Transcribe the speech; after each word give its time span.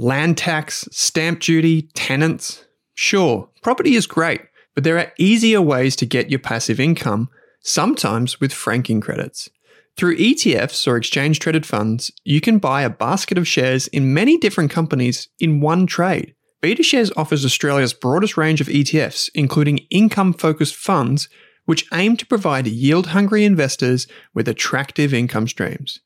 Land 0.00 0.38
tax, 0.38 0.88
stamp 0.92 1.40
duty, 1.40 1.82
tenants. 1.92 2.64
Sure, 2.94 3.50
property 3.62 3.96
is 3.96 4.06
great, 4.06 4.40
but 4.76 4.84
there 4.84 4.96
are 4.96 5.12
easier 5.18 5.60
ways 5.60 5.96
to 5.96 6.06
get 6.06 6.30
your 6.30 6.38
passive 6.38 6.78
income, 6.78 7.28
sometimes 7.62 8.40
with 8.40 8.52
franking 8.52 9.00
credits. 9.00 9.48
Through 9.96 10.18
ETFs 10.18 10.86
or 10.86 10.96
exchange 10.96 11.40
traded 11.40 11.66
funds, 11.66 12.12
you 12.22 12.40
can 12.40 12.58
buy 12.58 12.82
a 12.82 12.90
basket 12.90 13.36
of 13.36 13.48
shares 13.48 13.88
in 13.88 14.14
many 14.14 14.38
different 14.38 14.70
companies 14.70 15.28
in 15.40 15.60
one 15.60 15.84
trade. 15.84 16.36
BetaShares 16.62 17.10
offers 17.16 17.44
Australia's 17.44 17.92
broadest 17.92 18.36
range 18.36 18.60
of 18.60 18.68
ETFs, 18.68 19.28
including 19.34 19.78
income 19.90 20.32
focused 20.32 20.76
funds, 20.76 21.28
which 21.64 21.86
aim 21.92 22.16
to 22.16 22.26
provide 22.26 22.68
yield 22.68 23.08
hungry 23.08 23.44
investors 23.44 24.06
with 24.32 24.46
attractive 24.46 25.12
income 25.12 25.48
streams. 25.48 25.98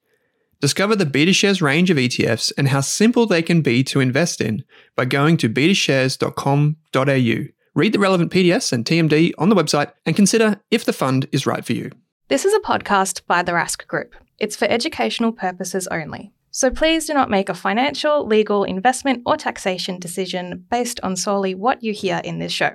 Discover 0.62 0.94
the 0.94 1.04
BetaShares 1.04 1.60
range 1.60 1.90
of 1.90 1.96
ETFs 1.96 2.52
and 2.56 2.68
how 2.68 2.82
simple 2.82 3.26
they 3.26 3.42
can 3.42 3.62
be 3.62 3.82
to 3.82 3.98
invest 3.98 4.40
in 4.40 4.62
by 4.94 5.04
going 5.04 5.36
to 5.38 5.48
betashares.com.au. 5.48 7.48
Read 7.74 7.92
the 7.92 7.98
relevant 7.98 8.30
PDS 8.30 8.72
and 8.72 8.84
TMD 8.84 9.32
on 9.38 9.48
the 9.48 9.56
website 9.56 9.90
and 10.06 10.14
consider 10.14 10.60
if 10.70 10.84
the 10.84 10.92
fund 10.92 11.26
is 11.32 11.48
right 11.48 11.64
for 11.64 11.72
you. 11.72 11.90
This 12.28 12.44
is 12.44 12.54
a 12.54 12.60
podcast 12.60 13.26
by 13.26 13.42
the 13.42 13.50
Rask 13.50 13.88
Group. 13.88 14.14
It's 14.38 14.54
for 14.54 14.66
educational 14.66 15.32
purposes 15.32 15.88
only. 15.88 16.30
So 16.52 16.70
please 16.70 17.06
do 17.06 17.14
not 17.14 17.28
make 17.28 17.48
a 17.48 17.54
financial, 17.54 18.24
legal, 18.24 18.62
investment, 18.62 19.22
or 19.26 19.36
taxation 19.36 19.98
decision 19.98 20.64
based 20.70 21.00
on 21.02 21.16
solely 21.16 21.56
what 21.56 21.82
you 21.82 21.92
hear 21.92 22.20
in 22.22 22.38
this 22.38 22.52
show. 22.52 22.74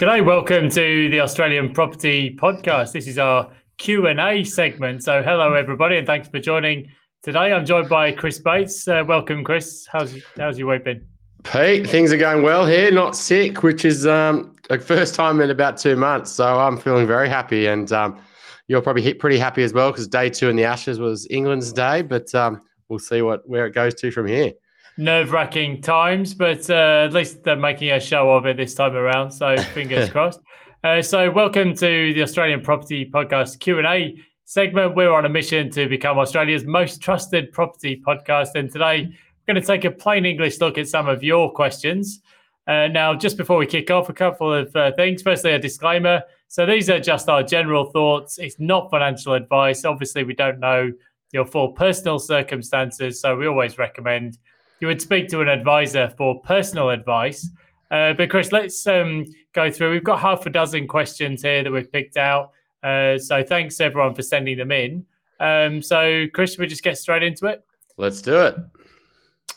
G'day, 0.00 0.24
welcome 0.24 0.70
to 0.70 1.10
the 1.10 1.20
Australian 1.20 1.74
Property 1.74 2.34
Podcast. 2.34 2.92
This 2.92 3.06
is 3.06 3.18
our 3.18 3.52
Q&A 3.76 4.44
segment. 4.44 5.02
So 5.02 5.22
hello 5.22 5.52
everybody 5.52 5.98
and 5.98 6.06
thanks 6.06 6.26
for 6.26 6.38
joining. 6.38 6.88
Today 7.22 7.52
I'm 7.52 7.66
joined 7.66 7.90
by 7.90 8.12
Chris 8.12 8.38
Bates. 8.38 8.88
Uh, 8.88 9.04
welcome 9.06 9.44
Chris. 9.44 9.86
How's 9.92 10.16
how's 10.38 10.58
your 10.58 10.68
week 10.68 10.84
been? 10.84 11.06
Pete, 11.44 11.86
things 11.86 12.14
are 12.14 12.16
going 12.16 12.42
well 12.42 12.64
here. 12.64 12.90
Not 12.90 13.14
sick, 13.14 13.62
which 13.62 13.84
is 13.84 14.06
um 14.06 14.56
like 14.70 14.80
first 14.80 15.14
time 15.14 15.38
in 15.42 15.50
about 15.50 15.76
2 15.76 15.96
months. 15.96 16.32
So 16.32 16.46
I'm 16.46 16.78
feeling 16.78 17.06
very 17.06 17.28
happy 17.28 17.66
and 17.66 17.92
um 17.92 18.18
you're 18.68 18.80
probably 18.80 19.12
pretty 19.12 19.38
happy 19.38 19.62
as 19.64 19.74
well 19.74 19.90
because 19.90 20.08
day 20.08 20.30
2 20.30 20.48
in 20.48 20.56
the 20.56 20.64
Ashes 20.64 20.98
was 20.98 21.26
England's 21.28 21.74
day, 21.74 22.00
but 22.00 22.34
um 22.34 22.62
we'll 22.88 23.00
see 23.00 23.20
what 23.20 23.46
where 23.46 23.66
it 23.66 23.74
goes 23.74 23.92
to 23.96 24.10
from 24.10 24.28
here 24.28 24.54
nerve-wracking 25.00 25.80
times, 25.80 26.34
but 26.34 26.68
uh, 26.68 27.04
at 27.06 27.12
least 27.14 27.42
they're 27.42 27.56
making 27.56 27.90
a 27.90 27.98
show 27.98 28.30
of 28.32 28.44
it 28.44 28.58
this 28.58 28.74
time 28.74 28.94
around. 28.94 29.30
So 29.30 29.56
fingers 29.74 30.10
crossed. 30.10 30.40
Uh, 30.84 31.02
so, 31.02 31.30
welcome 31.30 31.74
to 31.74 32.14
the 32.14 32.22
Australian 32.22 32.60
Property 32.60 33.10
Podcast 33.10 33.60
Q 33.60 33.78
and 33.78 33.86
A 33.86 34.16
segment. 34.44 34.94
We're 34.94 35.12
on 35.12 35.26
a 35.26 35.28
mission 35.28 35.70
to 35.72 35.88
become 35.88 36.18
Australia's 36.18 36.64
most 36.64 37.02
trusted 37.02 37.52
property 37.52 38.00
podcast, 38.06 38.54
and 38.54 38.70
today 38.70 39.06
we're 39.06 39.54
going 39.54 39.60
to 39.60 39.66
take 39.66 39.84
a 39.84 39.90
plain 39.90 40.24
English 40.24 40.58
look 40.58 40.78
at 40.78 40.88
some 40.88 41.06
of 41.06 41.22
your 41.22 41.52
questions. 41.52 42.20
Uh, 42.66 42.88
now, 42.88 43.14
just 43.14 43.36
before 43.36 43.58
we 43.58 43.66
kick 43.66 43.90
off, 43.90 44.08
a 44.08 44.14
couple 44.14 44.52
of 44.52 44.74
uh, 44.74 44.92
things. 44.92 45.20
Firstly, 45.20 45.52
a 45.52 45.58
disclaimer. 45.58 46.22
So, 46.48 46.64
these 46.64 46.88
are 46.88 46.98
just 46.98 47.28
our 47.28 47.42
general 47.42 47.90
thoughts. 47.90 48.38
It's 48.38 48.58
not 48.58 48.90
financial 48.90 49.34
advice. 49.34 49.84
Obviously, 49.84 50.24
we 50.24 50.34
don't 50.34 50.60
know 50.60 50.92
your 51.32 51.44
full 51.44 51.72
personal 51.72 52.18
circumstances, 52.18 53.20
so 53.20 53.36
we 53.36 53.46
always 53.46 53.76
recommend 53.76 54.38
you 54.80 54.88
would 54.88 55.00
speak 55.00 55.28
to 55.28 55.40
an 55.40 55.48
advisor 55.48 56.12
for 56.16 56.40
personal 56.40 56.90
advice. 56.90 57.48
Uh, 57.90 58.12
but 58.12 58.30
Chris, 58.30 58.52
let's 58.52 58.86
um, 58.86 59.24
go 59.52 59.70
through. 59.70 59.92
We've 59.92 60.04
got 60.04 60.20
half 60.20 60.46
a 60.46 60.50
dozen 60.50 60.86
questions 60.86 61.42
here 61.42 61.62
that 61.62 61.70
we've 61.70 61.90
picked 61.90 62.16
out. 62.16 62.52
Uh, 62.82 63.18
so 63.18 63.42
thanks 63.42 63.80
everyone 63.80 64.14
for 64.14 64.22
sending 64.22 64.56
them 64.56 64.72
in. 64.72 65.04
Um, 65.38 65.82
so 65.82 66.26
Chris, 66.32 66.58
we 66.58 66.66
just 66.66 66.82
get 66.82 66.98
straight 66.98 67.22
into 67.22 67.46
it. 67.46 67.64
Let's 67.96 68.22
do 68.22 68.40
it. 68.40 68.56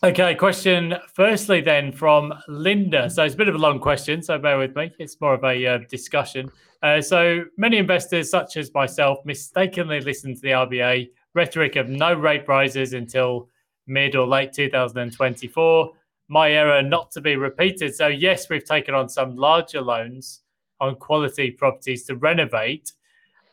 Okay, 0.03 0.35
question 0.35 0.95
firstly 1.13 1.61
then 1.61 1.91
from 1.91 2.33
Linda. 2.49 3.09
So 3.09 3.23
it's 3.23 3.35
a 3.35 3.37
bit 3.37 3.47
of 3.47 3.55
a 3.55 3.59
long 3.59 3.79
question, 3.79 4.21
so 4.21 4.37
bear 4.37 4.57
with 4.57 4.75
me. 4.75 4.91
It's 4.99 5.19
more 5.21 5.33
of 5.33 5.43
a 5.45 5.65
uh, 5.65 5.77
discussion. 5.89 6.51
Uh, 6.81 7.01
so 7.01 7.45
many 7.57 7.77
investors, 7.77 8.29
such 8.29 8.57
as 8.57 8.73
myself, 8.73 9.19
mistakenly 9.23 10.01
listen 10.01 10.35
to 10.35 10.41
the 10.41 10.49
RBA 10.49 11.09
rhetoric 11.33 11.77
of 11.77 11.87
no 11.87 12.13
rate 12.13 12.45
rises 12.49 12.91
until 12.91 13.47
mid 13.87 14.15
or 14.15 14.25
late 14.25 14.53
2024 14.53 15.91
my 16.27 16.51
error 16.51 16.81
not 16.81 17.11
to 17.11 17.21
be 17.21 17.35
repeated. 17.35 17.95
So, 17.95 18.07
yes, 18.07 18.49
we've 18.49 18.63
taken 18.63 18.95
on 18.95 19.09
some 19.09 19.35
larger 19.35 19.81
loans 19.81 20.41
on 20.79 20.95
quality 20.95 21.51
properties 21.51 22.05
to 22.05 22.15
renovate 22.15 22.91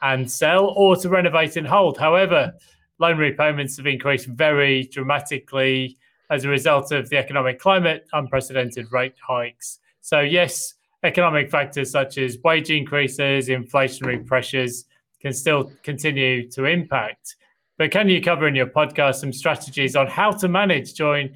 and 0.02 0.30
sell 0.30 0.68
or 0.76 0.96
to 0.96 1.08
renovate 1.08 1.56
and 1.56 1.66
hold. 1.66 1.98
However, 1.98 2.54
loan 2.98 3.18
repayments 3.18 3.76
have 3.76 3.86
increased 3.86 4.26
very 4.26 4.84
dramatically 4.84 5.98
as 6.30 6.44
a 6.44 6.48
result 6.48 6.92
of 6.92 7.08
the 7.10 7.18
economic 7.18 7.58
climate, 7.58 8.06
unprecedented 8.12 8.86
rate 8.92 9.14
hikes. 9.26 9.80
So, 10.00 10.20
yes, 10.20 10.74
economic 11.02 11.50
factors 11.50 11.90
such 11.90 12.18
as 12.18 12.38
wage 12.44 12.70
increases, 12.70 13.48
inflationary 13.48 14.24
pressures 14.24 14.86
can 15.20 15.32
still 15.32 15.70
continue 15.82 16.48
to 16.50 16.64
impact. 16.64 17.36
But 17.80 17.92
can 17.92 18.10
you 18.10 18.20
cover 18.20 18.46
in 18.46 18.54
your 18.54 18.66
podcast 18.66 19.14
some 19.14 19.32
strategies 19.32 19.96
on 19.96 20.06
how 20.06 20.32
to 20.32 20.48
manage 20.48 20.92
during 20.92 21.34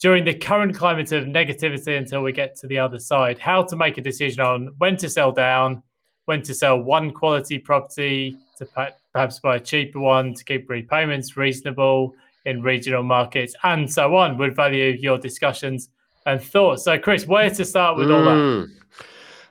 during 0.00 0.24
the 0.24 0.32
current 0.32 0.72
climate 0.72 1.10
of 1.10 1.24
negativity 1.24 1.98
until 1.98 2.22
we 2.22 2.30
get 2.30 2.54
to 2.58 2.68
the 2.68 2.78
other 2.78 3.00
side, 3.00 3.40
how 3.40 3.64
to 3.64 3.74
make 3.74 3.98
a 3.98 4.00
decision 4.00 4.40
on 4.40 4.72
when 4.78 4.96
to 4.98 5.10
sell 5.10 5.32
down, 5.32 5.82
when 6.26 6.42
to 6.42 6.54
sell 6.54 6.78
one 6.78 7.10
quality 7.10 7.58
property 7.58 8.36
to 8.56 8.68
perhaps 9.12 9.40
buy 9.40 9.56
a 9.56 9.60
cheaper 9.60 9.98
one 9.98 10.32
to 10.34 10.44
keep 10.44 10.70
repayments 10.70 11.36
reasonable 11.36 12.14
in 12.44 12.62
regional 12.62 13.02
markets, 13.02 13.56
and 13.64 13.92
so 13.92 14.14
on. 14.14 14.38
Would 14.38 14.54
value 14.54 14.96
your 15.00 15.18
discussions 15.18 15.88
and 16.24 16.40
thoughts. 16.40 16.84
So, 16.84 17.00
Chris, 17.00 17.26
where 17.26 17.50
to 17.50 17.64
start 17.64 17.96
with 17.96 18.10
mm. 18.10 18.16
all 18.16 18.24
that? 18.24 18.36
Mm. 18.36 18.70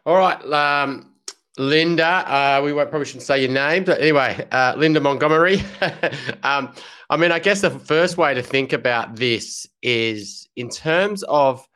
All 0.05 0.15
right. 0.15 0.41
Um, 0.53 1.12
Linda, 1.57 2.05
uh, 2.05 2.61
we 2.63 2.73
probably 2.73 3.05
shouldn't 3.05 3.23
say 3.23 3.41
your 3.41 3.51
name, 3.51 3.83
but 3.83 4.01
anyway, 4.01 4.47
uh, 4.51 4.73
Linda 4.75 4.99
Montgomery. 4.99 5.61
um, 6.43 6.73
I 7.09 7.17
mean, 7.17 7.31
I 7.31 7.39
guess 7.39 7.61
the 7.61 7.69
first 7.69 8.17
way 8.17 8.33
to 8.33 8.41
think 8.41 8.73
about 8.73 9.15
this 9.15 9.67
is 9.83 10.49
in 10.55 10.69
terms 10.69 11.21
of 11.23 11.67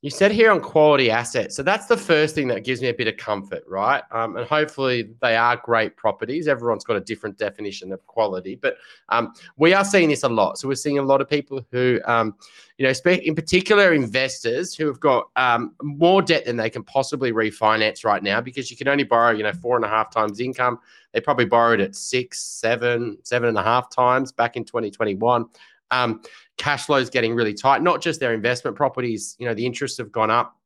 you 0.00 0.10
said 0.10 0.30
here 0.30 0.52
on 0.52 0.60
quality 0.60 1.10
assets. 1.10 1.56
So 1.56 1.64
that's 1.64 1.86
the 1.86 1.96
first 1.96 2.36
thing 2.36 2.46
that 2.48 2.64
gives 2.64 2.80
me 2.80 2.88
a 2.88 2.94
bit 2.94 3.08
of 3.08 3.16
comfort, 3.16 3.64
right? 3.66 4.02
Um, 4.12 4.36
and 4.36 4.46
hopefully 4.46 5.10
they 5.20 5.34
are 5.34 5.56
great 5.56 5.96
properties. 5.96 6.46
Everyone's 6.46 6.84
got 6.84 6.96
a 6.96 7.00
different 7.00 7.36
definition 7.36 7.92
of 7.92 8.06
quality, 8.06 8.54
but 8.54 8.76
um, 9.08 9.32
we 9.56 9.74
are 9.74 9.84
seeing 9.84 10.08
this 10.08 10.22
a 10.22 10.28
lot. 10.28 10.56
So 10.56 10.68
we're 10.68 10.76
seeing 10.76 10.98
a 10.98 11.02
lot 11.02 11.20
of 11.20 11.28
people 11.28 11.66
who, 11.72 12.00
um, 12.04 12.36
you 12.76 12.86
know, 12.86 12.92
in 13.06 13.34
particular 13.34 13.92
investors 13.92 14.72
who 14.72 14.86
have 14.86 15.00
got 15.00 15.30
um, 15.34 15.74
more 15.82 16.22
debt 16.22 16.44
than 16.44 16.56
they 16.56 16.70
can 16.70 16.84
possibly 16.84 17.32
refinance 17.32 18.04
right 18.04 18.22
now 18.22 18.40
because 18.40 18.70
you 18.70 18.76
can 18.76 18.86
only 18.86 19.02
borrow, 19.02 19.32
you 19.32 19.42
know, 19.42 19.52
four 19.52 19.74
and 19.74 19.84
a 19.84 19.88
half 19.88 20.12
times 20.12 20.38
income. 20.38 20.78
They 21.12 21.20
probably 21.20 21.46
borrowed 21.46 21.80
at 21.80 21.96
six, 21.96 22.40
seven, 22.40 23.18
seven 23.24 23.48
and 23.48 23.58
a 23.58 23.64
half 23.64 23.90
times 23.90 24.30
back 24.30 24.56
in 24.56 24.64
2021. 24.64 25.46
Um, 25.90 26.22
cash 26.58 26.86
flow 26.86 26.96
is 26.96 27.08
getting 27.08 27.34
really 27.34 27.54
tight. 27.54 27.82
Not 27.82 28.02
just 28.02 28.20
their 28.20 28.34
investment 28.34 28.76
properties, 28.76 29.36
you 29.38 29.46
know, 29.46 29.54
the 29.54 29.64
interests 29.64 29.96
have 29.98 30.12
gone 30.12 30.30
up, 30.30 30.56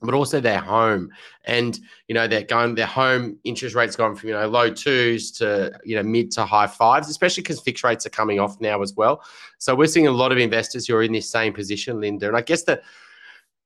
but 0.00 0.14
also 0.14 0.40
their 0.40 0.58
home. 0.58 1.10
And 1.44 1.78
you 2.08 2.14
know, 2.14 2.26
they're 2.26 2.42
going 2.42 2.74
their 2.74 2.86
home 2.86 3.38
interest 3.44 3.74
rates 3.74 3.96
gone 3.96 4.16
from 4.16 4.30
you 4.30 4.34
know 4.34 4.48
low 4.48 4.70
twos 4.70 5.30
to 5.32 5.72
you 5.84 5.96
know 5.96 6.02
mid 6.02 6.30
to 6.32 6.44
high 6.44 6.66
fives, 6.66 7.08
especially 7.08 7.42
because 7.42 7.60
fixed 7.60 7.84
rates 7.84 8.06
are 8.06 8.10
coming 8.10 8.40
off 8.40 8.60
now 8.60 8.82
as 8.82 8.94
well. 8.94 9.22
So 9.58 9.74
we're 9.74 9.86
seeing 9.86 10.06
a 10.06 10.12
lot 10.12 10.32
of 10.32 10.38
investors 10.38 10.86
who 10.86 10.96
are 10.96 11.02
in 11.02 11.12
this 11.12 11.28
same 11.28 11.52
position, 11.52 12.00
Linda. 12.00 12.28
And 12.28 12.36
I 12.36 12.42
guess 12.42 12.62
the 12.62 12.80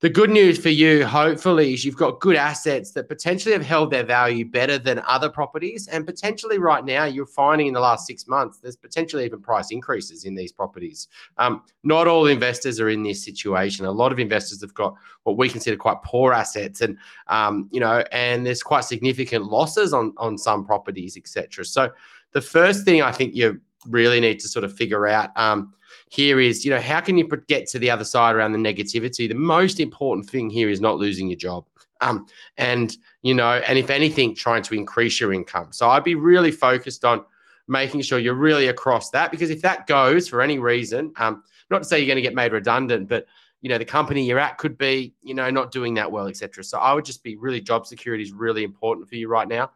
the 0.01 0.11
good 0.11 0.29
news 0.29 0.59
for 0.59 0.69
you, 0.69 1.07
hopefully, 1.07 1.73
is 1.73 1.83
you've 1.83 1.97
got 1.97 2.21
good 2.21 2.37
assets 2.37 2.91
that 2.91 3.09
potentially 3.09 3.55
have 3.55 3.65
held 3.65 3.91
their 3.91 4.05
value 4.05 4.45
better 4.45 4.77
than 4.77 4.99
other 5.07 5.31
properties. 5.31 5.89
And 5.89 6.05
potentially, 6.05 6.59
right 6.59 6.85
now, 6.85 7.05
you're 7.05 7.25
finding 7.25 7.69
in 7.69 7.73
the 7.73 7.81
last 7.81 8.07
six 8.07 8.29
months, 8.29 8.59
there's 8.59 8.77
potentially 8.77 9.25
even 9.25 9.41
price 9.41 9.71
increases 9.71 10.25
in 10.25 10.35
these 10.35 10.53
properties. 10.53 11.09
Um, 11.39 11.63
not 11.83 12.07
all 12.07 12.27
investors 12.27 12.79
are 12.79 12.91
in 12.91 13.03
this 13.05 13.25
situation. 13.25 13.87
A 13.87 13.91
lot 13.91 14.13
of 14.13 14.19
investors 14.19 14.61
have 14.61 14.75
got 14.75 14.95
what 15.23 15.39
we 15.39 15.49
consider 15.49 15.79
quite 15.79 16.03
poor 16.03 16.35
assets, 16.35 16.83
and 16.83 16.99
um, 17.29 17.67
you 17.73 17.81
know, 17.81 18.05
and 18.13 18.45
there's 18.45 18.63
quite 18.63 18.85
significant 18.85 19.47
losses 19.47 19.95
on 19.95 20.13
on 20.19 20.37
some 20.37 20.67
properties, 20.67 21.17
etc. 21.17 21.65
So, 21.65 21.91
the 22.33 22.43
first 22.43 22.85
thing 22.85 23.01
I 23.01 23.13
think 23.13 23.35
you 23.35 23.63
really 23.89 24.21
need 24.21 24.41
to 24.41 24.49
sort 24.49 24.65
of 24.65 24.77
figure 24.77 25.07
out. 25.07 25.31
Um, 25.37 25.73
here 26.17 26.41
is, 26.41 26.65
you 26.65 26.71
know, 26.71 26.81
how 26.81 27.01
can 27.01 27.19
you 27.19 27.29
get 27.47 27.69
to 27.69 27.79
the 27.79 27.91
other 27.91 28.05
side 28.05 28.35
around 28.35 28.53
the 28.53 28.59
negativity? 28.59 29.29
The 29.29 29.35
most 29.35 29.79
important 29.79 30.29
thing 30.29 30.49
here 30.49 30.71
is 30.71 30.81
not 30.81 30.97
losing 30.97 31.29
your 31.29 31.37
job. 31.37 31.67
Um, 32.01 32.27
and, 32.57 32.97
you 33.23 33.35
know, 33.35 33.63
and 33.69 33.79
if 33.79 33.91
anything, 33.91 34.35
trying 34.35 34.63
to 34.65 34.75
increase 34.75 35.21
your 35.21 35.33
income. 35.33 35.69
So 35.73 35.89
I'd 35.89 36.05
be 36.05 36.15
really 36.15 36.51
focused 36.51 37.05
on 37.05 37.25
making 37.69 38.01
sure 38.03 38.19
you're 38.19 38.35
really 38.35 38.69
across 38.69 39.11
that 39.11 39.31
because 39.31 39.51
if 39.51 39.61
that 39.63 39.87
goes 39.87 40.29
for 40.29 40.41
any 40.41 40.59
reason, 40.59 41.13
um, 41.17 41.43
not 41.71 41.79
to 41.79 41.85
say 41.85 41.99
you're 41.99 42.07
going 42.07 42.17
to 42.17 42.23
get 42.23 42.35
made 42.35 42.53
redundant, 42.53 43.09
but 43.09 43.27
you 43.63 43.69
know 43.69 43.79
the 43.79 43.85
company 43.85 44.25
you're 44.25 44.39
at 44.39 44.59
could 44.59 44.79
be 44.79 45.13
you 45.23 45.35
know 45.35 45.51
not 45.51 45.73
doing 45.73 45.95
that 45.95 46.13
well 46.13 46.29
etc 46.29 46.63
so 46.63 46.79
i 46.79 46.93
would 46.93 47.05
just 47.05 47.25
be 47.25 47.37
really 47.37 47.61
job 47.61 47.87
security 47.87 48.23
is 48.23 48.31
really 48.31 48.63
important 48.63 49.09
for 49.09 49.17
you 49.17 49.29
right 49.29 49.49
now 49.49 49.71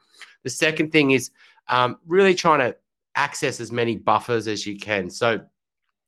the 0.44 0.50
second 0.50 0.92
thing 0.92 1.12
is 1.12 1.30
um, 1.66 1.98
really 2.06 2.34
trying 2.34 2.60
to 2.60 2.76
access 3.16 3.58
as 3.58 3.72
many 3.72 3.96
buffers 3.96 4.46
as 4.46 4.66
you 4.66 4.78
can 4.78 5.10
so 5.10 5.40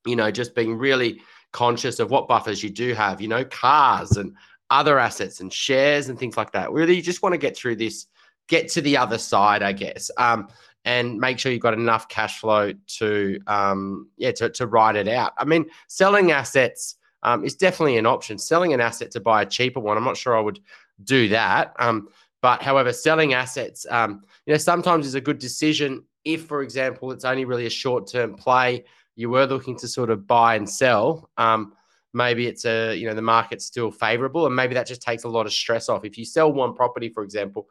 you 0.07 0.17
know, 0.17 0.31
just 0.31 0.55
being 0.55 0.77
really 0.77 1.21
conscious 1.53 1.99
of 1.99 2.11
what 2.11 2.29
buffers 2.29 2.63
you 2.63 2.71
do 2.71 2.95
have, 2.95 3.21
you 3.21 3.29
know, 3.29 3.45
cars 3.45 4.17
and 4.17 4.35
other 4.71 4.99
assets 4.99 5.41
and 5.41 5.53
shares 5.53 6.09
and 6.09 6.19
things 6.19 6.37
like 6.37 6.53
that. 6.53 6.73
Really, 6.73 6.97
you 6.97 7.03
just 7.03 7.23
want 7.23 7.35
to 7.35 7.39
get 7.39 7.57
through 7.57 7.77
this, 7.77 8.07
get 8.49 8.69
to 8.71 8.81
the 8.81 8.97
other 8.97 9.19
side, 9.19 9.63
I 9.63 9.73
guess, 9.73 10.11
um, 10.17 10.49
and 10.85 11.19
make 11.19 11.39
sure 11.39 11.53
you've 11.53 11.61
got 11.61 11.75
enough 11.75 12.09
cash 12.09 12.41
flow 12.41 12.73
to, 12.99 13.39
um, 13.47 14.09
yeah, 14.17 14.33
to, 14.33 14.49
to 14.51 14.67
ride 14.67 14.97
it 14.97 15.09
out. 15.09 15.33
I 15.39 15.45
mean, 15.45 15.67
selling 15.89 16.33
assets 16.33 16.97
um, 17.23 17.45
is 17.45 17.55
definitely 17.55 17.99
an 17.99 18.07
option. 18.07 18.39
Selling 18.39 18.73
an 18.73 18.81
asset 18.81 19.11
to 19.13 19.21
buy 19.21 19.43
a 19.43 19.47
cheaper 19.47 19.79
one, 19.79 19.97
I'm 19.97 20.05
not 20.05 20.17
sure 20.17 20.37
I 20.37 20.41
would 20.41 20.59
do 21.05 21.29
that. 21.29 21.75
Um, 21.79 22.09
but 22.41 22.63
however, 22.63 22.93
selling 22.93 23.35
assets, 23.35 23.87
um, 23.91 24.23
you 24.47 24.53
know, 24.53 24.59
sometimes 24.59 25.07
is 25.07 25.15
a 25.15 25.21
good 25.21 25.39
decision 25.39 26.03
if, 26.25 26.47
for 26.47 26.63
example, 26.63 27.13
it's 27.13 27.25
only 27.25 27.45
really 27.45 27.67
a 27.67 27.71
short 27.71 28.09
term 28.09 28.35
play 28.35 28.85
you 29.17 29.31
were 29.31 29.47
looking 29.47 29.76
to 29.79 29.88
sort 29.88 30.11
of 30.11 30.26
buy 30.26 30.56
and 30.56 30.69
sell, 30.69 31.31
um, 31.37 31.75
maybe 32.14 32.47
it's 32.47 32.64
a 32.64 32.94
you 32.94 33.06
know 33.06 33.14
the 33.14 33.23
market's 33.23 33.64
still 33.64 33.91
favorable, 33.91 34.47
and 34.47 34.55
maybe 34.55 34.75
that 34.75 34.87
just 34.87 35.03
takes 35.03 35.25
a 35.25 35.29
lot 35.29 35.47
of 35.47 35.53
stress 35.53 35.88
off. 35.88 36.05
If 36.05 36.19
you 36.19 36.25
sell 36.25 36.53
one 36.53 36.75
property, 36.75 37.09
for 37.09 37.23
example, 37.23 37.69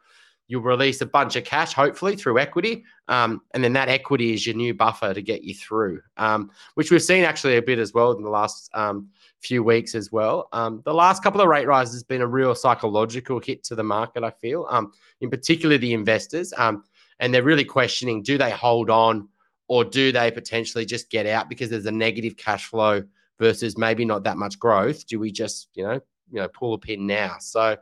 you'll 0.48 0.62
release 0.62 1.00
a 1.00 1.06
bunch 1.06 1.36
of 1.36 1.44
cash, 1.44 1.72
hopefully 1.72 2.16
through 2.16 2.38
equity, 2.38 2.84
um, 3.08 3.40
and 3.54 3.62
then 3.62 3.72
that 3.72 3.88
equity 3.88 4.34
is 4.34 4.46
your 4.46 4.56
new 4.56 4.74
buffer 4.74 5.14
to 5.14 5.22
get 5.22 5.42
you 5.42 5.54
through, 5.54 6.00
um, 6.16 6.50
which 6.74 6.90
we've 6.90 7.02
seen 7.02 7.24
actually 7.24 7.56
a 7.56 7.62
bit 7.62 7.78
as 7.78 7.94
well 7.94 8.12
in 8.12 8.22
the 8.22 8.30
last 8.30 8.70
um, 8.74 9.08
few 9.40 9.62
weeks 9.62 9.94
as 9.94 10.12
well. 10.12 10.48
Um, 10.52 10.82
the 10.84 10.94
last 10.94 11.22
couple 11.22 11.40
of 11.40 11.48
rate 11.48 11.66
rises 11.66 11.94
has 11.94 12.04
been 12.04 12.20
a 12.20 12.26
real 12.26 12.54
psychological 12.54 13.40
hit 13.40 13.64
to 13.64 13.74
the 13.74 13.82
market. 13.82 14.24
I 14.24 14.30
feel, 14.30 14.66
um, 14.70 14.92
in 15.20 15.30
particular, 15.30 15.78
the 15.78 15.94
investors, 15.94 16.52
and 16.58 17.32
they're 17.32 17.42
really 17.42 17.64
questioning: 17.64 18.22
do 18.22 18.36
they 18.36 18.50
hold 18.50 18.90
on? 18.90 19.28
Or 19.72 19.84
do 19.84 20.12
they 20.12 20.30
potentially 20.30 20.84
just 20.84 21.08
get 21.08 21.24
out 21.24 21.48
because 21.48 21.70
there's 21.70 21.86
a 21.86 21.90
negative 21.90 22.36
cash 22.36 22.66
flow 22.66 23.02
versus 23.40 23.78
maybe 23.78 24.04
not 24.04 24.22
that 24.22 24.36
much 24.36 24.58
growth? 24.58 25.06
Do 25.06 25.18
we 25.18 25.32
just 25.32 25.68
you 25.72 25.82
know 25.82 25.98
you 26.30 26.40
know 26.40 26.48
pull 26.48 26.74
a 26.74 26.78
pin 26.78 27.06
now? 27.06 27.36
So 27.40 27.78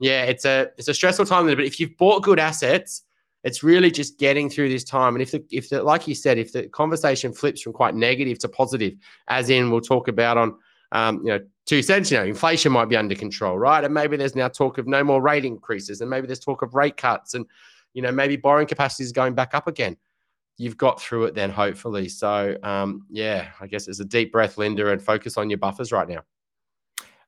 yeah, 0.00 0.24
it's 0.24 0.44
a 0.44 0.70
it's 0.76 0.88
a 0.88 0.94
stressful 0.94 1.26
time, 1.26 1.46
but 1.46 1.60
if 1.60 1.78
you've 1.78 1.96
bought 1.96 2.24
good 2.24 2.40
assets, 2.40 3.02
it's 3.44 3.62
really 3.62 3.92
just 3.92 4.18
getting 4.18 4.50
through 4.50 4.70
this 4.70 4.82
time. 4.82 5.14
And 5.14 5.22
if 5.22 5.30
the 5.30 5.44
if 5.52 5.68
the 5.68 5.84
like 5.84 6.08
you 6.08 6.16
said, 6.16 6.36
if 6.36 6.52
the 6.52 6.66
conversation 6.66 7.32
flips 7.32 7.62
from 7.62 7.74
quite 7.74 7.94
negative 7.94 8.40
to 8.40 8.48
positive, 8.48 8.94
as 9.28 9.50
in 9.50 9.70
we'll 9.70 9.82
talk 9.82 10.08
about 10.08 10.36
on 10.36 10.56
um, 10.90 11.18
you 11.18 11.28
know 11.30 11.38
two 11.64 11.80
cents, 11.80 12.10
you 12.10 12.18
know, 12.18 12.24
inflation 12.24 12.72
might 12.72 12.88
be 12.88 12.96
under 12.96 13.14
control, 13.14 13.56
right? 13.56 13.84
And 13.84 13.94
maybe 13.94 14.16
there's 14.16 14.34
now 14.34 14.48
talk 14.48 14.78
of 14.78 14.88
no 14.88 15.04
more 15.04 15.22
rate 15.22 15.44
increases, 15.44 16.00
and 16.00 16.10
maybe 16.10 16.26
there's 16.26 16.40
talk 16.40 16.62
of 16.62 16.74
rate 16.74 16.96
cuts, 16.96 17.34
and 17.34 17.46
you 17.94 18.02
know 18.02 18.10
maybe 18.10 18.34
borrowing 18.34 18.66
capacity 18.66 19.04
is 19.04 19.12
going 19.12 19.36
back 19.36 19.54
up 19.54 19.68
again 19.68 19.96
you've 20.60 20.76
got 20.76 21.00
through 21.00 21.24
it 21.24 21.34
then, 21.34 21.48
hopefully. 21.48 22.06
So, 22.06 22.54
um, 22.62 23.06
yeah, 23.08 23.48
I 23.60 23.66
guess 23.66 23.88
it's 23.88 24.00
a 24.00 24.04
deep 24.04 24.30
breath, 24.30 24.58
Linda, 24.58 24.90
and 24.92 25.02
focus 25.02 25.38
on 25.38 25.48
your 25.48 25.58
buffers 25.58 25.90
right 25.90 26.06
now. 26.06 26.20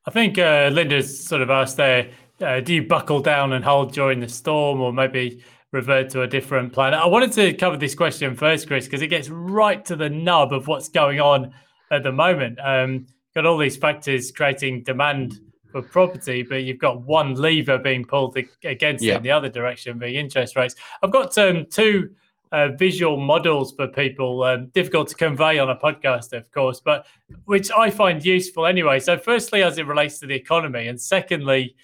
I 0.04 0.10
think 0.10 0.38
uh, 0.38 0.68
Linda's 0.70 1.26
sort 1.26 1.40
of 1.40 1.48
asked 1.48 1.78
there 1.78 2.10
uh, 2.42 2.60
do 2.60 2.74
you 2.74 2.82
buckle 2.82 3.20
down 3.20 3.52
and 3.52 3.64
hold 3.64 3.92
during 3.92 4.20
the 4.20 4.28
storm 4.28 4.80
or 4.80 4.92
maybe 4.92 5.42
revert 5.70 6.10
to 6.10 6.22
a 6.22 6.26
different 6.26 6.72
plan? 6.72 6.92
I 6.92 7.06
wanted 7.06 7.32
to 7.32 7.52
cover 7.54 7.76
this 7.76 7.94
question 7.94 8.34
first, 8.34 8.66
Chris, 8.66 8.86
because 8.86 9.00
it 9.00 9.08
gets 9.08 9.28
right 9.28 9.84
to 9.84 9.96
the 9.96 10.10
nub 10.10 10.52
of 10.52 10.66
what's 10.66 10.88
going 10.88 11.20
on 11.20 11.54
at 11.90 12.02
the 12.02 12.12
moment. 12.12 12.58
Um, 12.62 13.06
got 13.34 13.46
all 13.46 13.58
these 13.58 13.76
factors 13.76 14.32
creating 14.32 14.82
demand 14.82 15.40
for 15.70 15.82
property, 15.82 16.42
but 16.42 16.64
you've 16.64 16.78
got 16.78 17.02
one 17.02 17.34
lever 17.34 17.78
being 17.78 18.04
pulled 18.04 18.36
against 18.64 19.04
yeah. 19.04 19.14
it 19.14 19.16
in 19.18 19.22
the 19.22 19.30
other 19.30 19.48
direction, 19.48 19.98
being 19.98 20.16
interest 20.16 20.56
rates. 20.56 20.74
I've 21.02 21.12
got 21.12 21.36
um, 21.38 21.66
two 21.70 22.10
uh, 22.52 22.68
visual 22.68 23.16
models 23.16 23.72
for 23.72 23.88
people. 23.88 24.44
Um, 24.44 24.66
difficult 24.68 25.08
to 25.08 25.14
convey 25.14 25.58
on 25.58 25.70
a 25.70 25.76
podcast, 25.76 26.32
of 26.32 26.50
course, 26.52 26.80
but 26.80 27.06
which 27.46 27.70
I 27.76 27.90
find 27.90 28.24
useful 28.24 28.66
anyway. 28.66 29.00
So, 29.00 29.18
firstly, 29.18 29.62
as 29.62 29.78
it 29.78 29.86
relates 29.86 30.18
to 30.20 30.26
the 30.26 30.34
economy, 30.34 30.88
and 30.88 31.00
secondly, 31.00 31.74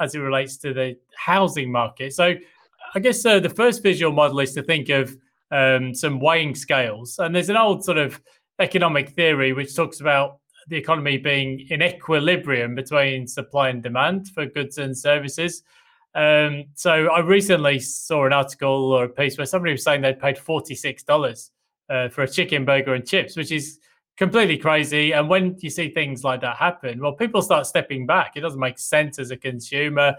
as 0.00 0.14
it 0.14 0.20
relates 0.20 0.56
to 0.58 0.74
the 0.74 0.96
housing 1.16 1.72
market. 1.72 2.12
So, 2.12 2.34
I 2.94 2.98
guess 2.98 3.24
uh, 3.24 3.40
the 3.40 3.48
first 3.48 3.82
visual 3.82 4.12
model 4.12 4.40
is 4.40 4.52
to 4.54 4.62
think 4.62 4.88
of 4.88 5.16
um, 5.50 5.94
some 5.94 6.20
weighing 6.20 6.54
scales. 6.54 7.18
And 7.18 7.34
there's 7.34 7.50
an 7.50 7.56
old 7.56 7.84
sort 7.84 7.98
of 7.98 8.20
economic 8.58 9.10
theory 9.10 9.52
which 9.52 9.74
talks 9.74 10.00
about 10.00 10.38
the 10.68 10.76
economy 10.76 11.16
being 11.16 11.66
in 11.70 11.82
equilibrium 11.82 12.74
between 12.74 13.26
supply 13.26 13.70
and 13.70 13.82
demand 13.82 14.28
for 14.28 14.46
goods 14.46 14.78
and 14.78 14.96
services. 14.96 15.62
Um, 16.14 16.64
so 16.74 17.08
I 17.08 17.20
recently 17.20 17.78
saw 17.78 18.26
an 18.26 18.32
article 18.32 18.92
or 18.92 19.04
a 19.04 19.08
piece 19.08 19.38
where 19.38 19.46
somebody 19.46 19.72
was 19.72 19.84
saying 19.84 20.00
they'd 20.00 20.20
paid 20.20 20.38
forty 20.38 20.74
six 20.74 21.02
dollars 21.02 21.50
uh, 21.90 22.08
for 22.08 22.22
a 22.22 22.28
chicken 22.28 22.64
burger 22.64 22.94
and 22.94 23.06
chips, 23.06 23.36
which 23.36 23.52
is 23.52 23.78
completely 24.16 24.58
crazy. 24.58 25.12
And 25.12 25.28
when 25.28 25.56
you 25.60 25.70
see 25.70 25.90
things 25.90 26.24
like 26.24 26.40
that 26.40 26.56
happen, 26.56 27.00
well, 27.00 27.12
people 27.12 27.40
start 27.40 27.66
stepping 27.66 28.04
back. 28.06 28.32
It 28.34 28.40
doesn't 28.40 28.58
make 28.58 28.78
sense 28.78 29.18
as 29.18 29.30
a 29.30 29.36
consumer. 29.36 30.16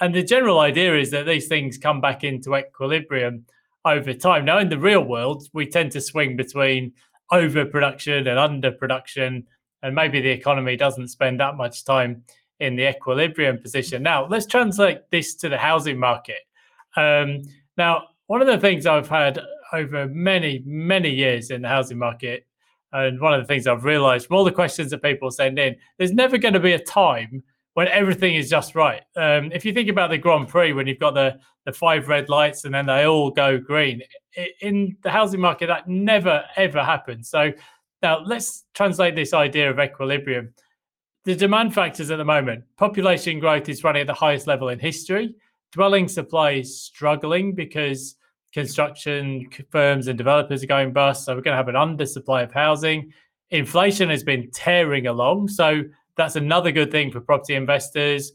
And 0.00 0.14
the 0.14 0.22
general 0.22 0.60
idea 0.60 0.96
is 0.96 1.10
that 1.10 1.26
these 1.26 1.48
things 1.48 1.76
come 1.76 2.00
back 2.00 2.22
into 2.22 2.54
equilibrium 2.54 3.44
over 3.84 4.14
time. 4.14 4.44
Now, 4.44 4.58
in 4.58 4.68
the 4.68 4.78
real 4.78 5.02
world, 5.02 5.48
we 5.52 5.66
tend 5.66 5.92
to 5.92 6.00
swing 6.00 6.36
between 6.36 6.92
overproduction 7.32 8.26
and 8.26 8.62
underproduction, 8.62 9.44
and 9.82 9.94
maybe 9.94 10.20
the 10.20 10.30
economy 10.30 10.76
doesn't 10.76 11.08
spend 11.08 11.40
that 11.40 11.56
much 11.56 11.84
time 11.84 12.22
in 12.60 12.76
the 12.76 12.88
equilibrium 12.88 13.58
position. 13.58 14.02
Now, 14.02 14.26
let's 14.26 14.46
translate 14.46 15.10
this 15.10 15.34
to 15.36 15.48
the 15.48 15.58
housing 15.58 15.98
market. 15.98 16.40
Um, 16.96 17.42
now, 17.76 18.08
one 18.26 18.40
of 18.40 18.46
the 18.46 18.58
things 18.58 18.86
I've 18.86 19.08
had 19.08 19.40
over 19.72 20.06
many, 20.06 20.62
many 20.64 21.10
years 21.10 21.50
in 21.50 21.62
the 21.62 21.68
housing 21.68 21.98
market, 21.98 22.46
and 22.92 23.20
one 23.20 23.32
of 23.32 23.40
the 23.40 23.46
things 23.46 23.66
I've 23.66 23.84
realized 23.84 24.26
from 24.26 24.36
all 24.36 24.44
the 24.44 24.52
questions 24.52 24.90
that 24.90 25.02
people 25.02 25.30
send 25.30 25.58
in, 25.58 25.76
there's 25.98 26.12
never 26.12 26.38
going 26.38 26.54
to 26.54 26.60
be 26.60 26.72
a 26.72 26.78
time 26.78 27.42
when 27.74 27.88
everything 27.88 28.34
is 28.34 28.50
just 28.50 28.74
right. 28.74 29.02
Um, 29.16 29.52
if 29.52 29.64
you 29.64 29.72
think 29.72 29.88
about 29.88 30.10
the 30.10 30.18
Grand 30.18 30.48
Prix, 30.48 30.72
when 30.72 30.86
you've 30.86 30.98
got 30.98 31.14
the, 31.14 31.38
the 31.66 31.72
five 31.72 32.08
red 32.08 32.28
lights 32.28 32.64
and 32.64 32.74
then 32.74 32.86
they 32.86 33.06
all 33.06 33.30
go 33.30 33.58
green, 33.58 34.02
in 34.60 34.96
the 35.02 35.10
housing 35.10 35.40
market, 35.40 35.68
that 35.68 35.88
never, 35.88 36.44
ever 36.56 36.82
happens. 36.82 37.30
So 37.30 37.52
now 38.02 38.20
let's 38.20 38.64
translate 38.74 39.14
this 39.14 39.32
idea 39.32 39.70
of 39.70 39.78
equilibrium 39.78 40.52
the 41.24 41.34
demand 41.34 41.74
factors 41.74 42.10
at 42.10 42.16
the 42.16 42.24
moment 42.24 42.64
population 42.76 43.40
growth 43.40 43.68
is 43.68 43.84
running 43.84 44.00
at 44.00 44.06
the 44.06 44.14
highest 44.14 44.46
level 44.46 44.68
in 44.68 44.78
history. 44.78 45.34
Dwelling 45.72 46.08
supply 46.08 46.52
is 46.52 46.82
struggling 46.82 47.54
because 47.54 48.16
construction 48.52 49.48
firms 49.70 50.08
and 50.08 50.18
developers 50.18 50.62
are 50.62 50.66
going 50.66 50.92
bust. 50.92 51.24
So 51.24 51.34
we're 51.34 51.42
going 51.42 51.52
to 51.52 51.56
have 51.56 51.68
an 51.68 51.76
undersupply 51.76 52.44
of 52.44 52.52
housing. 52.52 53.12
Inflation 53.50 54.10
has 54.10 54.24
been 54.24 54.50
tearing 54.50 55.06
along. 55.06 55.48
So 55.48 55.82
that's 56.16 56.36
another 56.36 56.72
good 56.72 56.90
thing 56.90 57.10
for 57.10 57.20
property 57.20 57.54
investors 57.54 58.32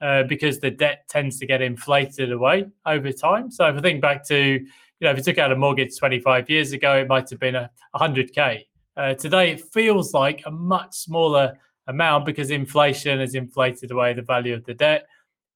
uh, 0.00 0.22
because 0.22 0.60
the 0.60 0.70
debt 0.70 1.04
tends 1.08 1.38
to 1.40 1.46
get 1.46 1.60
inflated 1.60 2.32
away 2.32 2.66
over 2.86 3.12
time. 3.12 3.50
So 3.50 3.66
if 3.66 3.76
I 3.76 3.80
think 3.80 4.00
back 4.00 4.26
to, 4.28 4.36
you 4.36 4.68
know, 5.00 5.10
if 5.10 5.18
you 5.18 5.22
took 5.22 5.38
out 5.38 5.52
a 5.52 5.56
mortgage 5.56 5.98
25 5.98 6.48
years 6.48 6.72
ago, 6.72 6.94
it 6.96 7.08
might 7.08 7.28
have 7.30 7.40
been 7.40 7.56
a 7.56 7.70
100K. 7.94 8.64
Uh, 8.96 9.14
today, 9.14 9.52
it 9.52 9.60
feels 9.72 10.12
like 10.14 10.42
a 10.46 10.50
much 10.50 10.94
smaller 10.94 11.56
amount 11.88 12.24
because 12.24 12.50
inflation 12.50 13.18
has 13.18 13.34
inflated 13.34 13.90
away 13.90 14.12
the 14.12 14.22
value 14.22 14.54
of 14.54 14.64
the 14.64 14.74
debt. 14.74 15.06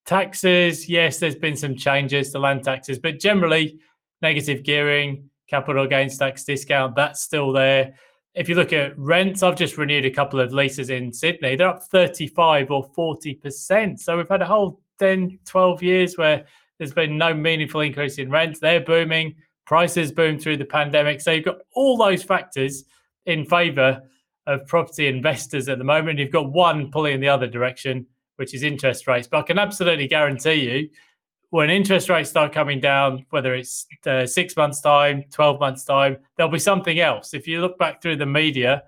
Taxes, 0.05 0.89
yes, 0.89 1.19
there's 1.19 1.37
been 1.37 1.57
some 1.57 1.77
changes 1.77 2.33
to 2.33 2.39
land 2.39 2.65
taxes, 2.65 2.99
but 2.99 3.21
generally, 3.21 3.79
negative 4.21 4.65
gearing, 4.65 5.31
capital 5.49 5.87
gains 5.87 6.19
tax 6.19 6.45
discount, 6.45 6.97
that's 6.97 7.23
still 7.23 7.53
there. 7.53 7.95
if 8.35 8.49
you 8.49 8.55
look 8.55 8.73
at 8.73 8.99
rents, 8.99 9.43
I've 9.43 9.57
just 9.57 9.77
renewed 9.77 10.07
a 10.07 10.11
couple 10.11 10.41
of 10.41 10.55
leases 10.55 10.89
in 10.89 11.13
Sydney. 11.13 11.55
They're 11.55 11.69
up 11.69 11.83
35 11.83 12.71
or 12.71 12.91
40%. 12.93 13.99
So 14.01 14.17
we've 14.17 14.29
had 14.29 14.41
a 14.41 14.47
whole 14.47 14.81
10, 14.99 15.39
12 15.45 15.83
years 15.83 16.17
where 16.17 16.47
there's 16.79 16.95
been 16.95 17.19
no 17.19 17.35
meaningful 17.35 17.83
increase 17.83 18.17
in 18.17 18.31
rents. 18.31 18.59
They're 18.59 18.81
booming. 18.81 19.35
Prices 19.67 20.11
boom 20.13 20.39
through 20.39 20.57
the 20.57 20.65
pandemic. 20.65 21.21
So 21.21 21.33
you've 21.33 21.45
got 21.45 21.59
all 21.75 21.99
those 21.99 22.23
factors 22.23 22.85
in 23.27 23.45
favour 23.45 24.03
of 24.47 24.67
property 24.67 25.07
investors 25.07 25.69
at 25.69 25.79
the 25.79 25.85
moment. 25.85 26.19
You've 26.19 26.33
got 26.33 26.53
one 26.53 26.91
pulling 26.91 27.15
in 27.15 27.21
the 27.21 27.29
other 27.29 27.47
direction, 27.47 28.07
which 28.37 28.55
is 28.55 28.63
interest 28.63 29.07
rates. 29.07 29.29
But 29.29 29.39
I 29.39 29.43
can 29.43 29.59
absolutely 29.59 30.09
guarantee 30.09 30.71
you 30.71 30.89
when 31.53 31.69
interest 31.69 32.09
rates 32.09 32.31
start 32.31 32.51
coming 32.51 32.81
down, 32.81 33.27
whether 33.29 33.55
it's 33.55 33.87
uh, 34.07 34.27
six 34.27 34.57
months' 34.57 34.81
time, 34.81 35.23
12 35.31 35.61
months' 35.61 35.85
time, 35.85 36.17
there'll 36.35 36.51
be 36.51 36.59
something 36.59 36.99
else. 36.99 37.35
If 37.35 37.47
you 37.47 37.61
look 37.61 37.79
back 37.79 38.01
through 38.01 38.17
the 38.17 38.25
media 38.25 38.85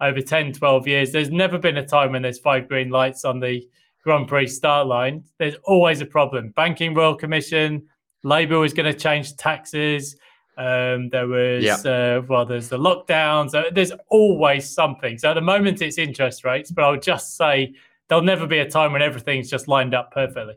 over 0.00 0.20
10, 0.20 0.52
12 0.52 0.86
years, 0.86 1.10
there's 1.10 1.30
never 1.30 1.58
been 1.58 1.76
a 1.76 1.84
time 1.84 2.12
when 2.12 2.22
there's 2.22 2.38
five 2.38 2.68
green 2.68 2.88
lights 2.88 3.24
on 3.24 3.40
the 3.40 3.68
Grand 4.04 4.28
Prix 4.28 4.46
start 4.46 4.86
line. 4.86 5.24
There's 5.38 5.56
always 5.64 6.02
a 6.02 6.06
problem. 6.06 6.50
Banking 6.50 6.94
Royal 6.94 7.16
Commission, 7.16 7.84
Labor 8.22 8.60
was 8.60 8.72
going 8.72 8.92
to 8.92 8.96
change 8.96 9.34
taxes. 9.34 10.16
Um, 10.56 11.08
there 11.08 11.26
was, 11.26 11.64
yeah. 11.64 11.76
uh, 11.84 12.22
well, 12.28 12.46
there's 12.46 12.68
the 12.68 12.78
lockdowns. 12.78 13.54
Uh, 13.54 13.70
there's 13.72 13.92
always 14.08 14.68
something. 14.68 15.18
So 15.18 15.30
at 15.30 15.34
the 15.34 15.40
moment, 15.40 15.82
it's 15.82 15.98
interest 15.98 16.44
rates, 16.44 16.70
but 16.70 16.84
I'll 16.84 17.00
just 17.00 17.36
say 17.36 17.74
there'll 18.08 18.24
never 18.24 18.46
be 18.46 18.58
a 18.58 18.70
time 18.70 18.92
when 18.92 19.02
everything's 19.02 19.50
just 19.50 19.68
lined 19.68 19.94
up 19.94 20.12
perfectly. 20.12 20.54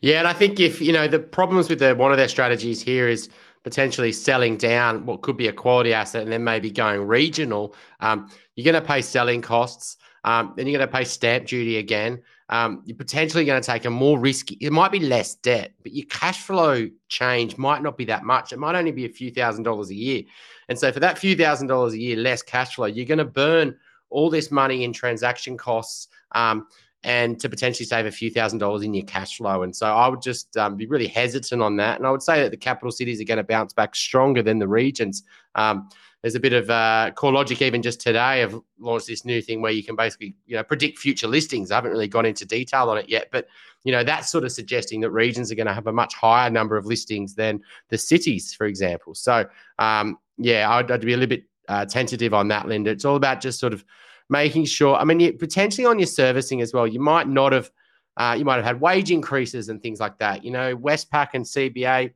Yeah, 0.00 0.18
and 0.20 0.28
I 0.28 0.32
think 0.32 0.58
if 0.58 0.80
you 0.80 0.92
know 0.92 1.06
the 1.06 1.18
problems 1.18 1.68
with 1.68 1.80
the 1.80 1.94
one 1.94 2.10
of 2.10 2.16
their 2.16 2.28
strategies 2.28 2.80
here 2.80 3.08
is 3.08 3.28
potentially 3.62 4.12
selling 4.12 4.56
down 4.56 5.04
what 5.04 5.20
could 5.20 5.36
be 5.36 5.48
a 5.48 5.52
quality 5.52 5.92
asset 5.92 6.22
and 6.22 6.32
then 6.32 6.42
maybe 6.42 6.70
going 6.70 7.02
regional, 7.02 7.74
um, 8.00 8.30
you're 8.56 8.70
going 8.70 8.82
to 8.82 8.86
pay 8.86 9.02
selling 9.02 9.42
costs. 9.42 9.98
Um, 10.24 10.52
then 10.56 10.66
you're 10.66 10.78
going 10.78 10.88
to 10.88 10.94
pay 10.94 11.04
stamp 11.04 11.46
duty 11.46 11.76
again. 11.78 12.22
Um, 12.50 12.82
you're 12.84 12.96
potentially 12.96 13.44
going 13.44 13.62
to 13.62 13.66
take 13.66 13.84
a 13.84 13.90
more 13.90 14.18
risky. 14.18 14.58
It 14.60 14.72
might 14.72 14.90
be 14.90 14.98
less 14.98 15.36
debt, 15.36 15.72
but 15.82 15.92
your 15.92 16.06
cash 16.06 16.40
flow 16.42 16.88
change 17.08 17.56
might 17.56 17.80
not 17.82 17.96
be 17.96 18.04
that 18.06 18.24
much. 18.24 18.52
It 18.52 18.58
might 18.58 18.76
only 18.76 18.90
be 18.90 19.06
a 19.06 19.08
few 19.08 19.30
thousand 19.30 19.62
dollars 19.62 19.90
a 19.90 19.94
year. 19.94 20.22
And 20.68 20.78
so 20.78 20.90
for 20.92 21.00
that 21.00 21.16
few 21.16 21.36
thousand 21.36 21.68
dollars 21.68 21.94
a 21.94 21.98
year 21.98 22.16
less 22.16 22.42
cash 22.42 22.74
flow, 22.74 22.86
you're 22.86 23.06
going 23.06 23.18
to 23.18 23.24
burn 23.24 23.76
all 24.10 24.30
this 24.30 24.50
money 24.50 24.84
in 24.84 24.92
transaction 24.92 25.56
costs. 25.56 26.08
Um, 26.32 26.66
and 27.02 27.40
to 27.40 27.48
potentially 27.48 27.86
save 27.86 28.04
a 28.04 28.10
few 28.10 28.30
thousand 28.30 28.58
dollars 28.58 28.82
in 28.82 28.92
your 28.92 29.06
cash 29.06 29.38
flow. 29.38 29.62
And 29.62 29.74
so 29.74 29.86
I 29.86 30.06
would 30.08 30.20
just 30.20 30.54
um, 30.56 30.76
be 30.76 30.86
really 30.86 31.06
hesitant 31.06 31.62
on 31.62 31.76
that. 31.76 31.98
And 31.98 32.06
I 32.06 32.10
would 32.10 32.22
say 32.22 32.42
that 32.42 32.50
the 32.50 32.56
capital 32.58 32.92
cities 32.92 33.20
are 33.20 33.24
going 33.24 33.38
to 33.38 33.44
bounce 33.44 33.72
back 33.72 33.96
stronger 33.96 34.42
than 34.42 34.58
the 34.58 34.68
regions. 34.68 35.22
Um, 35.54 35.88
there's 36.22 36.34
a 36.34 36.40
bit 36.40 36.52
of 36.52 36.68
uh, 36.68 37.10
CoreLogic 37.16 37.62
even 37.62 37.82
just 37.82 38.00
today 38.00 38.40
have 38.40 38.58
launched 38.78 39.06
this 39.06 39.24
new 39.24 39.40
thing 39.40 39.62
where 39.62 39.72
you 39.72 39.82
can 39.82 39.96
basically 39.96 40.34
you 40.46 40.56
know 40.56 40.62
predict 40.62 40.98
future 40.98 41.26
listings. 41.26 41.70
I 41.70 41.76
haven't 41.76 41.92
really 41.92 42.08
gone 42.08 42.26
into 42.26 42.44
detail 42.44 42.90
on 42.90 42.98
it 42.98 43.08
yet, 43.08 43.28
but 43.32 43.46
you 43.84 43.92
know 43.92 44.04
that's 44.04 44.30
sort 44.30 44.44
of 44.44 44.52
suggesting 44.52 45.00
that 45.00 45.10
regions 45.10 45.50
are 45.50 45.54
going 45.54 45.66
to 45.66 45.74
have 45.74 45.86
a 45.86 45.92
much 45.92 46.14
higher 46.14 46.50
number 46.50 46.76
of 46.76 46.86
listings 46.86 47.34
than 47.34 47.60
the 47.88 47.98
cities, 47.98 48.52
for 48.52 48.66
example. 48.66 49.14
So 49.14 49.46
um, 49.78 50.18
yeah, 50.36 50.70
I'd, 50.70 50.90
I'd, 50.90 51.00
be 51.00 51.12
a 51.12 51.16
little 51.16 51.28
bit 51.28 51.44
uh, 51.68 51.84
tentative 51.86 52.34
on 52.34 52.48
that, 52.48 52.66
Linda. 52.68 52.90
It's 52.90 53.04
all 53.04 53.16
about 53.16 53.40
just 53.40 53.60
sort 53.60 53.72
of 53.72 53.84
making 54.28 54.64
sure. 54.64 54.96
I 54.96 55.04
mean, 55.04 55.20
you, 55.20 55.32
potentially 55.32 55.86
on 55.86 55.98
your 55.98 56.06
servicing 56.06 56.60
as 56.60 56.72
well, 56.72 56.86
you 56.86 57.00
might 57.00 57.28
not 57.28 57.52
have, 57.52 57.70
uh, 58.16 58.34
you 58.38 58.44
might 58.44 58.56
have 58.56 58.64
had 58.64 58.80
wage 58.80 59.10
increases 59.10 59.68
and 59.68 59.82
things 59.82 60.00
like 60.00 60.18
that. 60.18 60.44
You 60.44 60.50
know, 60.50 60.76
Westpac 60.76 61.28
and 61.34 61.44
CBA 61.44 62.12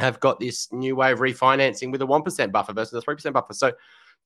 have 0.00 0.20
got 0.20 0.40
this 0.40 0.72
new 0.72 0.96
way 0.96 1.12
of 1.12 1.18
refinancing 1.18 1.92
with 1.92 2.02
a 2.02 2.06
one 2.06 2.22
percent 2.22 2.52
buffer 2.52 2.72
versus 2.72 2.94
a 2.94 3.00
three 3.00 3.14
percent 3.14 3.34
buffer. 3.34 3.54
So 3.54 3.72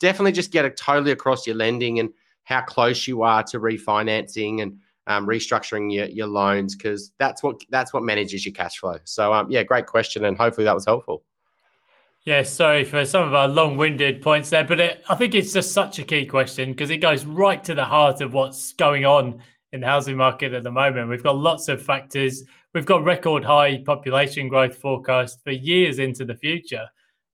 definitely 0.00 0.32
just 0.32 0.50
get 0.50 0.64
it 0.64 0.76
totally 0.76 1.12
across 1.12 1.46
your 1.46 1.56
lending 1.56 2.00
and 2.00 2.10
how 2.44 2.62
close 2.62 3.06
you 3.06 3.22
are 3.22 3.42
to 3.42 3.58
refinancing 3.58 4.62
and 4.62 4.78
um, 5.06 5.26
restructuring 5.26 5.92
your, 5.92 6.06
your 6.06 6.26
loans 6.26 6.74
because 6.74 7.12
that's 7.18 7.42
what 7.42 7.60
that's 7.70 7.92
what 7.92 8.02
manages 8.02 8.44
your 8.44 8.54
cash 8.54 8.78
flow. 8.78 8.98
So 9.04 9.32
um, 9.32 9.50
yeah, 9.50 9.62
great 9.62 9.86
question, 9.86 10.24
and 10.24 10.36
hopefully 10.36 10.64
that 10.64 10.74
was 10.74 10.84
helpful. 10.84 11.22
Yeah, 12.24 12.42
sorry 12.42 12.84
for 12.84 13.04
some 13.04 13.28
of 13.28 13.34
our 13.34 13.48
long-winded 13.48 14.22
points 14.22 14.48
there, 14.48 14.64
but 14.64 14.80
it, 14.80 15.04
I 15.10 15.14
think 15.14 15.34
it's 15.34 15.52
just 15.52 15.72
such 15.72 15.98
a 15.98 16.04
key 16.04 16.24
question 16.24 16.70
because 16.70 16.88
it 16.88 16.96
goes 16.98 17.26
right 17.26 17.62
to 17.64 17.74
the 17.74 17.84
heart 17.84 18.22
of 18.22 18.32
what's 18.32 18.72
going 18.72 19.04
on 19.04 19.42
in 19.72 19.80
the 19.80 19.86
housing 19.86 20.16
market 20.16 20.54
at 20.54 20.62
the 20.62 20.70
moment. 20.70 21.10
We've 21.10 21.22
got 21.22 21.36
lots 21.36 21.68
of 21.68 21.82
factors. 21.82 22.44
We've 22.74 22.84
got 22.84 23.04
record 23.04 23.44
high 23.44 23.84
population 23.86 24.48
growth 24.48 24.76
forecast 24.76 25.44
for 25.44 25.52
years 25.52 26.00
into 26.00 26.24
the 26.24 26.34
future. 26.34 26.88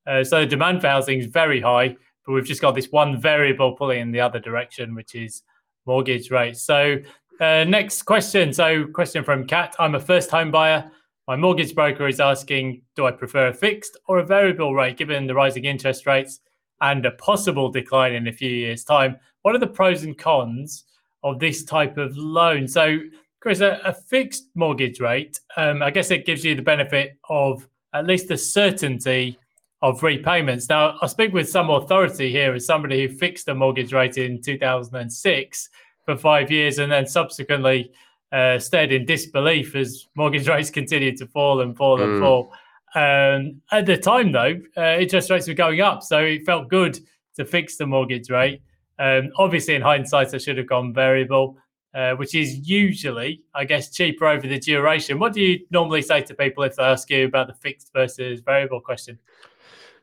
Uh, 0.06 0.22
so 0.22 0.40
the 0.40 0.46
demand 0.46 0.82
for 0.82 0.88
housing 0.88 1.18
is 1.18 1.26
very 1.26 1.62
high, 1.62 1.96
but 2.26 2.32
we've 2.32 2.44
just 2.44 2.60
got 2.60 2.74
this 2.74 2.88
one 2.90 3.18
variable 3.18 3.72
pulling 3.74 4.00
in 4.00 4.12
the 4.12 4.20
other 4.20 4.38
direction, 4.38 4.94
which 4.94 5.14
is 5.14 5.42
mortgage 5.86 6.30
rates. 6.30 6.60
So 6.62 6.98
uh, 7.40 7.64
next 7.64 8.02
question. 8.02 8.52
So 8.52 8.84
question 8.88 9.24
from 9.24 9.46
Kat. 9.46 9.74
I'm 9.78 9.94
a 9.94 10.00
first 10.00 10.30
home 10.30 10.50
buyer. 10.50 10.90
My 11.26 11.36
mortgage 11.36 11.74
broker 11.74 12.06
is 12.06 12.20
asking, 12.20 12.82
do 12.94 13.06
I 13.06 13.10
prefer 13.10 13.46
a 13.46 13.54
fixed 13.54 13.98
or 14.08 14.18
a 14.18 14.26
variable 14.26 14.74
rate 14.74 14.98
given 14.98 15.26
the 15.26 15.34
rising 15.34 15.64
interest 15.64 16.04
rates 16.04 16.40
and 16.82 17.06
a 17.06 17.12
possible 17.12 17.70
decline 17.70 18.12
in 18.12 18.28
a 18.28 18.32
few 18.32 18.50
years' 18.50 18.84
time? 18.84 19.16
What 19.40 19.54
are 19.54 19.58
the 19.58 19.66
pros 19.66 20.02
and 20.02 20.18
cons 20.18 20.84
of 21.22 21.38
this 21.38 21.64
type 21.64 21.96
of 21.96 22.14
loan? 22.18 22.68
So, 22.68 22.98
Chris, 23.40 23.60
a, 23.60 23.80
a 23.84 23.92
fixed 23.92 24.48
mortgage 24.54 25.00
rate, 25.00 25.40
um, 25.56 25.82
I 25.82 25.90
guess 25.90 26.10
it 26.10 26.26
gives 26.26 26.44
you 26.44 26.54
the 26.54 26.62
benefit 26.62 27.16
of 27.28 27.66
at 27.94 28.06
least 28.06 28.28
the 28.28 28.36
certainty 28.36 29.38
of 29.82 30.02
repayments. 30.02 30.68
Now, 30.68 30.98
I 31.00 31.06
speak 31.06 31.32
with 31.32 31.48
some 31.48 31.70
authority 31.70 32.30
here 32.30 32.52
as 32.54 32.66
somebody 32.66 33.06
who 33.06 33.14
fixed 33.14 33.48
a 33.48 33.54
mortgage 33.54 33.92
rate 33.92 34.18
in 34.18 34.42
2006 34.42 35.68
for 36.04 36.16
five 36.16 36.50
years 36.50 36.78
and 36.78 36.92
then 36.92 37.06
subsequently 37.06 37.90
uh, 38.30 38.58
stared 38.58 38.92
in 38.92 39.06
disbelief 39.06 39.74
as 39.74 40.06
mortgage 40.14 40.48
rates 40.54 40.70
continued 40.70 41.16
to 41.16 41.26
fall 41.26 41.62
and 41.62 41.76
fall 41.76 42.00
and 42.00 42.12
mm. 42.12 42.20
fall. 42.20 42.52
Um, 42.94 43.62
at 43.72 43.86
the 43.86 43.96
time, 43.96 44.32
though, 44.32 44.60
uh, 44.76 44.98
interest 44.98 45.30
rates 45.30 45.48
were 45.48 45.54
going 45.54 45.80
up, 45.80 46.02
so 46.02 46.18
it 46.18 46.44
felt 46.44 46.68
good 46.68 46.98
to 47.36 47.44
fix 47.44 47.76
the 47.76 47.86
mortgage 47.86 48.28
rate. 48.28 48.62
Um, 48.98 49.30
obviously, 49.38 49.76
in 49.76 49.82
hindsight, 49.82 50.34
I 50.34 50.38
should 50.38 50.58
have 50.58 50.66
gone 50.66 50.92
variable, 50.92 51.56
uh, 51.94 52.14
which 52.14 52.34
is 52.34 52.68
usually, 52.68 53.42
I 53.54 53.64
guess, 53.64 53.90
cheaper 53.90 54.26
over 54.26 54.46
the 54.46 54.58
duration. 54.58 55.18
What 55.18 55.32
do 55.32 55.40
you 55.40 55.66
normally 55.70 56.02
say 56.02 56.22
to 56.22 56.34
people 56.34 56.62
if 56.64 56.76
they 56.76 56.82
ask 56.82 57.10
you 57.10 57.26
about 57.26 57.48
the 57.48 57.54
fixed 57.54 57.92
versus 57.92 58.40
variable 58.40 58.80
question? 58.80 59.18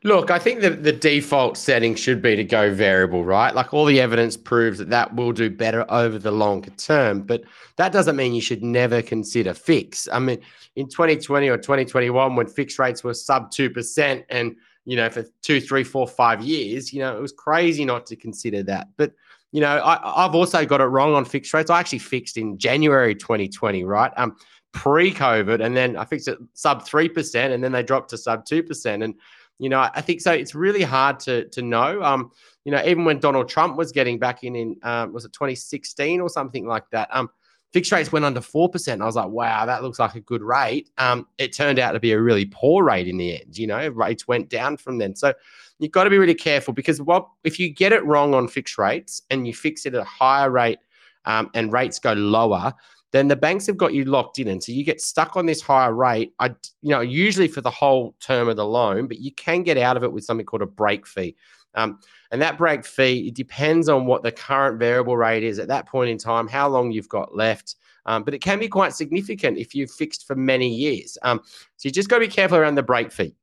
Look, 0.04 0.30
I 0.30 0.38
think 0.38 0.60
that 0.60 0.84
the 0.84 0.92
default 0.92 1.56
setting 1.56 1.96
should 1.96 2.22
be 2.22 2.36
to 2.36 2.44
go 2.44 2.72
variable, 2.72 3.24
right? 3.24 3.52
Like 3.52 3.74
all 3.74 3.84
the 3.84 4.00
evidence 4.00 4.36
proves 4.36 4.78
that 4.78 4.90
that 4.90 5.16
will 5.16 5.32
do 5.32 5.50
better 5.50 5.84
over 5.90 6.20
the 6.20 6.30
longer 6.30 6.70
term, 6.70 7.22
but 7.22 7.42
that 7.76 7.90
doesn't 7.90 8.14
mean 8.14 8.32
you 8.32 8.40
should 8.40 8.62
never 8.62 9.02
consider 9.02 9.54
fix. 9.54 10.06
I 10.12 10.20
mean, 10.20 10.38
in 10.76 10.88
2020 10.88 11.48
or 11.48 11.56
2021, 11.56 12.36
when 12.36 12.46
fixed 12.46 12.78
rates 12.78 13.02
were 13.02 13.12
sub 13.12 13.50
2%, 13.50 14.24
and, 14.28 14.54
you 14.84 14.94
know, 14.94 15.10
for 15.10 15.24
two, 15.42 15.60
three, 15.60 15.82
four, 15.82 16.06
five 16.06 16.42
years, 16.42 16.92
you 16.92 17.00
know, 17.00 17.16
it 17.16 17.20
was 17.20 17.32
crazy 17.32 17.84
not 17.84 18.06
to 18.06 18.14
consider 18.14 18.62
that. 18.64 18.86
But, 18.96 19.14
you 19.52 19.60
know, 19.60 19.78
I, 19.78 20.24
I've 20.26 20.34
also 20.34 20.64
got 20.66 20.80
it 20.80 20.86
wrong 20.86 21.14
on 21.14 21.24
fixed 21.24 21.54
rates. 21.54 21.70
I 21.70 21.80
actually 21.80 22.00
fixed 22.00 22.36
in 22.36 22.58
January 22.58 23.14
2020, 23.14 23.84
right? 23.84 24.12
Um, 24.16 24.36
pre 24.72 25.12
COVID, 25.12 25.64
and 25.64 25.76
then 25.76 25.96
I 25.96 26.04
fixed 26.04 26.28
it 26.28 26.38
sub 26.54 26.82
3%, 26.86 27.52
and 27.52 27.64
then 27.64 27.72
they 27.72 27.82
dropped 27.82 28.10
to 28.10 28.18
sub 28.18 28.44
2%. 28.44 29.02
And, 29.02 29.14
you 29.58 29.68
know, 29.68 29.88
I 29.94 30.00
think 30.00 30.20
so. 30.20 30.32
It's 30.32 30.54
really 30.54 30.82
hard 30.82 31.18
to 31.20 31.48
to 31.48 31.62
know. 31.62 32.02
Um, 32.02 32.30
you 32.64 32.72
know, 32.72 32.82
even 32.84 33.04
when 33.04 33.18
Donald 33.18 33.48
Trump 33.48 33.76
was 33.76 33.90
getting 33.90 34.18
back 34.18 34.44
in 34.44 34.54
in 34.54 34.76
um, 34.82 35.12
was 35.12 35.24
it 35.24 35.32
2016 35.32 36.20
or 36.20 36.28
something 36.28 36.66
like 36.66 36.84
that. 36.90 37.08
Um, 37.10 37.30
fixed 37.72 37.90
rates 37.92 38.12
went 38.12 38.24
under 38.24 38.40
four 38.40 38.68
percent. 38.68 39.02
I 39.02 39.06
was 39.06 39.16
like, 39.16 39.28
wow, 39.28 39.66
that 39.66 39.82
looks 39.82 39.98
like 39.98 40.14
a 40.14 40.20
good 40.20 40.42
rate. 40.42 40.90
Um, 40.98 41.26
it 41.38 41.56
turned 41.56 41.78
out 41.78 41.92
to 41.92 42.00
be 42.00 42.12
a 42.12 42.20
really 42.20 42.44
poor 42.44 42.84
rate 42.84 43.08
in 43.08 43.16
the 43.16 43.40
end. 43.40 43.58
You 43.58 43.66
know, 43.66 43.88
rates 43.88 44.28
went 44.28 44.48
down 44.48 44.76
from 44.76 44.98
then. 44.98 45.16
So 45.16 45.32
you've 45.78 45.92
got 45.92 46.04
to 46.04 46.10
be 46.10 46.18
really 46.18 46.34
careful 46.34 46.74
because 46.74 47.00
what 47.00 47.28
if 47.44 47.58
you 47.58 47.68
get 47.68 47.92
it 47.92 48.04
wrong 48.04 48.34
on 48.34 48.48
fixed 48.48 48.78
rates 48.78 49.22
and 49.30 49.46
you 49.46 49.54
fix 49.54 49.86
it 49.86 49.94
at 49.94 50.00
a 50.00 50.04
higher 50.04 50.50
rate 50.50 50.78
um, 51.24 51.50
and 51.54 51.72
rates 51.72 51.98
go 51.98 52.12
lower, 52.12 52.72
then 53.12 53.28
the 53.28 53.36
banks 53.36 53.66
have 53.66 53.76
got 53.76 53.94
you 53.94 54.04
locked 54.04 54.38
in. 54.38 54.48
And 54.48 54.62
so 54.62 54.72
you 54.72 54.84
get 54.84 55.00
stuck 55.00 55.36
on 55.36 55.46
this 55.46 55.62
higher 55.62 55.94
rate, 55.94 56.32
I, 56.40 56.48
you 56.82 56.90
know, 56.90 57.00
usually 57.00 57.48
for 57.48 57.60
the 57.60 57.70
whole 57.70 58.14
term 58.20 58.48
of 58.48 58.56
the 58.56 58.66
loan, 58.66 59.06
but 59.06 59.18
you 59.18 59.32
can 59.32 59.62
get 59.62 59.78
out 59.78 59.96
of 59.96 60.04
it 60.04 60.12
with 60.12 60.24
something 60.24 60.44
called 60.44 60.62
a 60.62 60.66
break 60.66 61.06
fee. 61.06 61.34
Um, 61.74 62.00
and 62.32 62.42
that 62.42 62.58
break 62.58 62.84
fee, 62.84 63.28
it 63.28 63.34
depends 63.34 63.88
on 63.88 64.04
what 64.04 64.22
the 64.22 64.32
current 64.32 64.78
variable 64.78 65.16
rate 65.16 65.42
is 65.42 65.58
at 65.58 65.68
that 65.68 65.86
point 65.86 66.10
in 66.10 66.18
time, 66.18 66.48
how 66.48 66.68
long 66.68 66.90
you've 66.90 67.08
got 67.08 67.34
left. 67.34 67.76
Um, 68.04 68.24
but 68.24 68.34
it 68.34 68.40
can 68.40 68.58
be 68.58 68.68
quite 68.68 68.94
significant 68.94 69.58
if 69.58 69.74
you've 69.74 69.90
fixed 69.90 70.26
for 70.26 70.34
many 70.34 70.68
years. 70.68 71.16
Um, 71.22 71.40
so 71.76 71.88
you 71.88 71.90
just 71.90 72.08
got 72.08 72.16
to 72.16 72.26
be 72.26 72.32
careful 72.32 72.58
around 72.58 72.74
the 72.74 72.82
break 72.82 73.12
fee. 73.12 73.34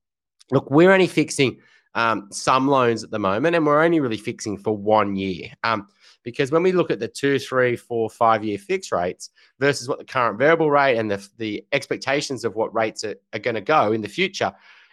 Look, 0.51 0.69
we're 0.69 0.91
only 0.91 1.07
fixing 1.07 1.59
um, 1.95 2.27
some 2.31 2.67
loans 2.67 3.03
at 3.03 3.11
the 3.11 3.19
moment, 3.19 3.55
and 3.55 3.65
we're 3.65 3.83
only 3.83 3.99
really 3.99 4.17
fixing 4.17 4.57
for 4.57 4.77
one 4.77 5.15
year. 5.15 5.49
Um, 5.63 5.87
because 6.23 6.51
when 6.51 6.63
we 6.63 6.71
look 6.71 6.91
at 6.91 6.99
the 6.99 7.07
two, 7.07 7.39
three, 7.39 7.75
four, 7.75 8.09
five 8.09 8.43
year 8.43 8.57
fixed 8.57 8.91
rates 8.91 9.29
versus 9.59 9.87
what 9.87 9.99
the 9.99 10.05
current 10.05 10.37
variable 10.37 10.71
rate 10.71 10.97
and 10.97 11.09
the, 11.09 11.25
the 11.37 11.63
expectations 11.71 12.43
of 12.43 12.55
what 12.55 12.73
rates 12.73 13.03
are, 13.03 13.15
are 13.33 13.39
going 13.39 13.55
to 13.55 13.61
go 13.61 13.91
in 13.91 14.01
the 14.01 14.09
future, 14.09 14.51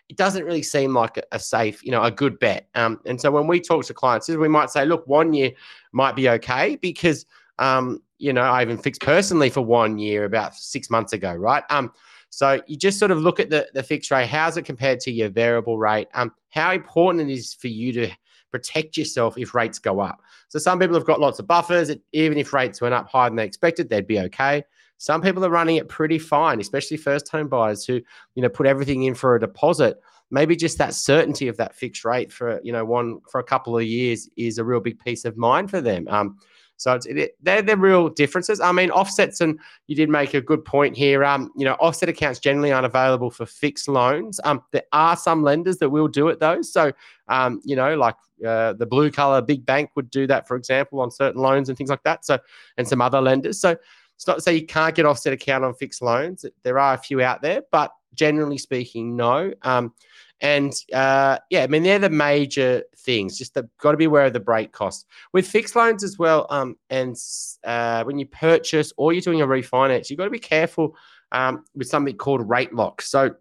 it 0.08 0.16
doesn't 0.16 0.44
really 0.44 0.62
seem 0.62 0.92
like 0.92 1.16
a, 1.16 1.22
a 1.32 1.38
safe, 1.38 1.82
you 1.82 1.90
know, 1.90 2.02
a 2.02 2.10
good 2.10 2.38
bet. 2.38 2.68
Um, 2.74 3.00
and 3.06 3.20
so 3.20 3.30
when 3.30 3.46
we 3.46 3.60
talk 3.60 3.84
to 3.86 3.94
clients, 3.94 4.28
we 4.28 4.48
might 4.48 4.70
say, 4.70 4.84
look, 4.84 5.06
one 5.06 5.32
year 5.32 5.52
might 5.92 6.14
be 6.14 6.28
okay 6.28 6.76
because, 6.76 7.24
um, 7.58 8.02
you 8.18 8.32
know, 8.32 8.42
I 8.42 8.62
even 8.62 8.76
fixed 8.76 9.00
personally 9.00 9.48
for 9.48 9.62
one 9.62 9.98
year 9.98 10.24
about 10.24 10.54
six 10.54 10.90
months 10.90 11.14
ago, 11.14 11.32
right? 11.32 11.64
Um, 11.70 11.92
so 12.32 12.62
you 12.66 12.78
just 12.78 12.98
sort 12.98 13.10
of 13.10 13.18
look 13.18 13.38
at 13.40 13.50
the, 13.50 13.68
the 13.74 13.82
fixed 13.82 14.10
rate. 14.10 14.26
How's 14.26 14.56
it 14.56 14.64
compared 14.64 15.00
to 15.00 15.12
your 15.12 15.28
variable 15.28 15.76
rate? 15.76 16.08
Um, 16.14 16.32
how 16.48 16.72
important 16.72 17.28
it 17.28 17.32
is 17.32 17.52
for 17.52 17.68
you 17.68 17.92
to 17.92 18.10
protect 18.50 18.96
yourself 18.96 19.36
if 19.36 19.54
rates 19.54 19.78
go 19.78 20.00
up. 20.00 20.18
So 20.48 20.58
some 20.58 20.78
people 20.78 20.94
have 20.94 21.04
got 21.04 21.20
lots 21.20 21.38
of 21.38 21.46
buffers. 21.46 21.90
Even 22.12 22.38
if 22.38 22.54
rates 22.54 22.80
went 22.80 22.94
up 22.94 23.06
higher 23.06 23.28
than 23.28 23.36
they 23.36 23.44
expected, 23.44 23.90
they'd 23.90 24.06
be 24.06 24.18
okay. 24.20 24.64
Some 24.96 25.20
people 25.20 25.44
are 25.44 25.50
running 25.50 25.76
it 25.76 25.90
pretty 25.90 26.18
fine, 26.18 26.58
especially 26.58 26.96
first 26.96 27.28
home 27.28 27.48
buyers 27.48 27.84
who, 27.84 28.00
you 28.34 28.42
know, 28.42 28.48
put 28.48 28.66
everything 28.66 29.02
in 29.02 29.14
for 29.14 29.36
a 29.36 29.40
deposit. 29.40 29.98
Maybe 30.30 30.56
just 30.56 30.78
that 30.78 30.94
certainty 30.94 31.48
of 31.48 31.58
that 31.58 31.74
fixed 31.74 32.02
rate 32.02 32.32
for, 32.32 32.62
you 32.64 32.72
know, 32.72 32.86
one 32.86 33.20
for 33.30 33.40
a 33.40 33.44
couple 33.44 33.76
of 33.76 33.84
years 33.84 34.30
is 34.38 34.56
a 34.56 34.64
real 34.64 34.80
big 34.80 34.98
peace 35.00 35.26
of 35.26 35.36
mind 35.36 35.68
for 35.68 35.82
them. 35.82 36.08
Um, 36.08 36.38
so 36.82 36.94
it's, 36.94 37.06
it, 37.06 37.36
they're 37.40 37.62
the 37.62 37.76
real 37.76 38.08
differences. 38.08 38.60
I 38.60 38.72
mean, 38.72 38.90
offsets, 38.90 39.40
and 39.40 39.58
you 39.86 39.94
did 39.94 40.08
make 40.08 40.34
a 40.34 40.40
good 40.40 40.64
point 40.64 40.96
here. 40.96 41.24
Um, 41.24 41.52
you 41.56 41.64
know, 41.64 41.74
offset 41.74 42.08
accounts 42.08 42.40
generally 42.40 42.72
aren't 42.72 42.86
available 42.86 43.30
for 43.30 43.46
fixed 43.46 43.86
loans. 43.86 44.40
Um, 44.42 44.62
there 44.72 44.82
are 44.92 45.16
some 45.16 45.44
lenders 45.44 45.78
that 45.78 45.90
will 45.90 46.08
do 46.08 46.28
it 46.28 46.40
though. 46.40 46.60
So, 46.60 46.90
um, 47.28 47.60
you 47.64 47.76
know, 47.76 47.94
like 47.94 48.16
uh, 48.44 48.72
the 48.72 48.86
blue 48.86 49.12
collar 49.12 49.40
big 49.40 49.64
bank 49.64 49.90
would 49.94 50.10
do 50.10 50.26
that, 50.26 50.48
for 50.48 50.56
example, 50.56 51.00
on 51.00 51.12
certain 51.12 51.40
loans 51.40 51.68
and 51.68 51.78
things 51.78 51.90
like 51.90 52.02
that. 52.02 52.24
So, 52.24 52.38
and 52.76 52.88
some 52.88 53.00
other 53.00 53.20
lenders. 53.20 53.60
So, 53.60 53.76
it's 54.16 54.26
not 54.26 54.34
to 54.34 54.40
say 54.40 54.54
you 54.54 54.66
can't 54.66 54.94
get 54.94 55.06
offset 55.06 55.32
account 55.32 55.64
on 55.64 55.74
fixed 55.74 56.02
loans. 56.02 56.44
There 56.62 56.78
are 56.78 56.94
a 56.94 56.98
few 56.98 57.22
out 57.22 57.42
there, 57.42 57.62
but 57.72 57.92
generally 58.14 58.58
speaking, 58.58 59.16
no. 59.16 59.52
Um, 59.62 59.94
and 60.42 60.74
uh, 60.92 61.38
yeah, 61.50 61.62
I 61.62 61.68
mean, 61.68 61.84
they're 61.84 62.00
the 62.00 62.10
major 62.10 62.82
things. 62.96 63.38
Just 63.38 63.56
got 63.78 63.92
to 63.92 63.96
be 63.96 64.06
aware 64.06 64.26
of 64.26 64.32
the 64.32 64.40
break 64.40 64.72
costs. 64.72 65.06
With 65.32 65.46
fixed 65.46 65.76
loans 65.76 66.02
as 66.02 66.18
well, 66.18 66.48
um, 66.50 66.76
and 66.90 67.16
uh, 67.62 68.02
when 68.02 68.18
you 68.18 68.26
purchase 68.26 68.92
or 68.96 69.12
you're 69.12 69.22
doing 69.22 69.40
a 69.40 69.46
refinance, 69.46 70.10
you've 70.10 70.18
got 70.18 70.24
to 70.24 70.30
be 70.30 70.40
careful 70.40 70.96
um, 71.30 71.64
with 71.76 71.86
something 71.86 72.16
called 72.16 72.48
rate 72.48 72.74
lock. 72.74 73.02
So 73.02 73.36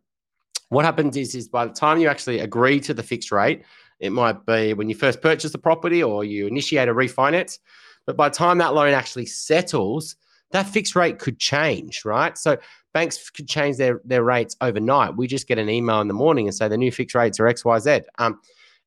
what 0.69 0.85
happens 0.85 1.17
is, 1.17 1.33
is 1.33 1.49
by 1.49 1.65
the 1.65 1.73
time 1.73 1.99
you 1.99 2.07
actually 2.07 2.39
agree 2.39 2.79
to 2.81 2.93
the 2.93 3.03
fixed 3.03 3.31
rate, 3.31 3.63
it 3.99 4.11
might 4.11 4.45
be 4.45 4.73
when 4.73 4.87
you 4.87 4.95
first 4.95 5.21
purchase 5.21 5.51
the 5.51 5.57
property 5.57 6.03
or 6.03 6.23
you 6.23 6.45
initiate 6.45 6.87
a 6.87 6.93
refinance. 6.93 7.57
But 8.05 8.15
by 8.15 8.29
the 8.29 8.35
time 8.35 8.59
that 8.59 8.75
loan 8.75 8.93
actually 8.93 9.25
settles, 9.25 10.15
that 10.51 10.67
fixed 10.67 10.95
rate 10.95 11.19
could 11.19 11.39
change, 11.39 12.05
right? 12.05 12.37
So 12.37 12.57
banks 12.93 13.29
could 13.29 13.47
change 13.47 13.77
their, 13.77 14.01
their 14.03 14.23
rates 14.23 14.55
overnight. 14.61 15.15
We 15.15 15.27
just 15.27 15.47
get 15.47 15.57
an 15.57 15.69
email 15.69 16.01
in 16.01 16.07
the 16.07 16.13
morning 16.13 16.47
and 16.47 16.55
say 16.55 16.67
the 16.67 16.77
new 16.77 16.91
fixed 16.91 17.15
rates 17.15 17.39
are 17.39 17.45
XYZ. 17.45 18.03
Um, 18.17 18.39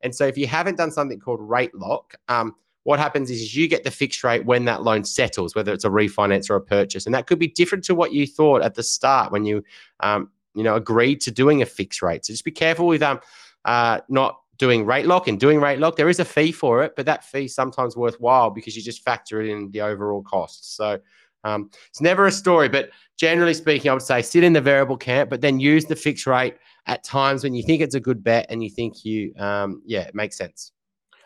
and 0.02 0.14
so 0.14 0.26
if 0.26 0.36
you 0.36 0.46
haven't 0.46 0.76
done 0.76 0.90
something 0.90 1.18
called 1.18 1.40
rate 1.40 1.74
lock, 1.74 2.14
um, 2.28 2.54
what 2.82 2.98
happens 2.98 3.30
is 3.30 3.56
you 3.56 3.66
get 3.66 3.82
the 3.82 3.90
fixed 3.90 4.22
rate 4.22 4.44
when 4.44 4.66
that 4.66 4.82
loan 4.82 5.04
settles, 5.04 5.54
whether 5.54 5.72
it's 5.72 5.86
a 5.86 5.88
refinance 5.88 6.50
or 6.50 6.56
a 6.56 6.60
purchase, 6.60 7.06
and 7.06 7.14
that 7.14 7.26
could 7.26 7.38
be 7.38 7.48
different 7.48 7.82
to 7.84 7.94
what 7.94 8.12
you 8.12 8.26
thought 8.26 8.62
at 8.62 8.74
the 8.74 8.82
start 8.82 9.32
when 9.32 9.46
you, 9.46 9.64
um, 10.00 10.30
you 10.54 10.62
know, 10.62 10.74
agreed 10.74 11.20
to 11.22 11.30
doing 11.30 11.62
a 11.62 11.66
fixed 11.66 12.02
rate. 12.02 12.26
So 12.26 12.34
just 12.34 12.44
be 12.44 12.50
careful 12.50 12.86
with 12.86 13.02
um, 13.02 13.20
uh, 13.64 14.00
not 14.10 14.38
doing 14.58 14.84
rate 14.84 15.06
lock 15.06 15.28
and 15.28 15.40
doing 15.40 15.60
rate 15.60 15.78
lock. 15.78 15.96
There 15.96 16.10
is 16.10 16.20
a 16.20 16.24
fee 16.24 16.52
for 16.52 16.84
it, 16.84 16.94
but 16.94 17.06
that 17.06 17.24
fee 17.24 17.48
sometimes 17.48 17.96
worthwhile 17.96 18.50
because 18.50 18.76
you 18.76 18.82
just 18.82 19.02
factor 19.02 19.40
it 19.40 19.48
in 19.48 19.70
the 19.70 19.80
overall 19.80 20.22
cost. 20.22 20.76
So 20.76 21.00
um, 21.44 21.70
it's 21.88 22.00
never 22.00 22.26
a 22.26 22.32
story, 22.32 22.68
but 22.68 22.90
generally 23.18 23.54
speaking, 23.54 23.90
I 23.90 23.94
would 23.94 24.02
say 24.02 24.22
sit 24.22 24.44
in 24.44 24.52
the 24.52 24.60
variable 24.60 24.96
camp, 24.96 25.30
but 25.30 25.40
then 25.40 25.60
use 25.60 25.84
the 25.84 25.96
fixed 25.96 26.26
rate 26.26 26.56
at 26.86 27.04
times 27.04 27.44
when 27.44 27.54
you 27.54 27.62
think 27.62 27.80
it's 27.80 27.94
a 27.94 28.00
good 28.00 28.22
bet 28.22 28.46
and 28.48 28.62
you 28.62 28.70
think 28.70 29.04
you, 29.04 29.34
um, 29.38 29.82
yeah, 29.84 30.02
it 30.02 30.14
makes 30.14 30.36
sense. 30.36 30.72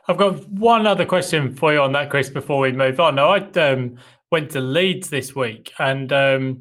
I've 0.09 0.17
got 0.17 0.49
one 0.49 0.87
other 0.87 1.05
question 1.05 1.55
for 1.55 1.73
you 1.73 1.81
on 1.81 1.93
that, 1.93 2.11
Chris, 2.11 2.31
before 2.31 2.61
we 2.61 2.73
move 2.73 2.99
on. 2.99 3.17
Now, 3.17 3.31
I 3.31 3.39
um, 3.61 3.97
went 4.31 4.51
to 4.53 4.61
Leeds 4.61 5.11
this 5.11 5.35
week 5.35 5.73
and 5.79 6.13
um, 6.13 6.59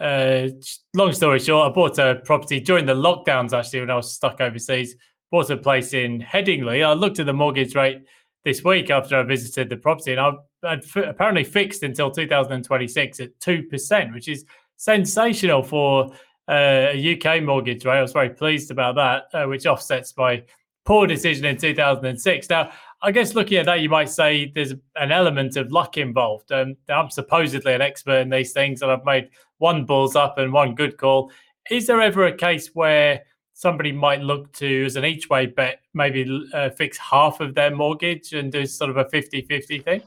uh, 0.00 0.48
long 0.94 1.12
story 1.12 1.38
short, 1.38 1.70
I 1.70 1.74
bought 1.74 1.98
a 1.98 2.20
property 2.24 2.58
during 2.58 2.86
the 2.86 2.94
lockdowns 2.94 3.52
actually 3.52 3.80
when 3.80 3.90
I 3.90 3.96
was 3.96 4.12
stuck 4.12 4.40
overseas. 4.40 4.96
Bought 5.30 5.50
a 5.50 5.56
place 5.56 5.92
in 5.92 6.20
Headingley. 6.20 6.84
I 6.84 6.92
looked 6.94 7.20
at 7.20 7.26
the 7.26 7.32
mortgage 7.32 7.74
rate 7.74 8.02
this 8.44 8.64
week 8.64 8.90
after 8.90 9.16
I 9.16 9.22
visited 9.22 9.68
the 9.68 9.76
property, 9.76 10.12
and 10.12 10.20
I 10.20 10.32
f- 10.64 10.96
apparently 10.96 11.44
fixed 11.44 11.82
until 11.82 12.10
2026 12.10 13.20
at 13.20 13.40
two 13.40 13.62
percent, 13.64 14.12
which 14.12 14.28
is 14.28 14.44
sensational 14.76 15.62
for 15.62 16.12
uh, 16.48 16.88
a 16.92 17.16
UK 17.16 17.42
mortgage 17.42 17.84
rate. 17.84 17.98
I 17.98 18.02
was 18.02 18.12
very 18.12 18.30
pleased 18.30 18.70
about 18.70 18.96
that, 18.96 19.24
uh, 19.32 19.46
which 19.46 19.66
offsets 19.66 20.16
my 20.16 20.42
poor 20.84 21.06
decision 21.06 21.44
in 21.44 21.56
2006. 21.56 22.48
Now, 22.50 22.72
I 23.02 23.12
guess 23.12 23.34
looking 23.34 23.58
at 23.58 23.66
that, 23.66 23.80
you 23.80 23.88
might 23.88 24.08
say 24.08 24.50
there's 24.54 24.74
an 24.96 25.12
element 25.12 25.56
of 25.56 25.70
luck 25.70 25.96
involved. 25.96 26.50
Um, 26.52 26.76
I'm 26.88 27.10
supposedly 27.10 27.74
an 27.74 27.80
expert 27.80 28.18
in 28.18 28.30
these 28.30 28.52
things, 28.52 28.82
and 28.82 28.90
I've 28.90 29.04
made 29.04 29.30
one 29.58 29.84
balls 29.84 30.16
up 30.16 30.38
and 30.38 30.52
one 30.52 30.74
good 30.74 30.96
call. 30.96 31.30
Is 31.70 31.86
there 31.86 32.00
ever 32.00 32.26
a 32.26 32.36
case 32.36 32.74
where 32.74 33.22
somebody 33.60 33.92
might 33.92 34.22
look 34.22 34.50
to 34.52 34.86
as 34.86 34.96
an 34.96 35.04
each 35.04 35.28
way 35.28 35.44
bet, 35.44 35.82
maybe 35.92 36.48
uh, 36.54 36.70
fix 36.70 36.96
half 36.96 37.40
of 37.40 37.54
their 37.54 37.70
mortgage 37.70 38.32
and 38.32 38.50
do 38.50 38.64
sort 38.64 38.88
of 38.88 38.96
a 38.96 39.04
50 39.04 39.42
50 39.42 39.78
thing? 39.80 40.02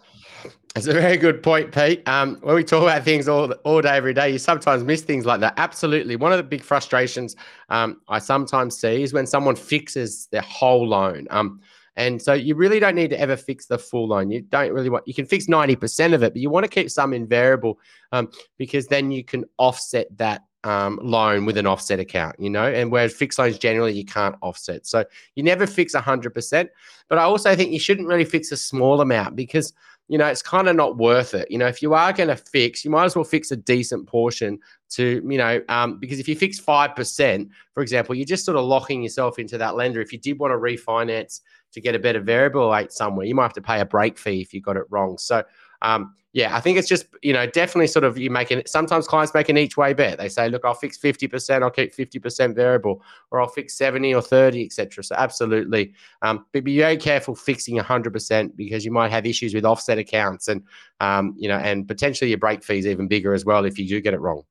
It's 0.76 0.88
a 0.88 0.94
very 0.94 1.18
good 1.18 1.44
point, 1.44 1.72
Pete. 1.72 2.02
Um, 2.08 2.38
when 2.42 2.56
we 2.56 2.63
talk 2.63 2.82
about 2.82 3.04
things 3.04 3.28
all, 3.28 3.52
all 3.63 3.80
day, 3.80 3.96
every 3.96 4.16
day, 4.16 4.32
you 4.32 4.39
sometimes 4.39 4.84
miss 4.84 5.04
things 5.04 5.28
like 5.28 5.39
that. 5.42 5.54
Absolutely. 5.58 6.16
One 6.16 6.32
of 6.32 6.39
the 6.39 6.44
big 6.44 6.63
frustrations 6.63 7.36
um, 7.70 8.02
I 8.08 8.18
sometimes 8.18 8.76
see 8.76 9.04
is 9.04 9.13
when 9.13 9.28
someone 9.28 9.56
fixes 9.56 10.28
their 10.32 10.42
whole 10.42 10.88
loan. 10.88 11.28
Um, 11.30 11.62
and 11.96 12.20
so 12.20 12.34
you 12.34 12.56
really 12.56 12.80
don't 12.80 12.96
need 12.96 13.12
to 13.12 13.20
ever 13.20 13.38
fix 13.38 13.68
the 13.68 13.78
full 13.78 14.08
loan. 14.08 14.32
You 14.32 14.42
don't 14.42 14.74
really 14.74 14.89
want, 14.89 15.08
you 15.08 15.13
can 15.13 15.28
fix 15.28 15.46
90% 15.46 16.16
of 16.16 16.24
it, 16.24 16.34
but 16.34 16.42
you 16.42 16.50
want 16.50 16.63
to 16.63 16.70
keep 16.70 16.89
some 16.89 17.13
in 17.13 17.28
variable 17.28 17.78
um, 18.12 18.32
because 18.58 18.88
then 18.88 19.12
you 19.12 19.24
can 19.24 19.46
offset 19.60 20.08
that 20.18 20.42
um, 20.63 20.99
loan 21.02 21.45
with 21.45 21.58
an 21.58 21.67
offset 21.67 21.99
account, 21.99 22.36
you 22.39 22.49
know, 22.49 22.65
and 22.65 22.91
whereas 22.91 23.13
fixed 23.13 23.39
loans 23.39 23.58
generally 23.58 23.93
you 23.93 24.06
can't 24.06 24.36
offset. 24.41 24.86
So 24.86 25.04
you 25.36 25.43
never 25.43 25.67
fix 25.67 25.93
100%. 25.93 26.69
But 27.10 27.17
I 27.17 27.23
also 27.23 27.56
think 27.56 27.71
you 27.71 27.80
shouldn't 27.80 28.08
really 28.08 28.26
fix 28.26 28.52
a 28.52 28.58
small 28.58 29.02
amount 29.02 29.36
because, 29.36 29.73
you 30.08 30.17
know, 30.17 30.26
it's 30.26 30.41
kind 30.41 30.67
of 30.67 30.76
not 30.76 30.97
worth 30.97 31.34
it. 31.34 31.52
You 31.52 31.58
know, 31.58 31.67
if 31.67 31.82
you 31.82 31.93
are 31.93 32.13
going 32.13 32.30
to 32.30 32.36
fix, 32.36 32.86
you 32.86 32.91
might 32.91 33.06
as 33.06 33.15
well 33.15 33.26
fix 33.26 33.52
a 33.52 33.58
decent 33.58 34.08
portion 34.08 34.60
to, 34.91 35.21
you 35.28 35.38
know, 35.38 35.62
um, 35.69 35.99
because 35.99 36.19
if 36.19 36.28
you 36.28 36.36
fix 36.36 36.60
5%, 36.60 37.49
for 37.73 37.84
example, 37.84 38.15
you're 38.15 38.26
just 38.26 38.45
sort 38.45 38.58
of 38.58 38.65
locking 38.65 39.04
yourself 39.04 39.39
into 39.39 39.58
that 39.58 39.76
lender. 39.76 40.02
If 40.02 40.13
you 40.13 40.19
did 40.19 40.39
want 40.39 40.52
to 40.52 40.58
refinance 40.58 41.41
to 41.73 41.82
get 41.82 41.95
a 41.95 41.99
better 41.99 42.19
variable 42.19 42.71
rate 42.71 42.91
somewhere, 42.91 43.26
you 43.26 43.36
might 43.36 43.43
have 43.43 43.54
to 43.54 43.62
pay 43.62 43.82
a 43.82 43.86
break 43.86 44.17
fee 44.17 44.41
if 44.41 44.54
you 44.54 44.62
got 44.62 44.78
it 44.78 44.86
wrong. 44.89 45.17
So, 45.17 45.43
um, 45.84 46.15
yeah, 46.34 46.56
I 46.56 46.62
think 46.62 46.80
it's 46.80 46.88
just, 46.88 47.06
you 47.22 47.32
know, 47.32 47.46
definitely 47.46 47.86
sort 47.86 48.04
of 48.04 48.17
you 48.17 48.32
make 48.32 48.52
it. 48.52 48.67
Sometimes 48.67 49.08
clients 49.08 49.36
make 49.36 49.50
an 49.50 49.58
each 49.58 49.78
way 49.78 49.93
bet. 49.93 50.17
They 50.17 50.30
say, 50.30 50.50
look, 50.50 50.65
I'll 50.65 50.74
fix 50.74 50.98
50%, 50.98 51.62
I'll 51.62 51.69
keep 51.69 51.96
50% 51.96 52.56
variable, 52.56 53.04
or 53.30 53.39
I'll 53.39 53.48
fix 53.48 53.76
70 53.76 54.15
or 54.15 54.22
30, 54.22 54.65
etc. 54.65 55.04
So 55.04 55.15
absolutely. 55.15 55.93
Um, 56.24 56.48
but 56.52 56.63
be 56.63 56.80
very 56.80 56.98
careful 56.98 57.36
fixing 57.36 57.78
100% 57.78 58.56
because 58.56 58.84
you 58.84 58.91
might 58.91 59.12
have 59.12 59.28
issues 59.28 59.54
with 59.54 59.63
offset 59.63 60.00
accounts 60.00 60.48
and, 60.48 60.63
um, 61.02 61.36
you 61.38 61.48
know, 61.48 61.58
and 61.58 61.88
potentially 61.88 62.32
your 62.32 62.39
break 62.39 62.63
fees 62.63 62.88
even 62.88 63.08
bigger 63.08 63.36
as 63.36 63.46
well 63.46 63.63
if 63.63 63.78
you 63.78 63.88
do 63.88 64.02
get 64.02 64.15
it 64.15 64.19
wrong. 64.19 64.41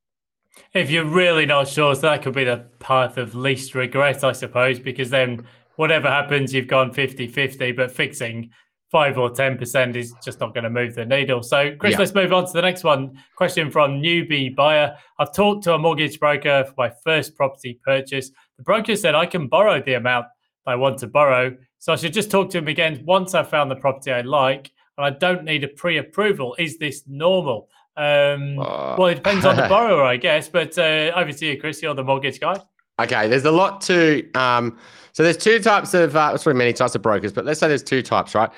If 0.75 0.89
you're 0.89 1.05
really 1.05 1.47
not 1.47 1.67
sure, 1.67 1.97
so 1.97 2.03
that 2.03 2.23
could 2.23 2.35
be 2.35 2.45
the 2.45 2.65
path 2.79 3.17
of 3.17 3.35
least 3.35 3.75
regret, 3.75 4.23
I 4.23 4.33
suppose, 4.33 4.79
because 4.79 5.11
then 5.11 5.47
whatever 5.77 6.09
happens, 6.09 6.55
you've 6.55 6.69
gone 6.69 6.93
50 6.93 7.27
50, 7.27 7.73
but 7.73 7.91
fixing 7.91 8.51
five 8.93 9.17
or 9.17 9.31
ten 9.31 9.57
percent 9.57 9.97
is 9.97 10.15
just 10.23 10.39
not 10.39 10.55
going 10.55 10.65
to 10.65 10.71
move 10.71 10.95
the 10.95 11.05
needle. 11.05 11.43
So, 11.43 11.75
Chris, 11.77 11.93
yeah. 11.93 11.99
let's 11.99 12.15
move 12.15 12.33
on 12.33 12.47
to 12.47 12.53
the 12.53 12.63
next 12.63 12.85
one. 12.85 13.19
Question 13.37 13.71
from 13.71 14.03
newbie 14.03 14.55
buyer: 14.55 14.95
I've 15.19 15.35
talked 15.35 15.65
to 15.65 15.75
a 15.75 15.79
mortgage 15.79 16.21
broker 16.21 16.65
for 16.65 16.75
my 16.77 16.93
first 17.03 17.35
property 17.35 17.81
purchase. 17.83 18.31
The 18.59 18.63
broker 18.63 18.95
said 18.95 19.15
I 19.15 19.27
can 19.27 19.49
borrow 19.49 19.83
the 19.83 19.95
amount 19.95 20.27
I 20.67 20.77
want 20.77 20.99
to 20.99 21.09
borrow, 21.09 21.57
so 21.79 21.95
I 21.95 21.97
should 21.97 22.13
just 22.13 22.31
talk 22.31 22.51
to 22.51 22.59
him 22.59 22.69
again 22.69 23.03
once 23.05 23.35
I've 23.35 23.49
found 23.49 23.71
the 23.71 23.77
property 23.77 24.13
I 24.13 24.21
like, 24.21 24.71
and 24.99 25.07
I 25.07 25.11
don't 25.11 25.43
need 25.43 25.65
a 25.65 25.69
pre-approval. 25.69 26.55
Is 26.59 26.79
this 26.79 27.03
normal? 27.09 27.69
Um, 27.97 28.59
uh, 28.59 28.97
well, 28.99 29.09
it 29.09 29.17
depends 29.17 29.45
on 29.45 29.57
the 29.57 29.63
borrower, 29.69 30.05
I 30.05 30.19
guess. 30.19 30.49
But 30.49 30.77
uh, 30.79 31.13
over 31.17 31.33
to 31.33 31.47
you, 31.47 31.59
Chris. 31.59 31.83
You're 31.83 31.95
the 31.95 32.05
mortgage 32.05 32.39
guy. 32.39 32.61
Okay, 33.01 33.27
there's 33.27 33.47
a 33.47 33.51
lot 33.51 33.81
to. 33.83 34.31
Um, 34.35 34.79
so 35.13 35.23
there's 35.23 35.39
two 35.39 35.61
types 35.61 35.95
of. 35.95 36.15
Uh, 36.15 36.37
sorry, 36.37 36.55
many 36.55 36.75
types 36.75 36.95
of 36.95 37.01
brokers, 37.01 37.33
but 37.33 37.47
let's 37.47 37.59
say 37.59 37.69
there's 37.69 37.83
two 37.83 38.03
types, 38.03 38.35
right? 38.35 38.51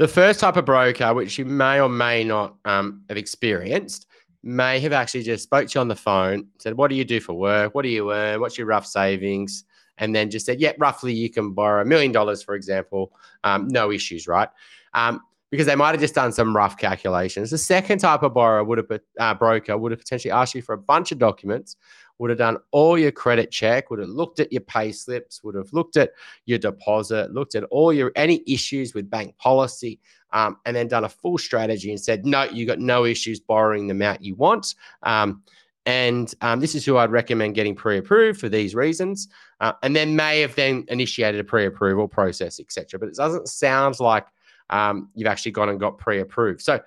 The 0.00 0.08
first 0.08 0.40
type 0.40 0.56
of 0.56 0.64
broker, 0.64 1.12
which 1.12 1.36
you 1.36 1.44
may 1.44 1.78
or 1.78 1.90
may 1.90 2.24
not 2.24 2.56
um, 2.64 3.02
have 3.10 3.18
experienced, 3.18 4.06
may 4.42 4.80
have 4.80 4.94
actually 4.94 5.24
just 5.24 5.42
spoke 5.42 5.68
to 5.68 5.74
you 5.74 5.80
on 5.82 5.88
the 5.88 5.94
phone, 5.94 6.46
said, 6.56 6.74
"What 6.78 6.88
do 6.88 6.94
you 6.94 7.04
do 7.04 7.20
for 7.20 7.34
work? 7.34 7.74
What 7.74 7.82
do 7.82 7.90
you 7.90 8.10
earn? 8.10 8.40
What's 8.40 8.56
your 8.56 8.66
rough 8.66 8.86
savings?" 8.86 9.64
And 9.98 10.16
then 10.16 10.30
just 10.30 10.46
said, 10.46 10.58
"Yeah, 10.58 10.72
roughly 10.78 11.12
you 11.12 11.28
can 11.28 11.52
borrow 11.52 11.82
a 11.82 11.84
million 11.84 12.12
dollars, 12.12 12.42
for 12.42 12.54
example. 12.54 13.12
Um, 13.44 13.68
no 13.68 13.90
issues, 13.90 14.26
right?" 14.26 14.48
Um, 14.94 15.20
because 15.50 15.66
they 15.66 15.76
might 15.76 15.90
have 15.90 16.00
just 16.00 16.14
done 16.14 16.32
some 16.32 16.56
rough 16.56 16.78
calculations. 16.78 17.50
The 17.50 17.58
second 17.58 17.98
type 17.98 18.22
of 18.22 18.32
borrower 18.32 18.64
would 18.64 18.78
have 18.78 19.00
uh, 19.18 19.34
broker 19.34 19.76
would 19.76 19.92
have 19.92 19.98
potentially 19.98 20.32
asked 20.32 20.54
you 20.54 20.62
for 20.62 20.72
a 20.72 20.78
bunch 20.78 21.12
of 21.12 21.18
documents 21.18 21.76
would 22.20 22.28
have 22.28 22.38
done 22.38 22.58
all 22.70 22.98
your 22.98 23.10
credit 23.10 23.50
check, 23.50 23.88
would 23.88 23.98
have 23.98 24.10
looked 24.10 24.40
at 24.40 24.52
your 24.52 24.60
pay 24.60 24.92
slips, 24.92 25.42
would 25.42 25.54
have 25.54 25.72
looked 25.72 25.96
at 25.96 26.10
your 26.44 26.58
deposit, 26.58 27.32
looked 27.32 27.54
at 27.54 27.64
all 27.64 27.94
your 27.94 28.12
any 28.14 28.42
issues 28.46 28.92
with 28.92 29.08
bank 29.08 29.34
policy, 29.38 29.98
um, 30.32 30.58
and 30.66 30.76
then 30.76 30.86
done 30.86 31.04
a 31.04 31.08
full 31.08 31.38
strategy 31.38 31.90
and 31.90 31.98
said, 31.98 32.26
no, 32.26 32.44
you 32.44 32.66
got 32.66 32.78
no 32.78 33.06
issues 33.06 33.40
borrowing 33.40 33.86
the 33.86 33.92
amount 33.92 34.22
you 34.22 34.34
want. 34.34 34.74
Um, 35.02 35.42
and 35.86 36.34
um, 36.42 36.60
this 36.60 36.74
is 36.74 36.84
who 36.84 36.98
I'd 36.98 37.10
recommend 37.10 37.54
getting 37.54 37.74
pre-approved 37.74 38.38
for 38.38 38.50
these 38.50 38.74
reasons, 38.74 39.28
uh, 39.60 39.72
and 39.82 39.96
then 39.96 40.14
may 40.14 40.42
have 40.42 40.54
then 40.54 40.84
initiated 40.88 41.40
a 41.40 41.44
pre-approval 41.44 42.06
process, 42.06 42.60
etc. 42.60 43.00
But 43.00 43.08
it 43.08 43.14
doesn't 43.14 43.48
sound 43.48 43.98
like 43.98 44.26
um, 44.68 45.08
you've 45.14 45.26
actually 45.26 45.52
gone 45.52 45.70
and 45.70 45.80
got 45.80 45.96
pre-approved. 45.96 46.60
So 46.60 46.80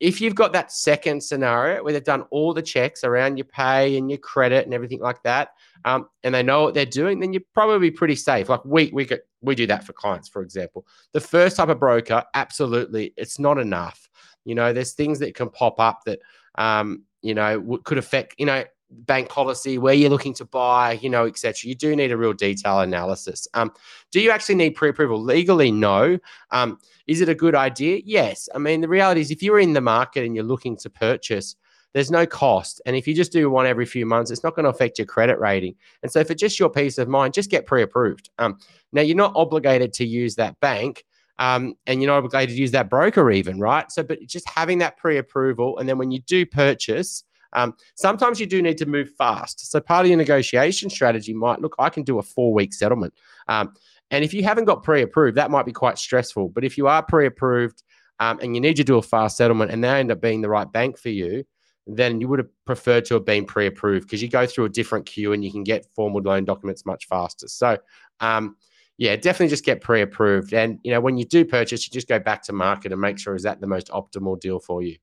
if 0.00 0.20
you've 0.20 0.34
got 0.34 0.52
that 0.52 0.70
second 0.70 1.22
scenario 1.22 1.82
where 1.82 1.92
they've 1.92 2.04
done 2.04 2.24
all 2.30 2.52
the 2.52 2.62
checks 2.62 3.04
around 3.04 3.36
your 3.36 3.46
pay 3.46 3.96
and 3.96 4.10
your 4.10 4.18
credit 4.18 4.64
and 4.64 4.74
everything 4.74 5.00
like 5.00 5.22
that, 5.22 5.50
um, 5.84 6.08
and 6.22 6.34
they 6.34 6.42
know 6.42 6.62
what 6.62 6.74
they're 6.74 6.84
doing, 6.84 7.20
then 7.20 7.32
you're 7.32 7.42
probably 7.54 7.90
pretty 7.90 8.14
safe. 8.14 8.48
Like 8.48 8.64
we 8.64 8.90
we 8.92 9.06
get, 9.06 9.26
we 9.40 9.54
do 9.54 9.66
that 9.66 9.84
for 9.84 9.92
clients, 9.92 10.28
for 10.28 10.42
example. 10.42 10.86
The 11.12 11.20
first 11.20 11.56
type 11.56 11.68
of 11.68 11.78
broker, 11.78 12.22
absolutely, 12.34 13.14
it's 13.16 13.38
not 13.38 13.58
enough. 13.58 14.08
You 14.44 14.54
know, 14.54 14.72
there's 14.72 14.92
things 14.92 15.18
that 15.20 15.34
can 15.34 15.48
pop 15.50 15.80
up 15.80 16.00
that 16.06 16.20
um, 16.56 17.04
you 17.22 17.34
know 17.34 17.78
could 17.84 17.98
affect 17.98 18.34
you 18.38 18.46
know 18.46 18.64
bank 18.90 19.28
policy, 19.28 19.78
where 19.78 19.94
you're 19.94 20.10
looking 20.10 20.34
to 20.34 20.44
buy, 20.44 20.92
you 20.92 21.10
know, 21.10 21.26
etc. 21.26 21.68
You 21.68 21.74
do 21.74 21.94
need 21.94 22.12
a 22.12 22.16
real 22.16 22.32
detail 22.32 22.80
analysis. 22.80 23.46
Um, 23.54 23.72
do 24.10 24.20
you 24.20 24.30
actually 24.30 24.54
need 24.54 24.70
pre-approval 24.70 25.22
legally? 25.22 25.70
No. 25.70 26.18
Um, 26.50 26.78
is 27.06 27.20
it 27.20 27.28
a 27.28 27.34
good 27.34 27.54
idea? 27.54 28.00
Yes. 28.04 28.48
I 28.54 28.58
mean, 28.58 28.80
the 28.80 28.88
reality 28.88 29.20
is, 29.20 29.30
if 29.30 29.42
you're 29.42 29.58
in 29.58 29.72
the 29.72 29.80
market 29.80 30.24
and 30.24 30.34
you're 30.34 30.44
looking 30.44 30.76
to 30.78 30.90
purchase, 30.90 31.56
there's 31.94 32.10
no 32.10 32.26
cost, 32.26 32.82
and 32.84 32.94
if 32.94 33.08
you 33.08 33.14
just 33.14 33.32
do 33.32 33.48
one 33.48 33.66
every 33.66 33.86
few 33.86 34.04
months, 34.04 34.30
it's 34.30 34.44
not 34.44 34.54
going 34.54 34.64
to 34.64 34.70
affect 34.70 34.98
your 34.98 35.06
credit 35.06 35.38
rating. 35.38 35.74
And 36.02 36.12
so, 36.12 36.22
for 36.22 36.34
just 36.34 36.58
your 36.58 36.68
peace 36.68 36.98
of 36.98 37.08
mind, 37.08 37.34
just 37.34 37.50
get 37.50 37.66
pre-approved. 37.66 38.30
Um, 38.38 38.58
now, 38.92 39.02
you're 39.02 39.16
not 39.16 39.32
obligated 39.34 39.92
to 39.94 40.06
use 40.06 40.34
that 40.36 40.58
bank. 40.60 41.04
Um, 41.40 41.76
and 41.86 42.02
you're 42.02 42.10
not 42.10 42.18
obligated 42.18 42.56
to 42.56 42.60
use 42.60 42.72
that 42.72 42.90
broker 42.90 43.30
even, 43.30 43.60
right? 43.60 43.90
So, 43.92 44.02
but 44.02 44.18
just 44.26 44.48
having 44.48 44.78
that 44.78 44.96
pre-approval, 44.96 45.78
and 45.78 45.88
then 45.88 45.96
when 45.96 46.10
you 46.10 46.18
do 46.18 46.44
purchase, 46.44 47.22
um, 47.52 47.74
sometimes 47.94 48.40
you 48.40 48.46
do 48.46 48.62
need 48.62 48.78
to 48.78 48.86
move 48.86 49.10
fast. 49.16 49.70
So 49.70 49.80
part 49.80 50.04
of 50.04 50.08
your 50.08 50.18
negotiation 50.18 50.90
strategy 50.90 51.32
might 51.32 51.60
look, 51.60 51.74
I 51.78 51.88
can 51.88 52.02
do 52.02 52.18
a 52.18 52.22
four 52.22 52.52
week 52.52 52.72
settlement. 52.74 53.14
Um, 53.48 53.72
and 54.10 54.24
if 54.24 54.32
you 54.32 54.42
haven't 54.42 54.64
got 54.64 54.82
pre 54.82 55.02
approved, 55.02 55.36
that 55.36 55.50
might 55.50 55.66
be 55.66 55.72
quite 55.72 55.98
stressful. 55.98 56.50
But 56.50 56.64
if 56.64 56.78
you 56.78 56.88
are 56.88 57.02
pre 57.02 57.26
approved 57.26 57.82
um, 58.20 58.38
and 58.40 58.54
you 58.54 58.60
need 58.60 58.76
to 58.76 58.84
do 58.84 58.98
a 58.98 59.02
fast 59.02 59.36
settlement 59.36 59.70
and 59.70 59.82
they 59.82 59.88
end 59.88 60.10
up 60.10 60.20
being 60.20 60.40
the 60.40 60.48
right 60.48 60.70
bank 60.70 60.98
for 60.98 61.10
you, 61.10 61.44
then 61.86 62.20
you 62.20 62.28
would 62.28 62.38
have 62.38 62.48
preferred 62.66 63.04
to 63.06 63.14
have 63.14 63.24
been 63.24 63.44
pre 63.44 63.66
approved 63.66 64.06
because 64.06 64.22
you 64.22 64.28
go 64.28 64.46
through 64.46 64.66
a 64.66 64.70
different 64.70 65.06
queue 65.06 65.32
and 65.32 65.44
you 65.44 65.50
can 65.50 65.64
get 65.64 65.86
formal 65.94 66.20
loan 66.22 66.44
documents 66.44 66.84
much 66.84 67.06
faster. 67.06 67.48
So, 67.48 67.78
um, 68.20 68.56
yeah, 68.98 69.16
definitely 69.16 69.48
just 69.48 69.64
get 69.64 69.80
pre 69.80 70.02
approved. 70.02 70.52
And, 70.52 70.78
you 70.82 70.90
know, 70.90 71.00
when 71.00 71.16
you 71.16 71.24
do 71.24 71.44
purchase, 71.44 71.86
you 71.86 71.92
just 71.92 72.08
go 72.08 72.18
back 72.18 72.42
to 72.44 72.52
market 72.52 72.92
and 72.92 73.00
make 73.00 73.18
sure 73.18 73.34
is 73.34 73.44
that 73.44 73.60
the 73.60 73.66
most 73.66 73.88
optimal 73.88 74.38
deal 74.38 74.58
for 74.58 74.82
you. 74.82 74.96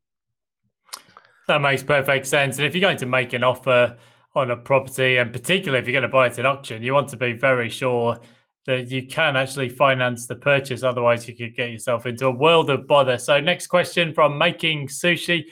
That 1.47 1.61
makes 1.61 1.83
perfect 1.83 2.25
sense. 2.25 2.57
And 2.57 2.65
if 2.65 2.73
you're 2.73 2.81
going 2.81 2.97
to 2.97 3.05
make 3.05 3.33
an 3.33 3.43
offer 3.43 3.97
on 4.33 4.51
a 4.51 4.57
property, 4.57 5.17
and 5.17 5.31
particularly 5.31 5.79
if 5.79 5.87
you're 5.87 5.93
going 5.93 6.09
to 6.09 6.09
buy 6.09 6.27
it 6.27 6.39
at 6.39 6.45
auction, 6.45 6.81
you 6.81 6.93
want 6.93 7.09
to 7.09 7.17
be 7.17 7.33
very 7.33 7.69
sure 7.69 8.19
that 8.65 8.89
you 8.89 9.05
can 9.05 9.35
actually 9.35 9.69
finance 9.69 10.25
the 10.25 10.35
purchase. 10.35 10.81
Otherwise, 10.81 11.27
you 11.27 11.35
could 11.35 11.55
get 11.55 11.69
yourself 11.69 12.05
into 12.07 12.25
a 12.25 12.31
world 12.31 12.69
of 12.69 12.87
bother. 12.87 13.17
So, 13.17 13.39
next 13.39 13.67
question 13.67 14.13
from 14.13 14.37
Making 14.37 14.87
Sushi. 14.87 15.45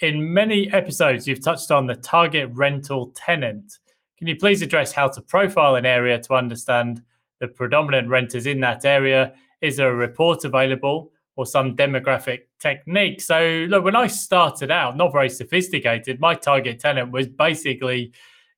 In 0.00 0.32
many 0.32 0.72
episodes, 0.72 1.28
you've 1.28 1.44
touched 1.44 1.70
on 1.70 1.86
the 1.86 1.94
target 1.94 2.48
rental 2.52 3.12
tenant. 3.14 3.78
Can 4.18 4.26
you 4.26 4.36
please 4.36 4.62
address 4.62 4.92
how 4.92 5.08
to 5.08 5.20
profile 5.20 5.76
an 5.76 5.84
area 5.84 6.18
to 6.20 6.34
understand 6.34 7.02
the 7.40 7.48
predominant 7.48 8.08
renters 8.08 8.46
in 8.46 8.60
that 8.60 8.84
area? 8.84 9.34
Is 9.60 9.76
there 9.76 9.90
a 9.90 9.94
report 9.94 10.44
available? 10.44 11.12
Or 11.36 11.46
some 11.46 11.76
demographic 11.76 12.40
technique. 12.60 13.20
So, 13.20 13.66
look, 13.68 13.84
when 13.84 13.96
I 13.96 14.06
started 14.06 14.70
out, 14.70 14.96
not 14.96 15.12
very 15.12 15.28
sophisticated, 15.28 16.20
my 16.20 16.34
target 16.34 16.78
tenant 16.78 17.10
was 17.10 17.26
basically 17.26 18.12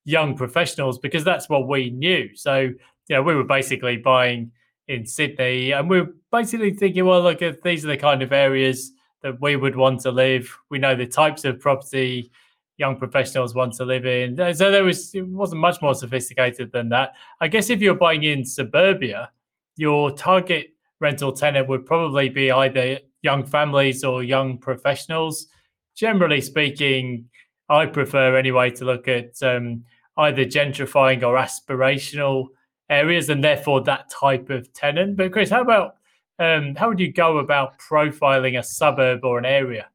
young 0.05 0.37
professionals 0.37 0.99
because 0.99 1.23
that's 1.23 1.49
what 1.49 1.67
we 1.67 1.89
knew. 1.89 2.29
So, 2.35 2.59
you 2.59 2.75
know, 3.09 3.21
we 3.23 3.35
were 3.35 3.43
basically 3.43 3.97
buying 3.97 4.51
in 4.87 5.05
Sydney 5.05 5.71
and 5.71 5.89
we 5.89 6.01
were 6.01 6.13
basically 6.31 6.73
thinking, 6.73 7.05
well, 7.05 7.21
look, 7.21 7.41
these 7.63 7.83
are 7.83 7.89
the 7.89 7.97
kind 7.97 8.21
of 8.21 8.31
areas 8.31 8.91
that 9.21 9.41
we 9.41 9.55
would 9.55 9.75
want 9.75 10.01
to 10.01 10.11
live. 10.11 10.55
We 10.69 10.79
know 10.79 10.95
the 10.95 11.07
types 11.07 11.43
of 11.45 11.59
property 11.59 12.31
young 12.77 12.95
professionals 12.95 13.55
want 13.55 13.73
to 13.73 13.85
live 13.85 14.05
in. 14.05 14.37
So 14.55 14.71
there 14.71 14.83
was 14.83 15.13
it 15.13 15.27
wasn't 15.27 15.61
much 15.61 15.81
more 15.81 15.95
sophisticated 15.95 16.71
than 16.71 16.89
that. 16.89 17.13
I 17.41 17.47
guess 17.47 17.69
if 17.69 17.81
you're 17.81 17.95
buying 17.95 18.23
in 18.23 18.45
suburbia, 18.45 19.31
your 19.75 20.11
target 20.11 20.76
rental 20.99 21.31
tenant 21.31 21.67
would 21.67 21.85
probably 21.85 22.29
be 22.29 22.51
either 22.51 22.99
young 23.21 23.45
families 23.45 24.03
or 24.03 24.23
young 24.23 24.57
professionals. 24.57 25.47
Generally 25.95 26.41
speaking, 26.41 27.25
I 27.69 27.85
prefer 27.85 28.37
anyway 28.37 28.71
to 28.71 28.85
look 28.85 29.07
at 29.07 29.41
um, 29.41 29.83
either 30.17 30.45
gentrifying 30.45 31.23
or 31.23 31.35
aspirational 31.37 32.47
areas, 32.89 33.29
and 33.29 33.43
therefore 33.43 33.81
that 33.83 34.09
type 34.09 34.49
of 34.49 34.71
tenant. 34.73 35.17
But 35.17 35.33
Chris, 35.33 35.49
how 35.49 35.61
about 35.61 35.95
um, 36.39 36.75
how 36.75 36.89
would 36.89 36.99
you 36.99 37.11
go 37.11 37.39
about 37.39 37.79
profiling 37.79 38.57
a 38.57 38.63
suburb 38.63 39.25
or 39.25 39.37
an 39.37 39.45
area? 39.45 39.87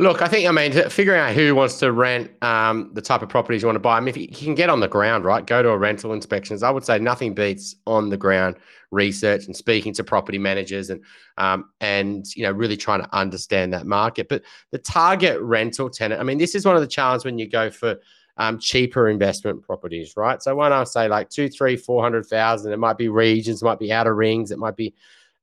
Look, 0.00 0.22
I 0.22 0.28
think, 0.28 0.46
I 0.48 0.52
mean, 0.52 0.72
figuring 0.90 1.20
out 1.20 1.34
who 1.34 1.56
wants 1.56 1.80
to 1.80 1.90
rent 1.90 2.30
um, 2.40 2.90
the 2.94 3.02
type 3.02 3.20
of 3.20 3.28
properties 3.28 3.62
you 3.62 3.66
want 3.66 3.74
to 3.76 3.80
buy. 3.80 3.96
I 3.96 4.00
mean, 4.00 4.10
if 4.10 4.16
you 4.16 4.28
can 4.28 4.54
get 4.54 4.70
on 4.70 4.78
the 4.78 4.86
ground, 4.86 5.24
right, 5.24 5.44
go 5.44 5.60
to 5.60 5.70
a 5.70 5.76
rental 5.76 6.12
inspections. 6.12 6.62
I 6.62 6.70
would 6.70 6.84
say 6.84 7.00
nothing 7.00 7.34
beats 7.34 7.74
on 7.84 8.08
the 8.08 8.16
ground 8.16 8.56
research 8.92 9.46
and 9.46 9.56
speaking 9.56 9.92
to 9.94 10.04
property 10.04 10.38
managers 10.38 10.88
and 10.90 11.02
um, 11.36 11.70
and 11.80 12.24
you 12.36 12.44
know 12.44 12.52
really 12.52 12.76
trying 12.76 13.02
to 13.02 13.14
understand 13.14 13.72
that 13.72 13.86
market. 13.86 14.28
But 14.28 14.42
the 14.70 14.78
target 14.78 15.40
rental 15.40 15.90
tenant, 15.90 16.20
I 16.20 16.24
mean, 16.24 16.38
this 16.38 16.54
is 16.54 16.64
one 16.64 16.76
of 16.76 16.80
the 16.80 16.86
challenges 16.86 17.24
when 17.24 17.38
you 17.38 17.48
go 17.48 17.68
for 17.68 17.96
um, 18.36 18.60
cheaper 18.60 19.08
investment 19.08 19.62
properties, 19.62 20.14
right? 20.16 20.40
So 20.40 20.54
when 20.54 20.72
I 20.72 20.84
say 20.84 21.08
like 21.08 21.28
two, 21.28 21.48
three, 21.48 21.76
four 21.76 22.04
hundred 22.04 22.24
thousand, 22.26 22.72
it 22.72 22.78
might 22.78 22.98
be 22.98 23.08
regions, 23.08 23.62
it 23.62 23.64
might 23.64 23.80
be 23.80 23.92
outer 23.92 24.14
rings, 24.14 24.52
it 24.52 24.60
might 24.60 24.76
be 24.76 24.94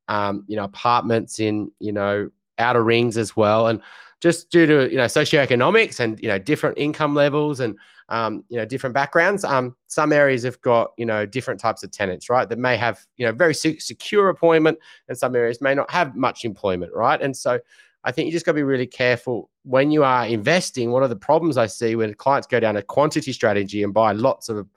um, 0.08 0.46
you 0.48 0.56
know 0.56 0.64
apartments 0.64 1.42
in 1.42 1.72
you 1.80 1.92
know 1.92 2.30
outer 2.58 2.86
rings 2.86 3.18
as 3.18 3.36
well, 3.36 3.68
and 3.68 3.82
just 4.26 4.50
due 4.50 4.66
to 4.66 4.90
you 4.90 4.98
know 4.98 5.06
socioeconomics 5.06 6.00
and 6.00 6.20
you 6.20 6.28
know 6.28 6.40
different 6.40 6.76
income 6.80 7.14
levels 7.14 7.60
and 7.60 7.78
um, 8.10 8.44
you 8.50 8.58
know 8.58 8.66
different 8.66 8.96
backgrounds. 8.96 9.44
Um, 9.44 9.76
some 9.86 10.12
areas 10.12 10.42
have 10.42 10.60
got 10.62 10.94
you 10.98 11.06
know 11.06 11.28
different 11.28 11.60
types 11.60 11.84
of 11.84 11.92
tenants, 11.92 12.28
right? 12.28 12.50
That 12.50 12.58
may 12.58 12.76
have 12.76 13.06
you 13.18 13.26
know 13.28 13.32
very 13.32 13.54
secure 13.54 14.28
employment, 14.28 14.80
and 15.10 15.16
some 15.16 15.36
areas 15.36 15.62
may 15.62 15.76
not 15.76 15.92
have 15.92 16.16
much 16.16 16.44
employment, 16.44 16.92
right? 16.96 17.22
And 17.22 17.38
so 17.38 17.60
I 18.04 18.12
think 18.12 18.26
you 18.26 18.32
just 18.32 18.48
got 18.48 18.54
to 18.54 18.56
be 18.56 18.64
really 18.64 18.88
careful 18.88 19.52
when 19.62 19.92
you 19.92 20.04
are 20.04 20.26
investing. 20.26 20.90
One 20.90 21.04
of 21.04 21.12
the 21.12 21.16
problems 21.16 21.56
I 21.56 21.68
see 21.68 21.96
when 21.96 22.12
clients 22.16 22.48
go 22.48 22.60
down 22.60 22.78
a 22.78 22.82
quantity 22.82 23.32
strategy 23.32 23.84
and 23.84 23.94
buy 23.94 24.14
lots 24.14 24.50
of, 24.50 24.68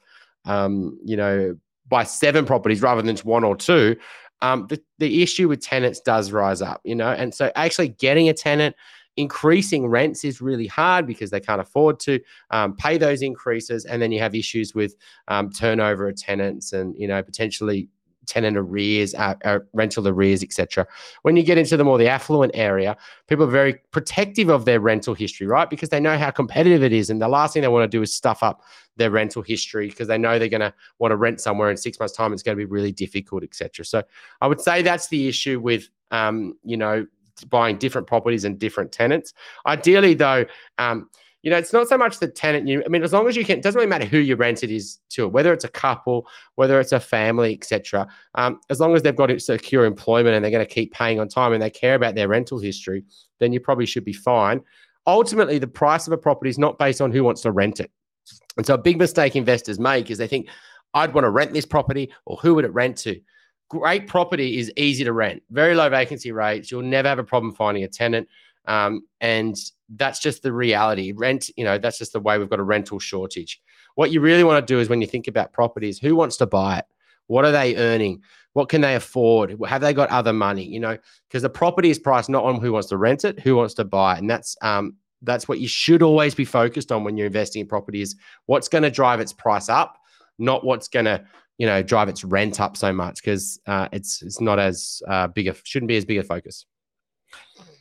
um, 0.45 0.99
you 1.07 1.17
know, 1.17 1.57
buy 1.89 2.05
seven 2.05 2.45
properties 2.45 2.83
rather 2.83 3.01
than 3.01 3.17
just 3.17 3.25
one 3.25 3.45
or 3.45 3.57
two. 3.57 3.97
Um, 4.43 4.67
the, 4.69 4.79
the 4.99 5.23
issue 5.23 5.49
with 5.49 5.63
tenants 5.63 6.01
does 6.01 6.33
rise 6.33 6.61
up, 6.61 6.83
you 6.85 6.95
know, 6.95 7.11
and 7.11 7.35
so 7.35 7.51
actually 7.57 7.89
getting 7.89 8.29
a 8.29 8.35
tenant 8.35 8.77
increasing 9.19 9.89
rents 9.89 10.25
is 10.25 10.41
really 10.41 10.69
hard 10.69 11.05
because 11.05 11.31
they 11.31 11.41
can't 11.41 11.61
afford 11.61 11.99
to 11.99 12.21
um, 12.53 12.75
pay 12.77 12.97
those 12.97 13.21
increases 13.21 13.85
and 13.85 14.01
then 14.01 14.13
you 14.13 14.21
have 14.21 14.33
issues 14.33 14.77
with 14.77 14.95
um, 15.27 15.51
turnover 15.51 16.09
of 16.09 16.17
tenants 16.17 16.73
and 16.73 16.95
you 16.97 17.09
know 17.09 17.21
potentially 17.21 17.89
tenant 18.27 18.57
arrears 18.57 19.15
uh, 19.17 19.35
uh, 19.45 19.59
rental 19.73 20.07
arrears 20.07 20.43
etc 20.43 20.87
when 21.23 21.35
you 21.35 21.43
get 21.43 21.59
into 21.59 21.77
the 21.77 21.83
more 21.83 21.99
the 21.99 22.07
affluent 22.07 22.53
area 22.55 22.97
people 23.27 23.45
are 23.45 23.51
very 23.51 23.75
protective 23.91 24.49
of 24.49 24.67
their 24.67 24.79
rental 24.79 25.15
history 25.15 25.49
right? 25.49 25.69
Because 25.69 25.89
they 25.89 25.99
know 25.99 26.17
how 26.17 26.31
competitive 26.31 26.85
it 26.85 26.93
is 26.93 27.11
and 27.11 27.21
the 27.21 27.29
last 27.29 27.55
thing 27.55 27.63
they 27.63 27.69
want 27.69 27.91
to 27.91 27.97
do 27.97 28.03
is 28.03 28.15
stuff 28.15 28.43
up 28.43 28.63
their 28.97 29.11
rental 29.11 29.43
history 29.43 29.89
because 29.89 30.07
they 30.07 30.19
know 30.19 30.39
they're 30.39 30.49
going 30.49 30.61
to 30.61 30.73
want 31.01 31.11
to 31.11 31.17
rent 31.17 31.41
somewhere 31.41 31.71
in 31.71 31.77
six 31.77 31.99
months 31.99 32.15
time 32.15 32.33
it's 32.33 32.43
going 32.45 32.57
to 32.57 32.61
be 32.61 32.71
really 32.71 32.93
difficult 32.93 33.43
etc 33.43 33.85
so 33.85 34.03
i 34.43 34.47
would 34.47 34.61
say 34.61 34.81
that's 34.81 35.09
the 35.09 35.27
issue 35.27 35.59
with 35.59 35.89
um, 36.11 36.55
you 36.65 36.77
know 36.77 37.05
buying 37.44 37.79
different 37.79 38.07
properties 38.07 38.44
and 38.44 38.59
different 38.59 38.92
tenants. 38.92 39.35
Ideally, 39.66 40.14
though, 40.14 40.44
um, 40.79 41.09
you 41.42 41.51
know, 41.51 41.57
it's 41.57 41.72
not 41.72 41.88
so 41.88 41.96
much 41.96 42.18
the 42.18 42.27
tenant. 42.27 42.66
You, 42.66 42.83
I 42.85 42.88
mean, 42.88 43.03
as 43.05 43.12
long 43.12 43.29
as 43.29 43.37
you 43.37 43.44
can, 43.44 43.59
it 43.59 43.62
doesn't 43.62 43.79
really 43.79 43.88
matter 43.88 44.05
who 44.05 44.18
you 44.18 44.35
rent 44.35 44.64
it 44.64 44.70
is 44.70 44.98
to, 45.11 45.29
whether 45.29 45.53
it's 45.53 45.64
a 45.64 45.68
couple, 45.68 46.27
whether 46.57 46.81
it's 46.81 46.92
a 46.92 46.98
family, 46.98 47.55
etc. 47.55 48.09
Um, 48.35 48.61
as 48.70 48.81
long 48.81 48.94
as 48.94 49.03
they've 49.03 49.14
got 49.14 49.40
secure 49.40 49.85
employment 49.85 50.35
and 50.35 50.44
they're 50.44 50.51
going 50.51 50.66
to 50.66 50.74
keep 50.74 50.92
paying 50.92 51.20
on 51.20 51.29
time 51.29 51.53
and 51.53 51.62
they 51.62 51.70
care 51.70 51.94
about 51.94 52.16
their 52.16 52.29
rental 52.29 52.59
history, 52.59 53.05
then 53.38 53.53
you 53.53 53.61
probably 53.61 53.87
should 53.87 54.05
be 54.05 54.12
fine. 54.12 54.61
Ultimately, 55.07 55.59
the 55.59 55.68
price 55.68 56.07
of 56.07 56.12
a 56.12 56.18
property 56.18 56.51
is 56.51 56.59
not 56.59 56.79
based 56.79 57.01
on 57.01 57.12
who 57.12 57.22
wants 57.22 57.42
to 57.42 57.53
rent 57.53 57.79
it. 57.79 57.90
And 58.57 58.66
so, 58.66 58.74
a 58.74 58.79
big 58.79 58.98
mistake 58.98 59.37
investors 59.37 59.79
make 59.79 60.11
is 60.11 60.18
they 60.18 60.27
think, 60.27 60.48
I'd 60.94 61.14
want 61.14 61.24
to 61.24 61.31
rent 61.31 61.53
this 61.53 61.66
property, 61.66 62.12
or 62.27 62.37
who 62.38 62.55
would 62.57 62.64
it 62.64 62.74
rent 62.74 62.96
to? 62.98 63.20
Great 63.69 64.07
property 64.07 64.59
is 64.59 64.73
easy 64.77 65.05
to 65.05 65.13
rent, 65.13 65.43
very 65.51 65.75
low 65.75 65.89
vacancy 65.89 66.33
rates. 66.33 66.71
You'll 66.71 66.83
never 66.83 67.09
have 67.09 67.19
a 67.19 67.25
problem 67.25 67.53
finding 67.53 67.85
a 67.85 67.89
tenant. 67.89 68.29
Um, 68.67 69.03
and 69.21 69.57
that's 69.97 70.21
just 70.21 70.43
the 70.43 70.53
reality. 70.53 71.13
Rent, 71.13 71.51
you 71.57 71.65
know, 71.65 71.79
that's 71.79 71.99
just 71.99 72.13
the 72.13 72.21
way 72.21 72.39
we've 72.39 72.51
got 72.51 72.61
a 72.61 72.65
rental 72.65 72.99
shortage. 72.99 73.61
What 73.95 74.11
you 74.11 74.21
really 74.21 74.45
want 74.45 74.65
to 74.67 74.73
do 74.75 74.79
is 74.79 74.89
when 74.89 75.01
you 75.01 75.07
think 75.07 75.27
about 75.27 75.53
properties, 75.53 75.99
who 75.99 76.15
wants 76.15 76.37
to 76.39 76.47
buy 76.47 76.79
it? 76.79 76.85
What 77.27 77.45
are 77.45 77.53
they 77.53 77.77
earning? 77.77 78.23
What 78.53 78.69
can 78.69 78.81
they 78.81 78.95
afford? 78.95 79.57
Have 79.67 79.81
they 79.81 79.93
got 79.93 80.11
other 80.11 80.33
money? 80.33 80.65
You 80.65 80.81
know, 80.81 80.99
because 81.29 81.43
the 81.43 81.51
property 81.51 81.91
is 81.91 81.99
priced 81.99 82.29
not 82.29 82.45
on 82.45 82.61
who 82.61 82.73
wants 82.73 82.89
to 82.89 82.97
rent 82.97 83.25
it, 83.25 83.41
who 83.41 83.57
wants 83.57 83.75
to 83.75 83.85
buy 83.85 84.17
it. 84.17 84.19
And 84.19 84.31
that's 84.31 84.57
um, 84.63 84.97
that's 85.23 85.49
what 85.49 85.61
you 85.61 85.69
should 85.69 86.03
always 86.03 86.35
be 86.35 86.45
focused 86.45 86.93
on 86.93 87.05
when 87.05 87.17
you're 87.17 87.27
investing 87.27 87.61
in 87.61 87.67
property 87.67 88.03
is 88.03 88.17
what's 88.47 88.69
going 88.69 88.83
to 88.83 88.91
drive 88.91 89.21
its 89.21 89.33
price 89.33 89.69
up, 89.69 89.99
not 90.39 90.65
what's 90.65 90.89
going 90.89 91.07
to 91.07 91.25
you 91.59 91.66
know 91.66 91.83
drive 91.83 92.09
its 92.09 92.25
rent 92.25 92.61
up 92.61 92.77
so 92.77 92.92
much 92.92 93.23
because 93.23 93.61
uh, 93.66 93.88
it's 93.92 94.23
it's 94.23 94.40
not 94.40 94.59
as 94.59 95.03
uh, 95.09 95.27
big 95.27 95.49
a 95.49 95.55
shouldn't 95.64 95.88
be 95.88 95.97
as 95.97 96.05
big 96.05 96.18
a 96.18 96.23
focus. 96.23 96.64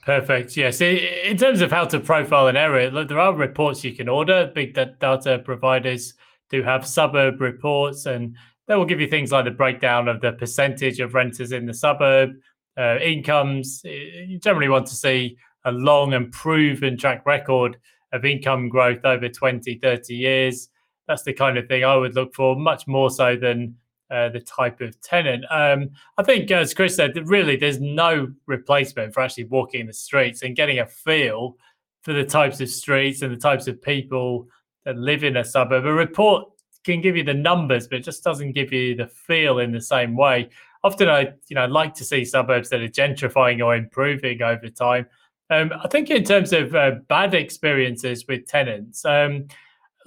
Perfect. 0.03 0.55
Yes. 0.55 0.79
In 0.79 1.35
terms 1.35 1.59
of 1.59 1.69
how 1.69 1.83
to 1.83 1.99
profile 1.99 2.47
an 2.47 2.55
area, 2.55 2.89
look, 2.89 3.09
there 3.09 3.19
are 3.19 3.33
reports 3.33 3.83
you 3.83 3.93
can 3.93 4.07
order. 4.07 4.49
Big 4.55 4.73
data 4.73 5.41
providers 5.43 6.13
do 6.49 6.63
have 6.63 6.87
suburb 6.87 7.41
reports, 7.41 8.05
and 8.05 8.35
they 8.67 8.75
will 8.75 8.85
give 8.85 9.01
you 9.01 9.07
things 9.07 9.33
like 9.33 9.43
the 9.43 9.51
breakdown 9.51 10.07
of 10.07 10.21
the 10.21 10.31
percentage 10.31 11.01
of 11.01 11.13
renters 11.13 11.51
in 11.51 11.65
the 11.65 11.73
suburb, 11.73 12.29
uh, 12.77 12.99
incomes. 12.99 13.81
You 13.83 14.39
generally 14.39 14.69
want 14.69 14.87
to 14.87 14.95
see 14.95 15.37
a 15.65 15.73
long 15.73 16.13
and 16.13 16.31
proven 16.31 16.97
track 16.97 17.25
record 17.25 17.77
of 18.13 18.23
income 18.23 18.69
growth 18.69 19.03
over 19.03 19.27
20, 19.27 19.77
30 19.77 20.15
years. 20.15 20.69
That's 21.07 21.23
the 21.23 21.33
kind 21.33 21.57
of 21.57 21.67
thing 21.67 21.83
I 21.83 21.95
would 21.95 22.15
look 22.15 22.33
for, 22.33 22.55
much 22.55 22.87
more 22.87 23.09
so 23.09 23.35
than 23.35 23.75
uh, 24.09 24.29
the 24.29 24.39
type 24.39 24.81
of 24.81 24.99
tenant. 25.01 25.45
Um, 25.49 25.89
I 26.17 26.23
think, 26.23 26.49
as 26.51 26.73
Chris 26.73 26.95
said, 26.95 27.17
really 27.27 27.55
there's 27.55 27.79
no 27.79 28.31
replacement 28.45 29.13
for 29.13 29.21
actually 29.21 29.45
walking 29.45 29.87
the 29.87 29.93
streets 29.93 30.43
and 30.43 30.55
getting 30.55 30.79
a 30.79 30.85
feel 30.85 31.57
for 32.03 32.13
the 32.13 32.23
types 32.23 32.61
of 32.61 32.69
streets 32.69 33.21
and 33.21 33.33
the 33.33 33.39
types 33.39 33.67
of 33.67 33.81
people 33.81 34.47
that 34.85 34.97
live 34.97 35.23
in 35.23 35.37
a 35.37 35.43
suburb. 35.43 35.85
A 35.85 35.91
report 35.91 36.45
can 36.85 37.01
give 37.01 37.17
you 37.17 37.23
the 37.23 37.33
numbers, 37.33 37.87
but 37.87 37.99
it 37.99 38.03
just 38.03 38.23
doesn't 38.23 38.53
give 38.53 38.71
you 38.71 38.95
the 38.95 39.07
feel 39.07 39.59
in 39.59 39.71
the 39.71 39.81
same 39.81 40.15
way. 40.15 40.49
Often, 40.83 41.09
I 41.09 41.33
you 41.49 41.55
know 41.55 41.65
like 41.65 41.93
to 41.95 42.05
see 42.05 42.23
suburbs 42.23 42.69
that 42.69 42.81
are 42.81 42.87
gentrifying 42.87 43.63
or 43.63 43.75
improving 43.75 44.41
over 44.41 44.69
time. 44.69 45.05
Um, 45.49 45.71
I 45.83 45.87
think 45.87 46.09
in 46.09 46.23
terms 46.23 46.53
of 46.53 46.75
uh, 46.75 46.91
bad 47.07 47.33
experiences 47.33 48.25
with 48.27 48.47
tenants, 48.47 49.03
um, 49.05 49.47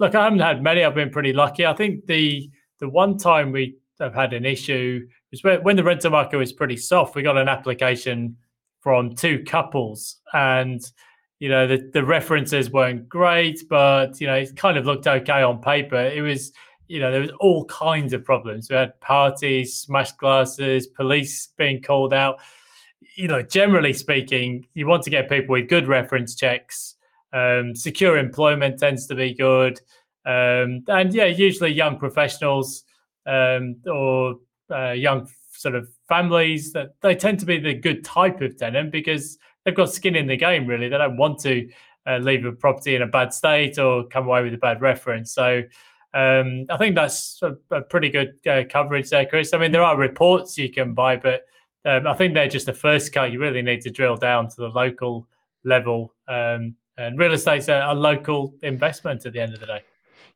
look, 0.01 0.15
I 0.15 0.23
haven't 0.25 0.39
had 0.39 0.63
many. 0.63 0.83
I've 0.83 0.95
been 0.95 1.11
pretty 1.11 1.31
lucky. 1.31 1.65
I 1.65 1.73
think 1.73 2.07
the 2.07 2.49
the 2.79 2.89
one 2.89 3.17
time 3.17 3.51
we 3.51 3.77
have 3.99 4.15
had 4.15 4.33
an 4.33 4.45
issue 4.45 5.07
was 5.29 5.43
when 5.43 5.75
the 5.75 5.83
rental 5.83 6.11
market 6.11 6.37
was 6.37 6.51
pretty 6.51 6.75
soft. 6.75 7.15
We 7.15 7.21
got 7.21 7.37
an 7.37 7.47
application 7.47 8.35
from 8.81 9.15
two 9.15 9.43
couples, 9.47 10.17
and 10.33 10.81
you 11.39 11.47
know 11.47 11.67
the 11.67 11.89
the 11.93 12.03
references 12.03 12.71
weren't 12.71 13.07
great, 13.07 13.63
but 13.69 14.19
you 14.19 14.27
know 14.27 14.35
it 14.35 14.57
kind 14.57 14.77
of 14.77 14.85
looked 14.85 15.07
okay 15.07 15.43
on 15.43 15.61
paper. 15.61 16.01
It 16.01 16.21
was 16.21 16.51
you 16.87 16.99
know 16.99 17.11
there 17.11 17.21
was 17.21 17.31
all 17.39 17.65
kinds 17.65 18.11
of 18.11 18.25
problems. 18.25 18.69
We 18.69 18.75
had 18.75 18.99
parties, 19.01 19.75
smashed 19.75 20.17
glasses, 20.17 20.87
police 20.87 21.49
being 21.57 21.81
called 21.81 22.11
out 22.11 22.39
you 23.15 23.27
know, 23.27 23.41
generally 23.41 23.93
speaking, 23.93 24.65
you 24.73 24.87
want 24.87 25.03
to 25.03 25.09
get 25.09 25.29
people 25.29 25.53
with 25.53 25.67
good 25.67 25.87
reference 25.87 26.33
checks. 26.33 26.95
Um, 27.33 27.75
secure 27.75 28.17
employment 28.17 28.79
tends 28.79 29.07
to 29.07 29.15
be 29.15 29.33
good, 29.33 29.79
um, 30.25 30.83
and 30.87 31.13
yeah, 31.13 31.25
usually 31.25 31.71
young 31.71 31.97
professionals 31.97 32.83
um, 33.25 33.77
or 33.87 34.35
uh, 34.69 34.91
young 34.91 35.29
sort 35.51 35.75
of 35.75 35.87
families 36.07 36.73
that 36.73 36.89
they 37.01 37.15
tend 37.15 37.39
to 37.39 37.45
be 37.45 37.59
the 37.59 37.73
good 37.73 38.03
type 38.03 38.41
of 38.41 38.57
tenant 38.57 38.91
because 38.91 39.37
they've 39.63 39.75
got 39.75 39.91
skin 39.91 40.15
in 40.15 40.27
the 40.27 40.37
game. 40.37 40.67
Really, 40.67 40.89
they 40.89 40.97
don't 40.97 41.17
want 41.17 41.39
to 41.39 41.69
uh, 42.05 42.17
leave 42.17 42.45
a 42.45 42.51
property 42.51 42.95
in 42.95 43.01
a 43.01 43.07
bad 43.07 43.33
state 43.33 43.79
or 43.79 44.07
come 44.07 44.25
away 44.25 44.43
with 44.43 44.53
a 44.53 44.57
bad 44.57 44.81
reference. 44.81 45.31
So. 45.33 45.63
Um, 46.13 46.65
I 46.69 46.75
think 46.75 46.95
that's 46.95 47.39
a, 47.41 47.55
a 47.73 47.79
pretty 47.79 48.09
good 48.09 48.33
uh, 48.45 48.63
coverage 48.69 49.09
there, 49.09 49.25
Chris. 49.25 49.53
I 49.53 49.57
mean, 49.57 49.71
there 49.71 49.81
are 49.81 49.95
reports 49.95 50.57
you 50.57 50.69
can 50.69 50.93
buy, 50.93 51.15
but 51.15 51.45
um, 51.85 52.05
I 52.05 52.13
think 52.13 52.33
they're 52.33 52.47
just 52.47 52.65
the 52.65 52.73
first 52.73 53.13
cut. 53.13 53.31
You 53.31 53.39
really 53.39 53.61
need 53.61 53.81
to 53.81 53.89
drill 53.89 54.17
down 54.17 54.49
to 54.49 54.55
the 54.57 54.67
local 54.67 55.27
level. 55.63 56.13
Um, 56.27 56.75
and 57.07 57.17
real 57.17 57.33
estate's 57.33 57.67
a, 57.67 57.85
a 57.87 57.95
local 57.95 58.53
investment 58.61 59.25
at 59.25 59.33
the 59.33 59.39
end 59.39 59.53
of 59.53 59.59
the 59.59 59.65
day. 59.65 59.81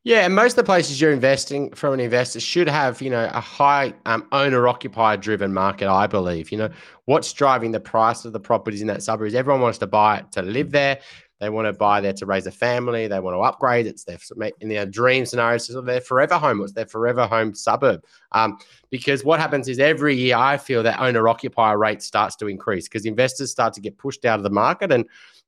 Yeah, 0.04 0.23
and 0.23 0.36
most 0.36 0.51
of 0.51 0.58
the 0.58 0.63
places 0.65 1.01
you're 1.01 1.12
investing 1.12 1.71
from 1.71 1.95
an 1.95 1.99
investor 1.99 2.39
should 2.39 2.69
have, 2.69 3.01
you 3.01 3.10
know, 3.10 3.28
a 3.34 3.39
high 3.39 3.91
um, 4.06 4.28
owner 4.32 4.67
occupier 4.67 5.17
driven 5.17 5.51
market. 5.51 5.89
I 5.89 6.06
believe, 6.06 6.51
you 6.51 6.60
know, 6.60 6.69
what's 7.06 7.34
driving 7.34 7.71
the 7.71 7.80
price 7.80 8.23
of 8.23 8.32
the 8.32 8.39
properties 8.39 8.82
in 8.82 8.88
that 8.88 9.01
suburb 9.01 9.28
is 9.28 9.34
everyone 9.34 9.62
wants 9.62 9.80
to 9.80 9.88
buy 9.88 10.19
it 10.19 10.32
to 10.34 10.43
live 10.43 10.69
there. 10.69 10.99
They 11.39 11.49
want 11.49 11.65
to 11.65 11.73
buy 11.73 12.01
there 12.01 12.13
to 12.13 12.25
raise 12.28 12.45
a 12.45 12.51
family. 12.51 13.08
They 13.08 13.19
want 13.19 13.36
to 13.36 13.39
upgrade. 13.39 13.88
It's 13.88 14.04
their 14.04 14.19
in 14.62 14.69
their 14.69 14.86
dream 14.86 15.25
scenarios. 15.25 15.69
It's 15.69 15.86
their 15.86 16.01
forever 16.01 16.38
home. 16.38 16.62
It's 16.62 16.73
their 16.73 16.86
forever 16.86 17.25
home 17.25 17.56
suburb. 17.56 18.04
Um, 18.32 18.60
because 18.89 19.23
what 19.25 19.39
happens 19.39 19.67
is 19.67 19.80
every 19.80 20.15
year 20.15 20.38
I 20.38 20.58
feel 20.58 20.84
that 20.84 20.99
owner 20.99 21.28
occupier 21.28 21.78
rate 21.78 22.04
starts 22.04 22.36
to 22.38 22.47
increase 22.47 22.88
because 22.88 23.06
investors 23.06 23.51
start 23.51 23.73
to 23.73 23.82
get 23.82 23.97
pushed 23.97 24.23
out 24.23 24.39
of 24.39 24.43
the 24.43 24.49
market 24.49 24.91
and 24.91 25.06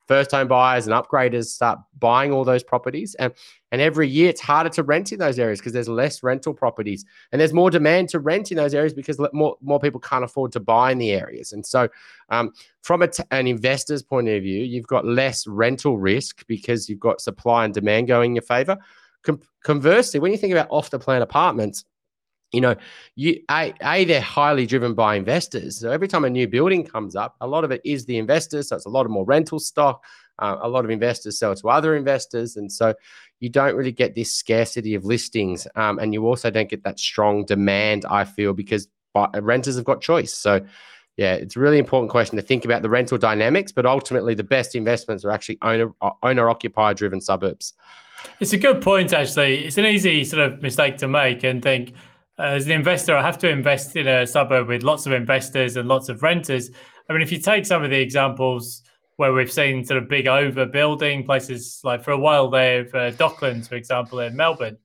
first 0.08 0.32
home 0.32 0.48
buyers 0.48 0.88
and 0.88 0.96
upgraders 0.96 1.46
start 1.46 1.80
buying 2.00 2.32
all 2.32 2.44
those 2.44 2.64
properties. 2.64 3.16
And, 3.16 3.34
and 3.72 3.82
every 3.82 4.08
year 4.08 4.30
it's 4.30 4.42
harder 4.42 4.70
to 4.72 4.84
rent 4.84 5.12
in 5.12 5.20
those 5.20 5.38
areas 5.38 5.60
because 5.60 5.74
there's 5.74 5.90
less 5.90 6.24
rental 6.24 6.54
properties 6.54 7.06
and 7.32 7.42
there's 7.42 7.54
more 7.54 7.70
demand 7.70 8.10
to 8.10 8.20
rent 8.20 8.52
in 8.52 8.58
those 8.58 8.74
areas 8.74 8.94
because 8.94 9.20
more, 9.34 9.58
more 9.62 9.80
people 9.80 10.00
can't 10.00 10.24
afford 10.24 10.52
to 10.54 10.60
buy 10.60 10.92
in 10.92 10.98
the 10.98 11.12
areas. 11.12 11.52
And 11.52 11.66
so, 11.66 11.90
um, 12.30 12.54
from 12.82 13.02
an 13.32 13.48
investor's 13.48 14.02
point 14.02 14.30
of 14.30 14.44
view, 14.44 14.64
you've 14.64 14.88
got 14.88 15.06
less 15.06 15.46
rental 15.46 15.98
risk 15.98 16.48
because 16.48 16.88
you've 16.88 17.00
got 17.00 17.20
supply 17.20 17.66
and 17.66 17.74
demand 17.74 18.08
going 18.08 18.32
in 18.32 18.36
your 18.36 18.44
favor. 18.44 18.78
Com- 19.24 19.42
conversely, 19.64 20.22
when 20.22 20.32
you 20.32 20.38
think 20.38 20.54
about 20.54 20.68
off 20.70 20.90
the 20.90 21.00
plan 21.00 21.22
apartments, 21.22 21.84
you 22.52 22.62
know, 22.62 22.76
you 23.16 23.42
a, 23.50 23.74
a 23.82 24.06
they're 24.06 24.22
highly 24.22 24.66
driven 24.66 24.94
by 24.94 25.16
investors. 25.16 25.80
So 25.80 25.92
every 25.92 26.08
time 26.08 26.24
a 26.24 26.30
new 26.30 26.48
building 26.48 26.86
comes 26.86 27.16
up, 27.16 27.36
a 27.42 27.48
lot 27.48 27.64
of 27.64 27.72
it 27.72 27.82
is 27.84 28.06
the 28.06 28.18
investors. 28.18 28.70
So 28.70 28.76
it's 28.76 28.86
a 28.86 28.90
lot 28.90 29.06
of 29.06 29.12
more 29.12 29.26
rental 29.26 29.60
stock. 29.60 30.04
Uh, 30.40 30.58
a 30.62 30.70
lot 30.70 30.86
of 30.86 30.92
investors 30.92 31.40
sell 31.40 31.56
to 31.56 31.68
other 31.68 31.96
investors, 31.96 32.58
and 32.58 32.72
so 32.72 32.94
you 33.40 33.50
don't 33.50 33.76
really 33.76 33.92
get 33.92 34.14
this 34.14 34.32
scarcity 34.32 34.94
of 34.94 35.04
listings, 35.04 35.68
um, 35.76 35.98
and 35.98 36.14
you 36.14 36.28
also 36.28 36.52
don't 36.52 36.70
get 36.70 36.84
that 36.84 37.00
strong 37.00 37.44
demand. 37.44 38.06
I 38.06 38.24
feel 38.24 38.54
because 38.54 38.88
renters 39.42 39.78
have 39.78 39.86
got 39.86 40.00
choice. 40.00 40.34
So 40.34 40.64
yeah, 41.18 41.34
it's 41.34 41.56
a 41.56 41.60
really 41.60 41.80
important 41.80 42.12
question 42.12 42.36
to 42.36 42.44
think 42.44 42.66
about 42.66 42.84
the 42.84 42.90
rental 42.90 43.18
dynamics, 43.18 43.72
but 43.72 43.88
ultimately 43.88 44.36
the 44.36 44.44
best 44.44 44.76
investments 44.76 45.26
are 45.26 45.32
actually 45.32 45.58
owner 45.64 45.92
owner 46.22 46.50
occupier 46.50 46.94
driven 46.94 47.20
suburbs. 47.20 47.74
It's 48.40 48.54
a 48.54 48.58
good 48.58 48.82
point, 48.82 49.14
actually. 49.14 49.66
It's 49.66 49.78
an 49.78 49.86
easy 49.86 50.24
sort 50.24 50.44
of 50.44 50.62
mistake 50.62 50.98
to 50.98 51.08
make 51.08 51.44
and 51.44 51.62
think 51.62 51.94
as 52.40 52.66
an 52.66 52.72
investor, 52.72 53.16
I 53.16 53.22
have 53.22 53.38
to 53.40 53.50
invest 53.50 53.96
in 53.96 54.08
a 54.08 54.28
suburb 54.28 54.68
with 54.68 54.84
lots 54.84 55.06
of 55.06 55.14
investors 55.14 55.76
and 55.76 55.88
lots 55.88 56.10
of 56.10 56.22
renters. 56.22 56.70
I 57.10 57.14
mean, 57.14 57.22
if 57.22 57.32
you 57.32 57.40
take 57.40 57.66
some 57.66 57.84
of 57.84 57.90
the 57.90 58.00
examples 58.00 58.84
where 59.16 59.34
we've 59.34 59.52
seen 59.52 59.84
sort 59.84 60.02
of 60.02 60.08
big 60.08 60.26
overbuilding 60.26 61.26
places 61.26 61.82
like 61.84 62.04
for 62.04 62.12
a 62.12 62.18
while 62.18 62.50
there, 62.50 62.82
uh, 62.96 63.12
Docklands, 63.12 63.68
for 63.68 63.76
example, 63.76 64.20
in 64.20 64.36
Melbourne, 64.36 64.78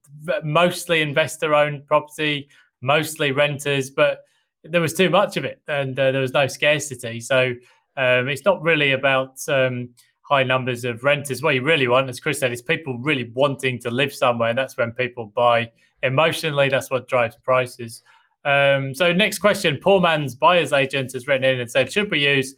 mostly 0.42 1.02
investor 1.02 1.54
owned 1.54 1.86
property, 1.86 2.48
mostly 2.80 3.32
renters, 3.32 3.90
but 3.90 4.20
there 4.64 4.80
was 4.80 4.94
too 4.94 5.10
much 5.10 5.36
of 5.36 5.44
it 5.44 5.60
and 5.68 5.98
uh, 5.98 6.12
there 6.12 6.22
was 6.22 6.32
no 6.32 6.46
scarcity. 6.46 7.20
So 7.20 7.52
um, 7.96 8.28
it's 8.28 8.44
not 8.44 8.62
really 8.62 8.92
about 8.92 9.36
um, 9.48 9.90
high 10.32 10.42
numbers 10.42 10.86
of 10.86 11.04
renters. 11.04 11.42
What 11.42 11.54
you 11.54 11.62
really 11.62 11.88
want, 11.88 12.08
as 12.08 12.18
Chris 12.18 12.40
said, 12.40 12.52
is 12.52 12.62
people 12.62 12.98
really 12.98 13.30
wanting 13.34 13.78
to 13.80 13.90
live 13.90 14.14
somewhere. 14.14 14.48
And 14.48 14.56
that's 14.56 14.78
when 14.78 14.92
people 14.92 15.26
buy 15.26 15.70
emotionally, 16.02 16.70
that's 16.70 16.90
what 16.90 17.06
drives 17.06 17.36
prices. 17.36 18.02
Um, 18.46 18.94
so, 18.94 19.12
next 19.12 19.38
question 19.38 19.78
Poor 19.80 20.00
Man's 20.00 20.34
Buyer's 20.34 20.72
Agent 20.72 21.12
has 21.12 21.28
written 21.28 21.44
in 21.44 21.60
and 21.60 21.70
said, 21.70 21.92
Should 21.92 22.10
we 22.10 22.26
use 22.26 22.54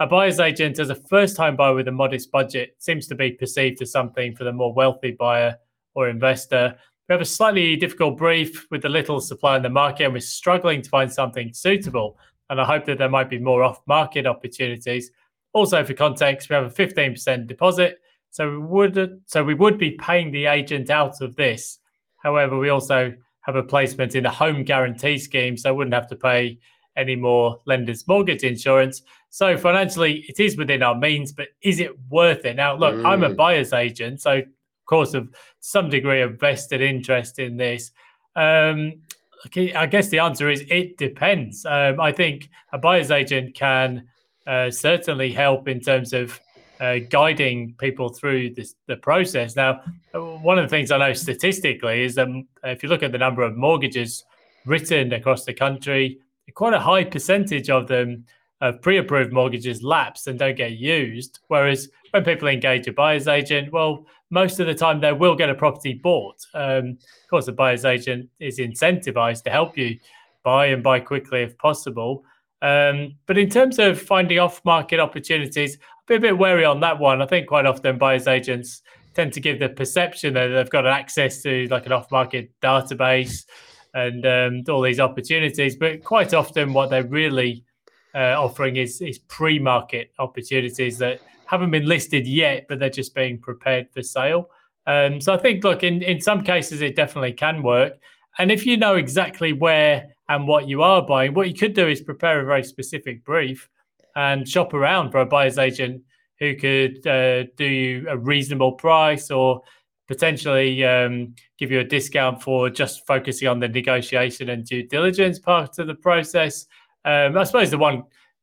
a 0.00 0.06
buyer's 0.06 0.40
agent 0.40 0.78
as 0.78 0.88
a 0.88 0.94
first 0.94 1.36
time 1.36 1.54
buyer 1.54 1.74
with 1.74 1.86
a 1.86 1.92
modest 1.92 2.32
budget? 2.32 2.74
Seems 2.78 3.06
to 3.08 3.14
be 3.14 3.30
perceived 3.30 3.82
as 3.82 3.92
something 3.92 4.34
for 4.34 4.44
the 4.44 4.52
more 4.52 4.72
wealthy 4.72 5.10
buyer 5.10 5.58
or 5.94 6.08
investor. 6.08 6.74
We 7.08 7.12
have 7.12 7.20
a 7.20 7.26
slightly 7.26 7.76
difficult 7.76 8.16
brief 8.16 8.66
with 8.70 8.80
the 8.80 8.88
little 8.88 9.20
supply 9.20 9.56
in 9.58 9.62
the 9.62 9.68
market, 9.68 10.04
and 10.04 10.14
we're 10.14 10.20
struggling 10.20 10.80
to 10.80 10.88
find 10.88 11.12
something 11.12 11.52
suitable. 11.52 12.16
And 12.48 12.58
I 12.58 12.64
hope 12.64 12.86
that 12.86 12.96
there 12.96 13.10
might 13.10 13.28
be 13.28 13.38
more 13.38 13.62
off 13.62 13.82
market 13.86 14.26
opportunities. 14.26 15.10
Also, 15.52 15.84
for 15.84 15.94
context, 15.94 16.48
we 16.48 16.54
have 16.54 16.64
a 16.64 16.70
15% 16.70 17.46
deposit. 17.46 17.98
So 18.30 18.50
we 18.50 18.58
would 18.58 19.20
so 19.26 19.44
we 19.44 19.54
would 19.54 19.76
be 19.76 19.90
paying 19.92 20.30
the 20.32 20.46
agent 20.46 20.88
out 20.88 21.20
of 21.20 21.36
this 21.36 21.78
However, 22.22 22.56
we 22.56 22.68
also 22.68 23.12
have 23.40 23.56
a 23.56 23.62
placement 23.62 24.14
in 24.14 24.22
the 24.22 24.30
home 24.30 24.62
guarantee 24.62 25.18
scheme, 25.18 25.56
so 25.56 25.68
I 25.68 25.72
wouldn't 25.72 25.94
have 25.94 26.08
to 26.08 26.16
pay 26.16 26.58
any 26.96 27.16
more 27.16 27.60
lender's 27.66 28.06
mortgage 28.06 28.44
insurance. 28.44 29.02
So 29.30 29.56
financially, 29.56 30.24
it 30.28 30.38
is 30.38 30.56
within 30.56 30.82
our 30.82 30.94
means, 30.94 31.32
but 31.32 31.48
is 31.62 31.80
it 31.80 31.90
worth 32.10 32.44
it? 32.44 32.54
Now, 32.54 32.76
look, 32.76 32.94
mm. 32.94 33.04
I'm 33.04 33.24
a 33.24 33.30
mm. 33.30 33.36
buyer's 33.36 33.72
agent, 33.72 34.20
so 34.20 34.36
of 34.36 34.86
course, 34.86 35.14
of 35.14 35.28
some 35.60 35.88
degree 35.88 36.22
of 36.22 36.38
vested 36.38 36.80
interest 36.80 37.38
in 37.38 37.56
this. 37.56 37.90
Um, 38.36 39.00
okay, 39.46 39.74
I 39.74 39.86
guess 39.86 40.08
the 40.08 40.20
answer 40.20 40.48
is 40.48 40.64
it 40.68 40.96
depends. 40.96 41.66
Um, 41.66 42.00
I 42.00 42.12
think 42.12 42.50
a 42.72 42.78
buyer's 42.78 43.10
agent 43.10 43.54
can 43.54 44.06
uh, 44.46 44.70
certainly 44.70 45.32
help 45.32 45.68
in 45.68 45.80
terms 45.80 46.12
of 46.12 46.38
uh, 46.80 46.98
guiding 47.10 47.74
people 47.78 48.08
through 48.08 48.50
this, 48.50 48.74
the 48.86 48.96
process. 48.96 49.54
Now, 49.54 49.82
one 50.12 50.58
of 50.58 50.64
the 50.64 50.68
things 50.68 50.90
I 50.90 50.98
know 50.98 51.12
statistically 51.12 52.02
is 52.02 52.16
that 52.16 52.28
if 52.64 52.82
you 52.82 52.88
look 52.88 53.02
at 53.02 53.12
the 53.12 53.18
number 53.18 53.42
of 53.42 53.56
mortgages 53.56 54.24
written 54.66 55.12
across 55.12 55.44
the 55.44 55.54
country, 55.54 56.18
quite 56.54 56.74
a 56.74 56.80
high 56.80 57.04
percentage 57.04 57.70
of 57.70 57.86
them 57.86 58.24
of 58.60 58.80
pre-approved 58.80 59.32
mortgages 59.32 59.82
lapse 59.82 60.28
and 60.28 60.38
don't 60.38 60.56
get 60.56 60.72
used. 60.72 61.40
Whereas 61.48 61.88
when 62.10 62.24
people 62.24 62.48
engage 62.48 62.86
a 62.86 62.92
buyer's 62.92 63.26
agent, 63.26 63.72
well, 63.72 64.06
most 64.30 64.60
of 64.60 64.66
the 64.66 64.74
time 64.74 65.00
they 65.00 65.12
will 65.12 65.34
get 65.34 65.50
a 65.50 65.54
property 65.54 65.94
bought. 65.94 66.46
Um, 66.54 66.98
of 67.00 67.30
course, 67.30 67.46
the 67.46 67.52
buyer's 67.52 67.84
agent 67.84 68.28
is 68.38 68.58
incentivized 68.58 69.42
to 69.44 69.50
help 69.50 69.76
you 69.76 69.98
buy 70.44 70.66
and 70.66 70.82
buy 70.82 71.00
quickly 71.00 71.42
if 71.42 71.58
possible. 71.58 72.24
Um, 72.62 73.16
but 73.26 73.36
in 73.36 73.50
terms 73.50 73.78
of 73.78 74.00
finding 74.00 74.38
off-market 74.38 75.00
opportunities, 75.00 75.76
I'd 75.76 76.06
be 76.06 76.14
a 76.14 76.20
bit 76.20 76.38
wary 76.38 76.64
on 76.64 76.80
that 76.80 76.98
one. 76.98 77.20
I 77.20 77.26
think 77.26 77.48
quite 77.48 77.66
often 77.66 77.98
buyers 77.98 78.28
agents 78.28 78.82
tend 79.14 79.32
to 79.34 79.40
give 79.40 79.58
the 79.58 79.68
perception 79.68 80.32
that 80.34 80.46
they've 80.46 80.70
got 80.70 80.86
access 80.86 81.42
to 81.42 81.66
like 81.68 81.86
an 81.86 81.92
off-market 81.92 82.50
database 82.62 83.44
and 83.94 84.24
um, 84.24 84.62
all 84.68 84.80
these 84.80 85.00
opportunities, 85.00 85.76
but 85.76 86.02
quite 86.02 86.32
often 86.32 86.72
what 86.72 86.88
they're 86.88 87.06
really 87.06 87.64
uh, 88.14 88.40
offering 88.40 88.76
is 88.76 89.00
is 89.00 89.18
pre-market 89.18 90.12
opportunities 90.18 90.98
that 90.98 91.20
haven't 91.46 91.70
been 91.70 91.86
listed 91.86 92.26
yet, 92.26 92.66
but 92.68 92.78
they're 92.78 92.88
just 92.88 93.14
being 93.14 93.38
prepared 93.38 93.90
for 93.92 94.02
sale. 94.02 94.48
Um, 94.86 95.20
so 95.20 95.34
I 95.34 95.36
think, 95.36 95.64
look, 95.64 95.82
in 95.82 96.02
in 96.02 96.20
some 96.20 96.42
cases 96.42 96.80
it 96.80 96.96
definitely 96.96 97.32
can 97.32 97.62
work. 97.62 97.98
And 98.38 98.50
if 98.50 98.64
you 98.64 98.76
know 98.76 98.96
exactly 98.96 99.52
where 99.52 100.11
and 100.28 100.46
what 100.46 100.68
you 100.68 100.82
are 100.82 101.02
buying, 101.04 101.34
what 101.34 101.48
you 101.48 101.54
could 101.54 101.74
do 101.74 101.88
is 101.88 102.00
prepare 102.00 102.40
a 102.40 102.44
very 102.44 102.64
specific 102.64 103.24
brief 103.24 103.68
and 104.16 104.48
shop 104.48 104.74
around 104.74 105.10
for 105.10 105.20
a 105.20 105.26
buyer's 105.26 105.58
agent 105.58 106.02
who 106.38 106.54
could 106.56 107.06
uh, 107.06 107.44
do 107.56 107.64
you 107.64 108.06
a 108.08 108.16
reasonable 108.16 108.72
price 108.72 109.30
or 109.30 109.62
potentially 110.08 110.84
um, 110.84 111.34
give 111.58 111.70
you 111.70 111.80
a 111.80 111.84
discount 111.84 112.42
for 112.42 112.68
just 112.68 113.06
focusing 113.06 113.48
on 113.48 113.60
the 113.60 113.68
negotiation 113.68 114.50
and 114.50 114.66
due 114.66 114.86
diligence 114.86 115.38
part 115.38 115.78
of 115.78 115.86
the 115.86 115.94
process. 115.94 116.66
Um, 117.04 117.36
I 117.36 117.44
suppose 117.44 117.70
the 117.70 117.78
one 117.78 117.96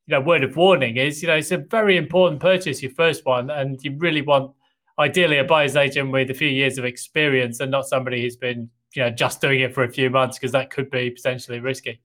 you 0.08 0.16
know 0.16 0.22
word 0.22 0.44
of 0.44 0.56
warning 0.56 0.98
is 0.98 1.22
you 1.22 1.28
know 1.28 1.36
it's 1.36 1.52
a 1.52 1.58
very 1.58 1.98
important 1.98 2.42
purchase, 2.42 2.82
your 2.82 2.92
first 2.94 3.26
one, 3.26 3.50
and 3.50 3.80
you 3.84 3.96
really 3.98 4.22
want 4.22 4.52
ideally 4.98 5.38
a 5.38 5.44
buyer's 5.44 5.76
agent 5.76 6.12
with 6.12 6.30
a 6.30 6.34
few 6.34 6.50
years 6.50 6.78
of 6.78 6.86
experience 6.86 7.60
and 7.60 7.72
not 7.72 7.86
somebody 7.86 8.22
who's 8.22 8.36
been 8.36 8.70
you 8.96 9.04
know 9.04 9.10
just 9.10 9.42
doing 9.42 9.60
it 9.62 9.74
for 9.74 9.84
a 9.84 9.92
few 9.92 10.10
months 10.10 10.38
because 10.38 10.52
that 10.52 10.70
could 10.70 10.90
be 10.90 11.10
potentially 11.10 11.60
risky. 11.60 12.02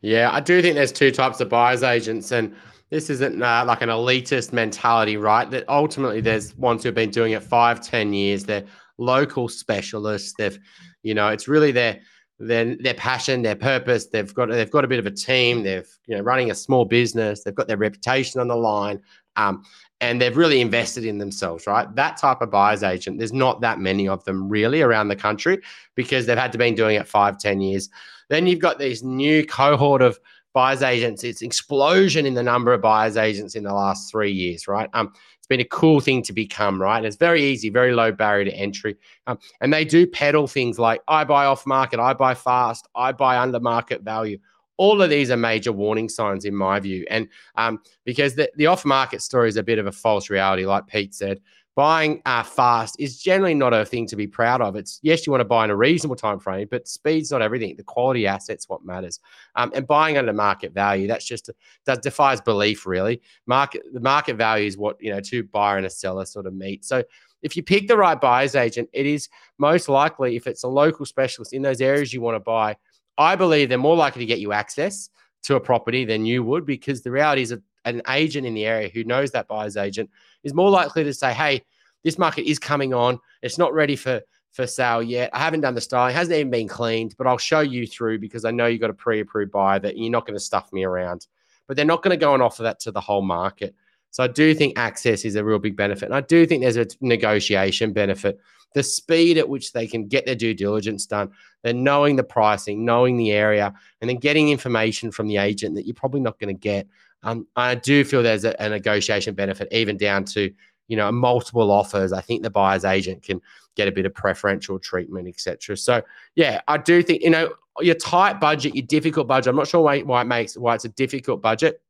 Yeah, 0.00 0.30
I 0.32 0.40
do 0.40 0.60
think 0.60 0.74
there's 0.74 0.92
two 0.92 1.10
types 1.10 1.40
of 1.40 1.48
buyers 1.48 1.82
agents, 1.82 2.32
and 2.32 2.54
this 2.90 3.10
isn't 3.10 3.42
uh, 3.42 3.64
like 3.66 3.82
an 3.82 3.88
elitist 3.88 4.52
mentality, 4.52 5.16
right? 5.16 5.50
That 5.50 5.64
ultimately 5.68 6.20
there's 6.20 6.56
ones 6.56 6.82
who've 6.82 6.94
been 6.94 7.10
doing 7.10 7.32
it 7.32 7.42
five, 7.42 7.80
ten 7.80 8.12
years. 8.12 8.44
They're 8.44 8.64
local 8.98 9.48
specialists. 9.48 10.34
They've, 10.38 10.58
you 11.02 11.14
know, 11.14 11.28
it's 11.28 11.48
really 11.48 11.72
their 11.72 12.00
their 12.38 12.76
their 12.76 12.94
passion, 12.94 13.42
their 13.42 13.56
purpose. 13.56 14.06
They've 14.06 14.32
got 14.32 14.50
they've 14.50 14.70
got 14.70 14.84
a 14.84 14.88
bit 14.88 14.98
of 14.98 15.06
a 15.06 15.10
team. 15.10 15.62
They've 15.62 15.88
you 16.06 16.16
know 16.16 16.22
running 16.22 16.50
a 16.50 16.54
small 16.54 16.84
business. 16.84 17.42
They've 17.42 17.54
got 17.54 17.68
their 17.68 17.76
reputation 17.76 18.40
on 18.40 18.48
the 18.48 18.56
line. 18.56 19.00
Um, 19.36 19.64
and 20.00 20.20
they've 20.20 20.36
really 20.36 20.60
invested 20.60 21.04
in 21.04 21.18
themselves, 21.18 21.66
right? 21.66 21.92
That 21.94 22.18
type 22.18 22.42
of 22.42 22.50
buyer's 22.50 22.82
agent, 22.82 23.18
there's 23.18 23.32
not 23.32 23.60
that 23.62 23.78
many 23.78 24.06
of 24.08 24.24
them 24.24 24.48
really 24.48 24.82
around 24.82 25.08
the 25.08 25.16
country 25.16 25.58
because 25.94 26.26
they've 26.26 26.36
had 26.36 26.52
to 26.52 26.58
been 26.58 26.74
doing 26.74 26.96
it 26.96 27.08
five, 27.08 27.38
ten 27.38 27.60
years. 27.60 27.88
Then 28.28 28.46
you've 28.46 28.60
got 28.60 28.78
these 28.78 29.02
new 29.02 29.46
cohort 29.46 30.02
of 30.02 30.18
buyer's 30.52 30.82
agents. 30.82 31.24
It's 31.24 31.42
explosion 31.42 32.26
in 32.26 32.34
the 32.34 32.42
number 32.42 32.72
of 32.72 32.82
buyer's 32.82 33.16
agents 33.16 33.54
in 33.54 33.62
the 33.64 33.72
last 33.72 34.10
three 34.10 34.32
years, 34.32 34.68
right? 34.68 34.90
Um, 34.92 35.12
it's 35.36 35.46
been 35.46 35.60
a 35.60 35.64
cool 35.64 36.00
thing 36.00 36.22
to 36.24 36.32
become, 36.32 36.80
right? 36.80 36.96
And 36.96 37.06
it's 37.06 37.16
very 37.16 37.44
easy, 37.44 37.70
very 37.70 37.92
low 37.92 38.10
barrier 38.10 38.46
to 38.46 38.54
entry. 38.54 38.96
Um, 39.26 39.38
and 39.60 39.72
they 39.72 39.84
do 39.84 40.06
peddle 40.06 40.46
things 40.46 40.78
like 40.78 41.02
I 41.08 41.24
buy 41.24 41.46
off 41.46 41.66
market, 41.66 42.00
I 42.00 42.14
buy 42.14 42.34
fast, 42.34 42.88
I 42.96 43.12
buy 43.12 43.38
under 43.38 43.60
market 43.60 44.02
value 44.02 44.38
all 44.76 45.00
of 45.00 45.10
these 45.10 45.30
are 45.30 45.36
major 45.36 45.72
warning 45.72 46.08
signs 46.08 46.44
in 46.44 46.54
my 46.54 46.80
view. 46.80 47.04
And 47.10 47.28
um, 47.56 47.80
because 48.04 48.34
the, 48.34 48.50
the 48.56 48.66
off 48.66 48.84
market 48.84 49.22
story 49.22 49.48
is 49.48 49.56
a 49.56 49.62
bit 49.62 49.78
of 49.78 49.86
a 49.86 49.92
false 49.92 50.30
reality, 50.30 50.66
like 50.66 50.86
Pete 50.86 51.14
said, 51.14 51.40
buying 51.76 52.22
uh, 52.24 52.42
fast 52.42 52.96
is 52.98 53.18
generally 53.18 53.52
not 53.52 53.74
a 53.74 53.84
thing 53.84 54.06
to 54.06 54.16
be 54.16 54.26
proud 54.26 54.62
of. 54.62 54.76
It's 54.76 54.98
yes, 55.02 55.26
you 55.26 55.30
want 55.30 55.42
to 55.42 55.46
buy 55.46 55.64
in 55.64 55.70
a 55.70 55.76
reasonable 55.76 56.16
time 56.16 56.40
frame, 56.40 56.66
but 56.70 56.88
speed's 56.88 57.30
not 57.30 57.42
everything. 57.42 57.76
The 57.76 57.84
quality 57.84 58.26
assets 58.26 58.68
what 58.68 58.84
matters. 58.84 59.20
Um, 59.54 59.70
and 59.74 59.86
buying 59.86 60.16
under 60.16 60.32
market 60.32 60.72
value, 60.72 61.06
that's 61.06 61.26
just 61.26 61.50
that 61.84 62.02
defies 62.02 62.40
belief, 62.40 62.86
really. 62.86 63.20
Market 63.46 63.82
the 63.92 64.00
market 64.00 64.36
value 64.36 64.66
is 64.66 64.78
what 64.78 64.96
you 65.00 65.12
know 65.12 65.20
two 65.20 65.44
buyer 65.44 65.76
and 65.76 65.86
a 65.86 65.90
seller 65.90 66.24
sort 66.24 66.46
of 66.46 66.54
meet. 66.54 66.84
So 66.84 67.04
if 67.42 67.56
you 67.56 67.62
pick 67.62 67.86
the 67.86 67.96
right 67.96 68.20
buyer's 68.20 68.56
agent, 68.56 68.88
it 68.94 69.04
is 69.04 69.28
most 69.58 69.88
likely 69.88 70.34
if 70.34 70.46
it's 70.46 70.64
a 70.64 70.68
local 70.68 71.04
specialist 71.04 71.52
in 71.52 71.62
those 71.62 71.82
areas 71.82 72.12
you 72.12 72.22
want 72.22 72.36
to 72.36 72.40
buy 72.40 72.74
I 73.18 73.36
believe 73.36 73.68
they're 73.68 73.78
more 73.78 73.96
likely 73.96 74.20
to 74.20 74.26
get 74.26 74.40
you 74.40 74.52
access 74.52 75.10
to 75.44 75.56
a 75.56 75.60
property 75.60 76.04
than 76.04 76.26
you 76.26 76.42
would 76.42 76.66
because 76.66 77.02
the 77.02 77.10
reality 77.10 77.42
is 77.42 77.54
an 77.84 78.02
agent 78.08 78.46
in 78.46 78.54
the 78.54 78.66
area 78.66 78.88
who 78.88 79.04
knows 79.04 79.30
that 79.30 79.48
buyer's 79.48 79.76
agent 79.76 80.10
is 80.42 80.54
more 80.54 80.70
likely 80.70 81.04
to 81.04 81.14
say, 81.14 81.32
hey, 81.32 81.62
this 82.04 82.18
market 82.18 82.48
is 82.48 82.58
coming 82.58 82.92
on. 82.92 83.18
It's 83.42 83.58
not 83.58 83.72
ready 83.72 83.96
for 83.96 84.22
for 84.56 84.66
sale 84.66 85.02
yet. 85.02 85.28
I 85.34 85.38
haven't 85.38 85.60
done 85.60 85.74
the 85.74 85.82
styling, 85.82 86.14
it 86.14 86.16
hasn't 86.16 86.36
even 86.36 86.50
been 86.50 86.66
cleaned, 86.66 87.14
but 87.18 87.26
I'll 87.26 87.36
show 87.36 87.60
you 87.60 87.86
through 87.86 88.20
because 88.20 88.46
I 88.46 88.50
know 88.50 88.66
you've 88.66 88.80
got 88.80 88.88
a 88.88 88.94
pre-approved 88.94 89.52
buyer 89.52 89.78
that 89.80 89.98
you're 89.98 90.10
not 90.10 90.26
going 90.26 90.36
to 90.36 90.40
stuff 90.42 90.72
me 90.72 90.82
around. 90.82 91.26
But 91.66 91.76
they're 91.76 91.84
not 91.84 92.02
going 92.02 92.18
to 92.18 92.24
go 92.24 92.32
and 92.32 92.42
offer 92.42 92.62
that 92.62 92.80
to 92.80 92.90
the 92.90 93.00
whole 93.00 93.22
market. 93.22 93.74
So 94.12 94.24
I 94.24 94.28
do 94.28 94.54
think 94.54 94.78
access 94.78 95.26
is 95.26 95.34
a 95.34 95.44
real 95.44 95.58
big 95.58 95.76
benefit. 95.76 96.06
And 96.06 96.14
I 96.14 96.22
do 96.22 96.46
think 96.46 96.62
there's 96.62 96.78
a 96.78 96.86
negotiation 97.02 97.92
benefit 97.92 98.40
the 98.76 98.82
speed 98.82 99.38
at 99.38 99.48
which 99.48 99.72
they 99.72 99.86
can 99.86 100.06
get 100.06 100.26
their 100.26 100.34
due 100.34 100.52
diligence 100.52 101.06
done, 101.06 101.30
then 101.62 101.82
knowing 101.82 102.14
the 102.14 102.22
pricing, 102.22 102.84
knowing 102.84 103.16
the 103.16 103.32
area, 103.32 103.72
and 104.02 104.10
then 104.10 104.18
getting 104.18 104.50
information 104.50 105.10
from 105.10 105.26
the 105.28 105.38
agent 105.38 105.74
that 105.74 105.86
you're 105.86 105.94
probably 105.94 106.20
not 106.20 106.38
going 106.38 106.54
to 106.54 106.60
get. 106.60 106.86
Um, 107.22 107.46
I 107.56 107.74
do 107.74 108.04
feel 108.04 108.22
there's 108.22 108.44
a, 108.44 108.54
a 108.60 108.68
negotiation 108.68 109.34
benefit, 109.34 109.68
even 109.72 109.96
down 109.96 110.26
to 110.26 110.52
you 110.88 110.96
know 110.96 111.10
multiple 111.10 111.70
offers. 111.70 112.12
I 112.12 112.20
think 112.20 112.42
the 112.42 112.50
buyer's 112.50 112.84
agent 112.84 113.22
can 113.22 113.40
get 113.76 113.88
a 113.88 113.92
bit 113.92 114.04
of 114.04 114.12
preferential 114.12 114.78
treatment, 114.78 115.26
etc. 115.26 115.78
So 115.78 116.02
yeah, 116.34 116.60
I 116.68 116.76
do 116.76 117.02
think 117.02 117.22
you 117.22 117.30
know 117.30 117.54
your 117.80 117.94
tight 117.94 118.40
budget, 118.40 118.74
your 118.74 118.84
difficult 118.84 119.26
budget. 119.26 119.48
I'm 119.48 119.56
not 119.56 119.68
sure 119.68 119.80
why, 119.80 120.00
why 120.00 120.20
it 120.20 120.26
makes 120.26 120.54
why 120.54 120.74
it's 120.74 120.84
a 120.84 120.90
difficult 120.90 121.40
budget. 121.40 121.80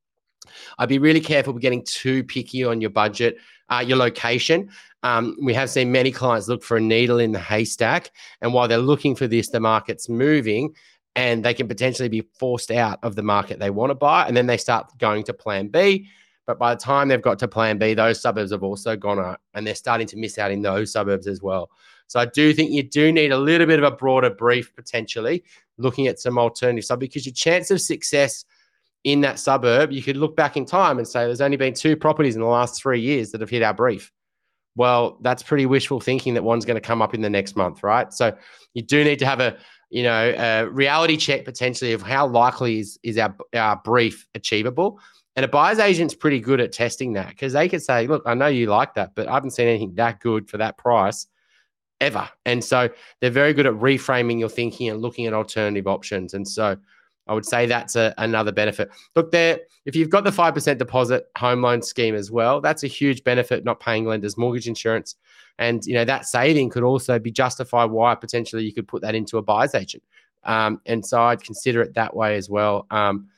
I'd 0.78 0.88
be 0.88 1.00
really 1.00 1.20
careful 1.20 1.52
with 1.52 1.62
getting 1.62 1.84
too 1.84 2.22
picky 2.22 2.62
on 2.62 2.80
your 2.80 2.90
budget, 2.90 3.38
uh, 3.68 3.84
your 3.86 3.98
location. 3.98 4.70
Um, 5.02 5.36
we 5.42 5.54
have 5.54 5.70
seen 5.70 5.92
many 5.92 6.10
clients 6.10 6.48
look 6.48 6.64
for 6.64 6.76
a 6.76 6.80
needle 6.80 7.18
in 7.18 7.32
the 7.32 7.38
haystack. 7.38 8.10
And 8.40 8.52
while 8.52 8.68
they're 8.68 8.78
looking 8.78 9.14
for 9.14 9.26
this, 9.26 9.48
the 9.50 9.60
market's 9.60 10.08
moving 10.08 10.74
and 11.14 11.44
they 11.44 11.54
can 11.54 11.68
potentially 11.68 12.08
be 12.08 12.28
forced 12.38 12.70
out 12.70 12.98
of 13.02 13.16
the 13.16 13.22
market 13.22 13.58
they 13.58 13.70
want 13.70 13.90
to 13.90 13.94
buy. 13.94 14.26
And 14.26 14.36
then 14.36 14.46
they 14.46 14.56
start 14.56 14.90
going 14.98 15.24
to 15.24 15.32
plan 15.32 15.68
B. 15.68 16.08
But 16.46 16.58
by 16.58 16.74
the 16.74 16.80
time 16.80 17.08
they've 17.08 17.20
got 17.20 17.38
to 17.40 17.48
plan 17.48 17.78
B, 17.78 17.94
those 17.94 18.20
suburbs 18.20 18.52
have 18.52 18.62
also 18.62 18.96
gone 18.96 19.18
up 19.18 19.40
and 19.54 19.66
they're 19.66 19.74
starting 19.74 20.06
to 20.08 20.16
miss 20.16 20.38
out 20.38 20.50
in 20.52 20.62
those 20.62 20.92
suburbs 20.92 21.26
as 21.26 21.42
well. 21.42 21.70
So 22.06 22.20
I 22.20 22.26
do 22.26 22.52
think 22.52 22.70
you 22.70 22.84
do 22.84 23.10
need 23.10 23.32
a 23.32 23.38
little 23.38 23.66
bit 23.66 23.80
of 23.80 23.84
a 23.84 23.96
broader 23.96 24.30
brief 24.30 24.74
potentially 24.76 25.42
looking 25.76 26.06
at 26.06 26.20
some 26.20 26.38
alternative 26.38 26.84
stuff 26.84 27.00
because 27.00 27.26
your 27.26 27.32
chance 27.32 27.70
of 27.70 27.80
success 27.80 28.44
in 29.06 29.22
that 29.22 29.38
suburb, 29.38 29.92
you 29.92 30.02
could 30.02 30.16
look 30.16 30.36
back 30.36 30.56
in 30.56 30.64
time 30.64 30.98
and 30.98 31.08
say 31.08 31.24
there's 31.24 31.40
only 31.40 31.56
been 31.56 31.72
two 31.72 31.96
properties 31.96 32.34
in 32.34 32.42
the 32.42 32.46
last 32.46 32.80
three 32.80 33.00
years 33.00 33.30
that 33.30 33.40
have 33.40 33.50
hit 33.50 33.62
our 33.62 33.72
brief 33.72 34.12
well, 34.76 35.16
that's 35.22 35.42
pretty 35.42 35.66
wishful 35.66 36.00
thinking 36.00 36.34
that 36.34 36.44
one's 36.44 36.66
going 36.66 36.76
to 36.76 36.86
come 36.86 37.00
up 37.00 37.14
in 37.14 37.22
the 37.22 37.30
next 37.30 37.56
month, 37.56 37.82
right? 37.82 38.12
So 38.12 38.36
you 38.74 38.82
do 38.82 39.02
need 39.02 39.18
to 39.18 39.26
have 39.26 39.40
a 39.40 39.56
you 39.88 40.02
know 40.02 40.34
a 40.36 40.68
reality 40.68 41.16
check 41.16 41.44
potentially 41.44 41.92
of 41.92 42.02
how 42.02 42.26
likely 42.26 42.80
is 42.80 42.98
is 43.02 43.18
our 43.18 43.34
our 43.54 43.80
brief 43.84 44.26
achievable. 44.34 45.00
And 45.34 45.44
a 45.44 45.48
buyer's 45.48 45.78
agent's 45.78 46.14
pretty 46.14 46.40
good 46.40 46.60
at 46.60 46.72
testing 46.72 47.12
that 47.14 47.28
because 47.28 47.52
they 47.52 47.68
could 47.68 47.82
say, 47.82 48.06
look, 48.06 48.22
I 48.24 48.34
know 48.34 48.46
you 48.46 48.68
like 48.68 48.94
that, 48.94 49.14
but 49.14 49.28
I 49.28 49.34
haven't 49.34 49.50
seen 49.50 49.68
anything 49.68 49.94
that 49.96 50.20
good 50.20 50.48
for 50.48 50.56
that 50.56 50.78
price 50.78 51.26
ever. 52.00 52.28
And 52.46 52.64
so 52.64 52.88
they're 53.20 53.30
very 53.30 53.52
good 53.52 53.66
at 53.66 53.74
reframing 53.74 54.38
your 54.38 54.48
thinking 54.48 54.88
and 54.88 55.02
looking 55.02 55.26
at 55.26 55.34
alternative 55.34 55.86
options. 55.86 56.32
And 56.32 56.48
so 56.48 56.76
I 57.26 57.34
would 57.34 57.46
say 57.46 57.66
that's 57.66 57.96
a, 57.96 58.14
another 58.18 58.52
benefit. 58.52 58.90
Look, 59.14 59.32
there, 59.32 59.60
if 59.84 59.96
you've 59.96 60.10
got 60.10 60.24
the 60.24 60.30
5% 60.30 60.78
deposit 60.78 61.26
home 61.36 61.62
loan 61.62 61.82
scheme 61.82 62.14
as 62.14 62.30
well, 62.30 62.60
that's 62.60 62.84
a 62.84 62.88
huge 62.88 63.24
benefit, 63.24 63.64
not 63.64 63.80
paying 63.80 64.04
lenders 64.04 64.36
mortgage 64.36 64.68
insurance. 64.68 65.16
And, 65.58 65.84
you 65.86 65.94
know, 65.94 66.04
that 66.04 66.26
saving 66.26 66.70
could 66.70 66.82
also 66.82 67.18
be 67.18 67.30
justified 67.30 67.90
why 67.90 68.14
potentially 68.14 68.64
you 68.64 68.72
could 68.72 68.86
put 68.86 69.02
that 69.02 69.14
into 69.14 69.38
a 69.38 69.42
buyer's 69.42 69.74
agent. 69.74 70.02
Um, 70.44 70.80
and 70.86 71.04
so 71.04 71.20
I'd 71.20 71.42
consider 71.42 71.82
it 71.82 71.94
that 71.94 72.14
way 72.14 72.36
as 72.36 72.48
well. 72.48 72.86
Um, 72.90 73.28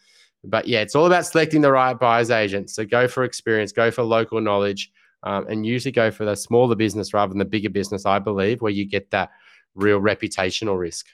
but 0.44 0.68
yeah, 0.68 0.80
it's 0.80 0.94
all 0.94 1.06
about 1.06 1.26
selecting 1.26 1.62
the 1.62 1.72
right 1.72 1.98
buyer's 1.98 2.30
agent. 2.30 2.70
So 2.70 2.84
go 2.84 3.08
for 3.08 3.24
experience, 3.24 3.72
go 3.72 3.90
for 3.90 4.02
local 4.02 4.40
knowledge, 4.40 4.92
um, 5.22 5.46
and 5.48 5.66
usually 5.66 5.92
go 5.92 6.10
for 6.10 6.24
the 6.24 6.36
smaller 6.36 6.76
business 6.76 7.12
rather 7.12 7.30
than 7.30 7.38
the 7.38 7.44
bigger 7.44 7.70
business, 7.70 8.06
I 8.06 8.18
believe, 8.18 8.62
where 8.62 8.72
you 8.72 8.84
get 8.84 9.10
that 9.10 9.30
real 9.74 10.00
reputational 10.00 10.78
risk. 10.78 11.06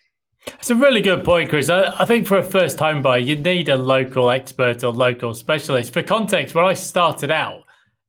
It's 0.47 0.71
a 0.71 0.75
really 0.75 1.01
good 1.01 1.25
point, 1.25 1.51
Chris. 1.51 1.69
I, 1.69 1.95
I, 2.01 2.05
think 2.05 2.27
for 2.27 2.39
a 2.39 2.43
first 2.43 2.79
time 2.79 3.03
buyer, 3.03 3.19
you 3.19 3.37
need 3.37 3.69
a 3.69 3.77
local 3.77 4.31
expert 4.31 4.85
or 4.85 4.93
local 4.93 5.35
specialist. 5.35 5.93
For 5.93 6.03
context, 6.03 6.55
when 6.55 6.65
I 6.65 6.75
started 6.75 7.31
out, 7.31 7.65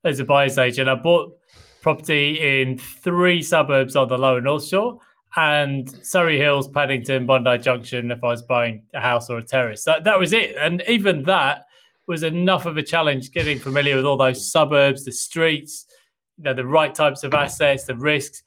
as 0.05 0.19
a 0.19 0.23
buyer's 0.23 0.57
agent. 0.57 0.87
I 0.87 0.95
bought 0.95 1.35
property 1.81 2.61
in 2.61 2.77
three 2.77 3.41
suburbs 3.41 3.95
on 3.95 4.07
the 4.07 4.17
lower 4.17 4.39
North 4.39 4.65
Shore 4.65 4.99
and 5.35 5.89
Surry 6.05 6.37
Hills, 6.37 6.69
Paddington, 6.69 7.25
Bondi 7.25 7.57
Junction 7.57 8.11
if 8.11 8.23
I 8.23 8.27
was 8.27 8.43
buying 8.43 8.83
a 8.93 9.01
house 9.01 9.29
or 9.29 9.39
a 9.39 9.43
terrace. 9.43 9.83
That, 9.83 10.05
that 10.05 10.17
was 10.17 10.31
it. 10.31 10.55
And 10.55 10.81
even 10.87 11.23
that 11.23 11.65
was 12.07 12.23
enough 12.23 12.65
of 12.65 12.77
a 12.77 12.83
challenge 12.83 13.31
getting 13.31 13.59
familiar 13.59 13.95
with 13.95 14.05
all 14.05 14.15
those 14.15 14.49
suburbs, 14.49 15.03
the 15.03 15.11
streets, 15.11 15.87
you 16.37 16.45
know, 16.45 16.53
the 16.53 16.65
right 16.65 16.93
types 16.93 17.23
of 17.23 17.33
assets, 17.33 17.83
the 17.83 17.95
risks. 17.95 18.43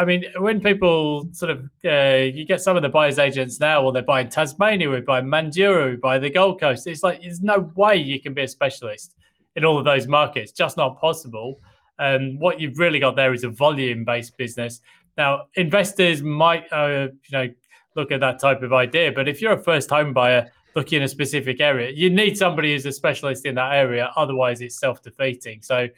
I 0.00 0.04
mean, 0.06 0.24
when 0.38 0.62
people 0.62 1.28
sort 1.32 1.50
of, 1.50 1.68
uh, 1.84 2.24
you 2.24 2.46
get 2.46 2.62
some 2.62 2.74
of 2.74 2.80
the 2.82 2.88
buyers 2.88 3.18
agents 3.18 3.60
now, 3.60 3.82
well, 3.82 3.92
they're 3.92 4.02
buying 4.02 4.30
Tasmania, 4.30 4.88
we 4.88 5.02
buy 5.02 5.20
Mandurah, 5.20 5.90
we 5.90 5.96
buy 5.96 6.18
the 6.18 6.30
Gold 6.30 6.58
Coast. 6.58 6.86
It's 6.86 7.02
like, 7.02 7.20
there's 7.20 7.42
no 7.42 7.70
way 7.76 7.96
you 7.96 8.18
can 8.18 8.32
be 8.32 8.44
a 8.44 8.48
specialist 8.48 9.14
in 9.56 9.64
all 9.66 9.78
of 9.78 9.84
those 9.84 10.06
markets, 10.06 10.52
just 10.52 10.78
not 10.78 10.98
possible. 10.98 11.60
Um, 11.98 12.38
what 12.38 12.58
you've 12.58 12.78
really 12.78 12.98
got 12.98 13.14
there 13.14 13.34
is 13.34 13.44
a 13.44 13.50
volume 13.50 14.06
based 14.06 14.38
business. 14.38 14.80
Now, 15.18 15.48
investors 15.56 16.22
might, 16.22 16.64
uh, 16.72 17.08
you 17.10 17.32
know, 17.32 17.48
look 17.94 18.10
at 18.10 18.20
that 18.20 18.40
type 18.40 18.62
of 18.62 18.72
idea, 18.72 19.12
but 19.12 19.28
if 19.28 19.42
you're 19.42 19.52
a 19.52 19.62
first 19.62 19.90
home 19.90 20.14
buyer 20.14 20.50
looking 20.74 20.96
in 20.96 21.02
a 21.02 21.08
specific 21.08 21.60
area, 21.60 21.90
you 21.90 22.08
need 22.08 22.38
somebody 22.38 22.72
who's 22.72 22.86
a 22.86 22.92
specialist 22.92 23.44
in 23.44 23.54
that 23.56 23.74
area. 23.74 24.10
Otherwise, 24.16 24.62
it's 24.62 24.80
self 24.80 25.02
defeating. 25.02 25.60
So 25.60 25.88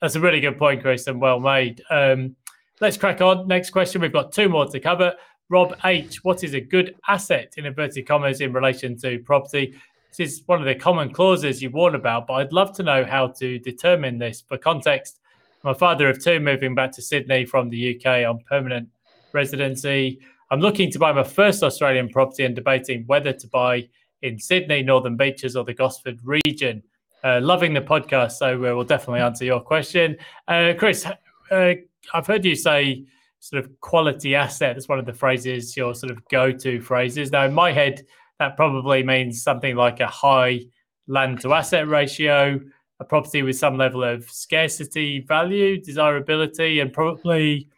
that's 0.00 0.14
a 0.14 0.20
really 0.20 0.40
good 0.40 0.56
point, 0.56 0.80
Chris, 0.80 1.06
and 1.06 1.20
well 1.20 1.38
made. 1.38 1.82
Um, 1.90 2.34
let's 2.82 2.96
crack 2.96 3.20
on. 3.20 3.46
Next 3.46 3.70
question. 3.70 4.00
We've 4.00 4.12
got 4.12 4.32
two 4.32 4.48
more 4.48 4.66
to 4.66 4.80
cover. 4.80 5.14
Rob 5.48 5.76
H, 5.84 6.24
what 6.24 6.42
is 6.42 6.52
a 6.54 6.60
good 6.60 6.96
asset 7.06 7.54
in 7.56 7.64
inverted 7.64 8.06
commas 8.08 8.40
in 8.40 8.52
relation 8.52 8.98
to 8.98 9.20
property? 9.20 9.74
This 10.10 10.32
is 10.32 10.42
one 10.46 10.58
of 10.58 10.66
the 10.66 10.74
common 10.74 11.12
clauses 11.12 11.62
you 11.62 11.70
warn 11.70 11.94
about, 11.94 12.26
but 12.26 12.34
I'd 12.34 12.52
love 12.52 12.74
to 12.76 12.82
know 12.82 13.04
how 13.04 13.28
to 13.28 13.58
determine 13.60 14.18
this. 14.18 14.42
For 14.46 14.58
context, 14.58 15.20
my 15.62 15.72
father 15.72 16.08
of 16.08 16.22
two 16.22 16.40
moving 16.40 16.74
back 16.74 16.90
to 16.92 17.02
Sydney 17.02 17.46
from 17.46 17.70
the 17.70 17.96
UK 17.96 18.28
on 18.28 18.40
permanent 18.48 18.88
residency. 19.32 20.18
I'm 20.50 20.60
looking 20.60 20.90
to 20.90 20.98
buy 20.98 21.12
my 21.12 21.22
first 21.22 21.62
Australian 21.62 22.08
property 22.08 22.44
and 22.44 22.54
debating 22.54 23.04
whether 23.06 23.32
to 23.32 23.46
buy 23.46 23.88
in 24.22 24.40
Sydney, 24.40 24.82
Northern 24.82 25.16
Beaches, 25.16 25.54
or 25.54 25.64
the 25.64 25.72
Gosford 25.72 26.18
region. 26.24 26.82
Uh, 27.22 27.38
loving 27.40 27.74
the 27.74 27.80
podcast, 27.80 28.32
so 28.32 28.58
we'll 28.58 28.82
definitely 28.82 29.20
answer 29.20 29.44
your 29.44 29.60
question. 29.60 30.16
Uh, 30.48 30.72
Chris, 30.76 31.06
uh, 31.52 31.74
I've 32.12 32.26
heard 32.26 32.44
you 32.44 32.54
say 32.54 33.04
sort 33.40 33.64
of 33.64 33.80
quality 33.80 34.34
asset. 34.34 34.76
That's 34.76 34.88
one 34.88 34.98
of 34.98 35.06
the 35.06 35.12
phrases, 35.12 35.76
your 35.76 35.94
sort 35.94 36.12
of 36.12 36.26
go 36.28 36.52
to 36.52 36.80
phrases. 36.80 37.32
Now, 37.32 37.44
in 37.44 37.52
my 37.52 37.72
head, 37.72 38.06
that 38.38 38.56
probably 38.56 39.02
means 39.02 39.42
something 39.42 39.76
like 39.76 40.00
a 40.00 40.06
high 40.06 40.60
land 41.06 41.40
to 41.40 41.52
asset 41.52 41.88
ratio, 41.88 42.60
a 43.00 43.04
property 43.04 43.42
with 43.42 43.56
some 43.56 43.76
level 43.76 44.04
of 44.04 44.28
scarcity 44.30 45.20
value, 45.20 45.80
desirability, 45.80 46.80
and 46.80 46.92
probably 46.92 47.68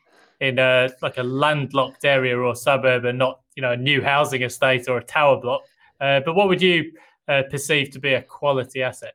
in 0.41 0.59
a 0.59 0.91
like 1.01 1.17
a 1.19 1.23
landlocked 1.23 2.05
area 2.05 2.39
or 2.39 2.55
suburb 2.55 3.05
and 3.05 3.19
not 3.19 3.41
you 3.57 3.63
know 3.63 3.73
a 3.73 3.77
new 3.77 4.03
housing 4.03 4.43
estate 4.43 4.89
or 4.89 4.99
a 4.99 5.05
tower 5.05 5.41
block. 5.41 5.63
Uh, 6.01 6.21
but 6.25 6.35
what 6.35 6.49
would 6.49 6.61
you 6.61 6.93
uh, 7.29 7.43
perceive 7.51 7.91
to 7.91 7.99
be 7.99 8.15
a 8.15 8.23
quality 8.23 8.83
asset? 8.83 9.15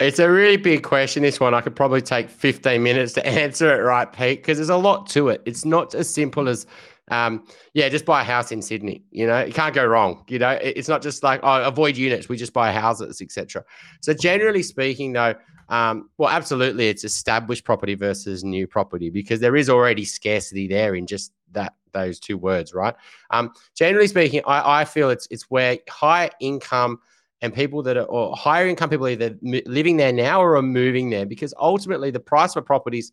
It's 0.00 0.18
a 0.18 0.30
really 0.30 0.56
big 0.56 0.82
question. 0.82 1.22
This 1.22 1.38
one, 1.38 1.52
I 1.52 1.60
could 1.60 1.76
probably 1.76 2.00
take 2.00 2.30
15 2.30 2.82
minutes 2.82 3.12
to 3.14 3.26
answer 3.26 3.72
it, 3.78 3.82
right, 3.82 4.10
Pete? 4.10 4.40
Because 4.40 4.56
there's 4.56 4.70
a 4.70 4.76
lot 4.76 5.06
to 5.10 5.28
it. 5.28 5.42
It's 5.44 5.64
not 5.64 5.94
as 5.94 6.12
simple 6.12 6.48
as 6.48 6.66
um, 7.10 7.44
yeah, 7.74 7.88
just 7.88 8.04
buy 8.04 8.20
a 8.22 8.24
house 8.24 8.52
in 8.52 8.62
Sydney. 8.62 9.02
You 9.10 9.26
know, 9.26 9.44
you 9.44 9.52
can't 9.52 9.74
go 9.74 9.84
wrong. 9.84 10.24
You 10.28 10.38
know, 10.38 10.50
it's 10.50 10.88
not 10.88 11.02
just 11.02 11.22
like 11.22 11.40
oh, 11.42 11.62
avoid 11.64 11.96
units. 11.96 12.28
We 12.28 12.36
just 12.36 12.52
buy 12.52 12.72
houses, 12.72 13.20
etc. 13.20 13.64
So 14.00 14.14
generally 14.14 14.62
speaking, 14.62 15.12
though, 15.12 15.34
um, 15.68 16.08
well, 16.18 16.28
absolutely, 16.28 16.88
it's 16.88 17.04
established 17.04 17.64
property 17.64 17.94
versus 17.94 18.44
new 18.44 18.66
property 18.66 19.10
because 19.10 19.40
there 19.40 19.56
is 19.56 19.68
already 19.68 20.04
scarcity 20.04 20.68
there 20.68 20.94
in 20.94 21.06
just 21.06 21.32
that 21.50 21.74
those 21.92 22.20
two 22.20 22.38
words, 22.38 22.72
right? 22.72 22.94
Um, 23.30 23.52
generally 23.74 24.06
speaking, 24.06 24.42
I, 24.46 24.82
I 24.82 24.84
feel 24.84 25.10
it's 25.10 25.26
it's 25.30 25.50
where 25.50 25.78
high 25.88 26.30
income 26.40 27.00
and 27.42 27.54
people 27.54 27.82
that 27.82 27.96
are 27.96 28.04
or 28.04 28.36
higher 28.36 28.66
income 28.66 28.90
people 28.90 29.08
either 29.08 29.36
living 29.42 29.96
there 29.96 30.12
now 30.12 30.40
or 30.40 30.56
are 30.56 30.62
moving 30.62 31.10
there 31.10 31.26
because 31.26 31.54
ultimately 31.58 32.10
the 32.10 32.20
price 32.20 32.50
of 32.50 32.62
a 32.62 32.62
property 32.62 32.98
is 32.98 33.12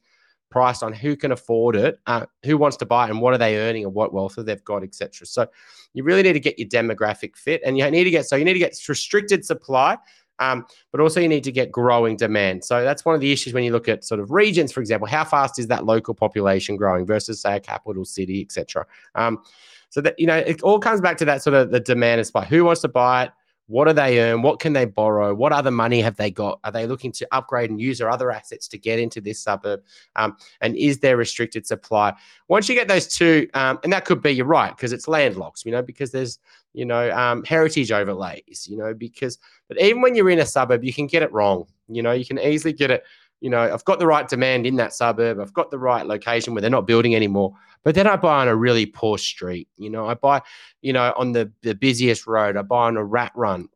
priced 0.49 0.84
on 0.84 0.93
who 0.93 1.15
can 1.15 1.32
afford 1.32 1.75
it, 1.75 1.99
uh, 2.07 2.25
who 2.45 2.57
wants 2.57 2.78
to 2.78 2.86
buy 2.86 3.07
it, 3.07 3.09
and 3.09 3.21
what 3.21 3.34
are 3.34 3.38
they 3.38 3.57
earning, 3.57 3.84
and 3.84 3.93
what 3.93 4.13
wealth 4.13 4.36
have 4.36 4.45
they've 4.45 4.63
got, 4.63 4.84
etc. 4.84 5.25
So 5.25 5.47
you 5.93 6.03
really 6.03 6.23
need 6.23 6.34
to 6.34 6.39
get 6.39 6.57
your 6.57 6.67
demographic 6.67 7.36
fit, 7.36 7.61
and 7.65 7.78
you 7.78 7.89
need 7.91 8.05
to 8.05 8.11
get 8.11 8.25
so 8.25 8.36
you 8.36 8.45
need 8.45 8.53
to 8.53 8.59
get 8.59 8.78
restricted 8.88 9.45
supply. 9.45 9.97
Um, 10.39 10.67
but 10.91 11.01
also 11.01 11.19
you 11.19 11.28
need 11.28 11.43
to 11.45 11.51
get 11.51 11.71
growing 11.71 12.15
demand. 12.15 12.63
So 12.63 12.84
that's 12.84 13.03
one 13.03 13.15
of 13.15 13.21
the 13.21 13.32
issues 13.32 13.55
when 13.55 13.63
you 13.63 13.71
look 13.71 13.89
at 13.89 14.05
sort 14.05 14.19
of 14.19 14.30
regions, 14.30 14.71
for 14.71 14.82
example, 14.82 15.07
how 15.07 15.23
fast 15.23 15.57
is 15.57 15.65
that 15.65 15.84
local 15.84 16.13
population 16.13 16.75
growing 16.75 17.07
versus 17.07 17.41
say 17.41 17.55
a 17.55 17.59
capital 17.59 18.05
city, 18.05 18.43
etc. 18.43 18.86
Um, 19.15 19.41
so 19.89 19.99
that 20.01 20.13
you 20.19 20.28
know 20.28 20.38
it 20.38 20.61
all 20.61 20.80
comes 20.80 21.01
back 21.01 21.17
to 21.17 21.25
that 21.25 21.41
sort 21.41 21.55
of 21.55 21.71
the 21.71 21.80
demand 21.80 22.19
and 22.19 22.28
supply. 22.28 22.45
Who 22.45 22.63
wants 22.65 22.82
to 22.82 22.88
buy 22.88 23.23
it? 23.23 23.32
What 23.68 23.88
do 23.88 23.93
they 23.93 24.20
earn? 24.20 24.41
What 24.41 24.59
can 24.59 24.74
they 24.74 24.86
borrow? 24.86 25.34
What 25.34 25.51
other 25.51 25.72
money 25.72 26.01
have 26.01 26.15
they 26.15 26.32
got? 26.32 26.59
Are 26.63 26.72
they 26.72 26.88
looking 26.88 27.11
to 27.13 27.28
upgrade 27.32 27.70
and 27.70 27.80
use 27.80 27.99
their 27.99 28.09
other 28.09 28.32
assets 28.32 28.68
to 28.70 28.78
get 28.78 28.97
into 28.97 29.20
this 29.20 29.39
suburb? 29.41 29.82
Um, 30.15 30.38
and 30.61 30.76
is 30.76 30.99
there 30.99 31.18
restricted 31.18 31.68
supply? 31.68 32.13
Once 32.47 32.70
you 32.70 32.76
get 32.76 32.88
those 32.88 33.07
two, 33.07 33.49
um, 33.53 33.78
and 33.84 33.91
that 33.91 34.05
could 34.05 34.22
be, 34.22 34.32
you're 34.32 34.45
right, 34.45 34.76
because 34.76 34.93
it's 34.93 35.07
landlocked, 35.07 35.65
you 35.65 35.72
know, 35.72 35.82
because 35.82 36.11
there's, 36.11 36.39
you 36.74 36.86
know, 36.86 37.11
um, 37.11 37.43
heritage 37.43 37.91
overlays, 37.91 38.68
you 38.70 38.78
know, 38.78 38.93
because, 38.93 39.38
but 39.68 39.80
even 39.82 40.01
when 40.01 40.15
you're 40.15 40.30
in 40.30 40.39
a 40.39 40.45
suburb, 40.45 40.84
you 40.84 40.93
can 40.93 41.07
get 41.07 41.22
it 41.22 41.32
wrong. 41.34 41.65
You 41.89 42.03
know, 42.03 42.11
you 42.11 42.26
can 42.26 42.39
easily 42.39 42.74
get 42.74 42.91
it 42.91 43.03
you 43.41 43.49
know, 43.49 43.61
I've 43.61 43.85
got 43.85 43.99
the 43.99 44.07
right 44.07 44.27
demand 44.27 44.65
in 44.65 44.75
that 44.77 44.93
suburb. 44.93 45.39
I've 45.39 45.53
got 45.53 45.71
the 45.71 45.79
right 45.79 46.05
location 46.05 46.53
where 46.53 46.61
they're 46.61 46.69
not 46.69 46.88
building 46.88 47.15
anymore. 47.15 47.53
But 47.83 47.95
then 47.95 48.07
I 48.07 48.15
buy 48.15 48.41
on 48.41 48.47
a 48.47 48.55
really 48.55 48.85
poor 48.85 49.17
street. 49.17 49.67
You 49.77 49.89
know, 49.89 50.07
I 50.07 50.15
buy, 50.15 50.41
you 50.81 50.91
know, 50.91 51.13
on 51.15 51.31
the, 51.31 51.51
the 51.61 51.75
busiest 51.75 52.27
road. 52.27 52.57
I 52.57 52.61
buy 52.63 52.88
on 52.88 52.97
a 52.97 53.03
rat 53.03 53.31
run. 53.35 53.69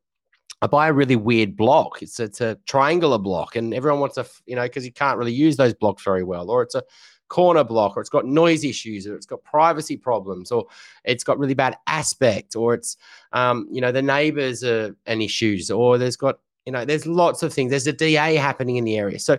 I 0.61 0.67
buy 0.67 0.89
a 0.89 0.93
really 0.93 1.15
weird 1.15 1.55
block. 1.57 2.01
It's 2.01 2.19
it's 2.19 2.39
a 2.39 2.55
triangular 2.67 3.17
block, 3.17 3.55
and 3.55 3.73
everyone 3.73 3.99
wants 3.99 4.17
a 4.17 4.27
you 4.45 4.55
know 4.55 4.63
because 4.63 4.85
you 4.85 4.91
can't 4.91 5.17
really 5.17 5.33
use 5.33 5.57
those 5.57 5.73
blocks 5.73 6.03
very 6.03 6.23
well, 6.23 6.51
or 6.51 6.61
it's 6.61 6.75
a 6.75 6.83
corner 7.29 7.63
block, 7.63 7.97
or 7.97 8.01
it's 8.01 8.11
got 8.11 8.25
noise 8.27 8.63
issues, 8.63 9.07
or 9.07 9.15
it's 9.15 9.25
got 9.25 9.43
privacy 9.43 9.97
problems, 9.97 10.51
or 10.51 10.67
it's 11.03 11.23
got 11.23 11.39
really 11.39 11.55
bad 11.55 11.77
aspect, 11.87 12.55
or 12.55 12.75
it's 12.75 12.95
um, 13.33 13.67
you 13.71 13.81
know 13.81 13.91
the 13.91 14.03
neighbors 14.03 14.63
are 14.63 14.95
an 15.07 15.21
issues, 15.21 15.71
or 15.71 15.97
there's 15.97 16.17
got 16.17 16.37
you 16.65 16.71
know, 16.71 16.85
there's 16.85 17.07
lots 17.07 17.43
of 17.43 17.53
things. 17.53 17.71
There's 17.71 17.87
a 17.87 17.93
DA 17.93 18.35
happening 18.35 18.75
in 18.75 18.83
the 18.83 18.97
area. 18.97 19.19
So 19.19 19.37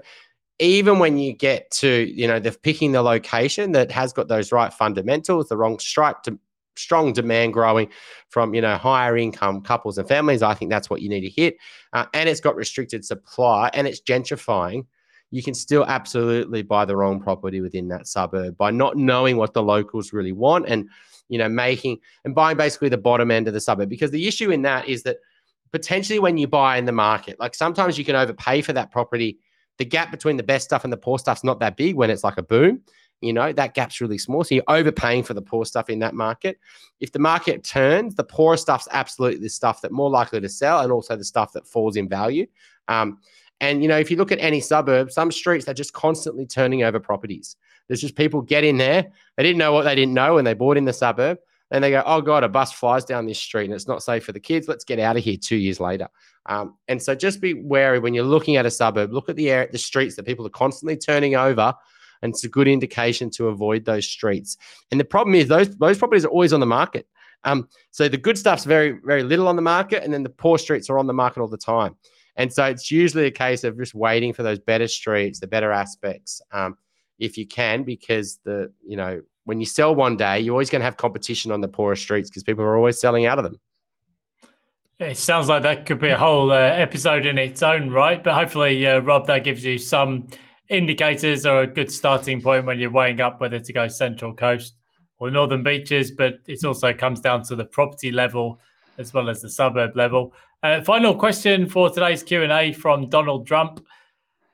even 0.58 0.98
when 0.98 1.18
you 1.18 1.32
get 1.32 1.70
to, 1.72 1.88
you 1.88 2.26
know, 2.26 2.38
the 2.38 2.52
picking 2.52 2.92
the 2.92 3.02
location 3.02 3.72
that 3.72 3.90
has 3.90 4.12
got 4.12 4.28
those 4.28 4.52
right 4.52 4.72
fundamentals, 4.72 5.48
the 5.48 5.56
wrong 5.56 5.78
strike 5.78 6.22
to 6.24 6.38
strong 6.76 7.12
demand 7.12 7.52
growing 7.52 7.88
from, 8.28 8.54
you 8.54 8.60
know, 8.60 8.76
higher 8.76 9.16
income 9.16 9.60
couples 9.60 9.98
and 9.98 10.08
families, 10.08 10.42
I 10.42 10.54
think 10.54 10.70
that's 10.70 10.88
what 10.88 11.02
you 11.02 11.08
need 11.08 11.22
to 11.22 11.30
hit. 11.30 11.56
Uh, 11.92 12.06
and 12.14 12.28
it's 12.28 12.40
got 12.40 12.56
restricted 12.56 13.04
supply 13.04 13.70
and 13.74 13.86
it's 13.86 14.00
gentrifying. 14.00 14.86
You 15.30 15.42
can 15.42 15.54
still 15.54 15.84
absolutely 15.84 16.62
buy 16.62 16.84
the 16.84 16.96
wrong 16.96 17.20
property 17.20 17.60
within 17.60 17.88
that 17.88 18.06
suburb 18.06 18.56
by 18.56 18.70
not 18.70 18.96
knowing 18.96 19.36
what 19.36 19.54
the 19.54 19.62
locals 19.62 20.12
really 20.12 20.32
want 20.32 20.66
and, 20.68 20.88
you 21.28 21.38
know, 21.38 21.48
making 21.48 21.98
and 22.24 22.34
buying 22.34 22.56
basically 22.56 22.90
the 22.90 22.98
bottom 22.98 23.30
end 23.30 23.48
of 23.48 23.54
the 23.54 23.60
suburb. 23.60 23.88
Because 23.88 24.10
the 24.10 24.28
issue 24.28 24.50
in 24.50 24.62
that 24.62 24.88
is 24.88 25.02
that 25.04 25.16
potentially 25.72 26.18
when 26.18 26.36
you 26.36 26.46
buy 26.46 26.76
in 26.76 26.84
the 26.84 26.92
market, 26.92 27.40
like 27.40 27.54
sometimes 27.54 27.98
you 27.98 28.04
can 28.04 28.14
overpay 28.14 28.62
for 28.62 28.72
that 28.74 28.90
property. 28.90 29.38
The 29.78 29.84
gap 29.84 30.10
between 30.10 30.36
the 30.36 30.42
best 30.42 30.64
stuff 30.64 30.84
and 30.84 30.92
the 30.92 30.98
poor 30.98 31.18
stuff's 31.18 31.42
not 31.42 31.58
that 31.60 31.76
big 31.76 31.96
when 31.96 32.10
it's 32.10 32.22
like 32.22 32.36
a 32.36 32.42
boom. 32.42 32.82
You 33.22 33.32
know, 33.32 33.52
that 33.52 33.74
gap's 33.74 34.00
really 34.00 34.18
small. 34.18 34.44
So 34.44 34.56
you're 34.56 34.64
overpaying 34.68 35.22
for 35.22 35.32
the 35.32 35.42
poor 35.42 35.64
stuff 35.64 35.88
in 35.88 36.00
that 36.00 36.14
market. 36.14 36.58
If 37.00 37.12
the 37.12 37.20
market 37.20 37.64
turns, 37.64 38.16
the 38.16 38.24
poorer 38.24 38.56
stuff's 38.56 38.88
absolutely 38.90 39.40
the 39.40 39.48
stuff 39.48 39.80
that 39.82 39.92
more 39.92 40.10
likely 40.10 40.40
to 40.40 40.48
sell 40.48 40.80
and 40.80 40.92
also 40.92 41.16
the 41.16 41.24
stuff 41.24 41.52
that 41.52 41.66
falls 41.66 41.96
in 41.96 42.08
value. 42.08 42.46
Um, 42.88 43.18
and, 43.60 43.80
you 43.80 43.88
know, 43.88 43.96
if 43.96 44.10
you 44.10 44.16
look 44.16 44.32
at 44.32 44.40
any 44.40 44.60
suburb, 44.60 45.12
some 45.12 45.30
streets, 45.30 45.64
they're 45.64 45.74
just 45.74 45.92
constantly 45.92 46.46
turning 46.46 46.82
over 46.82 46.98
properties. 46.98 47.56
There's 47.86 48.00
just 48.00 48.16
people 48.16 48.42
get 48.42 48.64
in 48.64 48.76
there. 48.76 49.10
They 49.36 49.44
didn't 49.44 49.58
know 49.58 49.72
what 49.72 49.84
they 49.84 49.94
didn't 49.94 50.14
know 50.14 50.34
when 50.34 50.44
they 50.44 50.54
bought 50.54 50.76
in 50.76 50.84
the 50.84 50.92
suburb 50.92 51.38
and 51.72 51.82
they 51.82 51.90
go, 51.90 52.02
oh 52.04 52.20
God, 52.20 52.44
a 52.44 52.48
bus 52.48 52.70
flies 52.70 53.04
down 53.04 53.26
this 53.26 53.40
street 53.40 53.64
and 53.64 53.74
it's 53.74 53.88
not 53.88 54.02
safe 54.02 54.24
for 54.24 54.32
the 54.32 54.38
kids. 54.38 54.68
Let's 54.68 54.84
get 54.84 54.98
out 54.98 55.16
of 55.16 55.24
here 55.24 55.38
two 55.38 55.56
years 55.56 55.80
later. 55.80 56.08
Um, 56.46 56.76
and 56.86 57.02
so 57.02 57.14
just 57.14 57.40
be 57.40 57.54
wary 57.54 57.98
when 57.98 58.14
you're 58.14 58.24
looking 58.24 58.56
at 58.56 58.66
a 58.66 58.70
suburb, 58.70 59.12
look 59.12 59.28
at 59.28 59.36
the 59.36 59.50
air, 59.50 59.68
the 59.72 59.78
streets 59.78 60.14
that 60.16 60.26
people 60.26 60.46
are 60.46 60.50
constantly 60.50 60.96
turning 60.96 61.34
over. 61.34 61.74
And 62.20 62.30
it's 62.30 62.44
a 62.44 62.48
good 62.48 62.68
indication 62.68 63.30
to 63.30 63.48
avoid 63.48 63.84
those 63.84 64.06
streets. 64.06 64.56
And 64.90 65.00
the 65.00 65.04
problem 65.04 65.34
is 65.34 65.48
those, 65.48 65.76
those 65.78 65.98
properties 65.98 66.24
are 66.24 66.28
always 66.28 66.52
on 66.52 66.60
the 66.60 66.66
market. 66.66 67.08
Um, 67.44 67.68
so 67.90 68.06
the 68.06 68.18
good 68.18 68.38
stuff's 68.38 68.64
very, 68.64 68.98
very 69.04 69.22
little 69.24 69.48
on 69.48 69.56
the 69.56 69.62
market, 69.62 70.04
and 70.04 70.14
then 70.14 70.22
the 70.22 70.28
poor 70.28 70.58
streets 70.58 70.88
are 70.88 70.98
on 70.98 71.08
the 71.08 71.12
market 71.12 71.40
all 71.40 71.48
the 71.48 71.56
time. 71.56 71.96
And 72.36 72.52
so 72.52 72.64
it's 72.64 72.90
usually 72.90 73.26
a 73.26 73.30
case 73.30 73.64
of 73.64 73.76
just 73.76 73.94
waiting 73.94 74.32
for 74.32 74.42
those 74.42 74.60
better 74.60 74.86
streets, 74.86 75.40
the 75.40 75.48
better 75.48 75.72
aspects, 75.72 76.40
um, 76.52 76.76
if 77.18 77.36
you 77.36 77.46
can, 77.46 77.82
because 77.82 78.38
the 78.44 78.72
you 78.86 78.96
know 78.96 79.20
when 79.44 79.60
you 79.60 79.66
sell 79.66 79.94
one 79.94 80.16
day, 80.16 80.40
you're 80.40 80.54
always 80.54 80.70
going 80.70 80.80
to 80.80 80.84
have 80.84 80.96
competition 80.96 81.50
on 81.50 81.60
the 81.60 81.68
poorer 81.68 81.96
streets 81.96 82.30
because 82.30 82.42
people 82.42 82.64
are 82.64 82.76
always 82.76 83.00
selling 83.00 83.26
out 83.26 83.38
of 83.38 83.44
them. 83.44 83.58
It 84.98 85.16
sounds 85.16 85.48
like 85.48 85.62
that 85.64 85.84
could 85.84 85.98
be 85.98 86.10
a 86.10 86.18
whole 86.18 86.52
uh, 86.52 86.56
episode 86.56 87.26
in 87.26 87.36
its 87.36 87.62
own 87.62 87.90
right, 87.90 88.22
but 88.22 88.34
hopefully, 88.34 88.86
uh, 88.86 89.00
Rob, 89.00 89.26
that 89.26 89.42
gives 89.42 89.64
you 89.64 89.76
some 89.78 90.28
indicators 90.68 91.44
or 91.44 91.62
a 91.62 91.66
good 91.66 91.90
starting 91.90 92.40
point 92.40 92.66
when 92.66 92.78
you're 92.78 92.90
weighing 92.90 93.20
up 93.20 93.40
whether 93.40 93.58
to 93.58 93.72
go 93.72 93.88
Central 93.88 94.32
Coast 94.32 94.74
or 95.18 95.30
Northern 95.30 95.62
Beaches, 95.62 96.12
but 96.12 96.34
it 96.46 96.64
also 96.64 96.92
comes 96.92 97.20
down 97.20 97.42
to 97.44 97.56
the 97.56 97.64
property 97.64 98.12
level 98.12 98.60
as 98.98 99.12
well 99.12 99.28
as 99.28 99.42
the 99.42 99.50
suburb 99.50 99.96
level. 99.96 100.32
Uh, 100.62 100.80
final 100.82 101.14
question 101.14 101.68
for 101.68 101.90
today's 101.90 102.22
Q&A 102.22 102.72
from 102.72 103.08
Donald 103.08 103.44
Drump. 103.44 103.84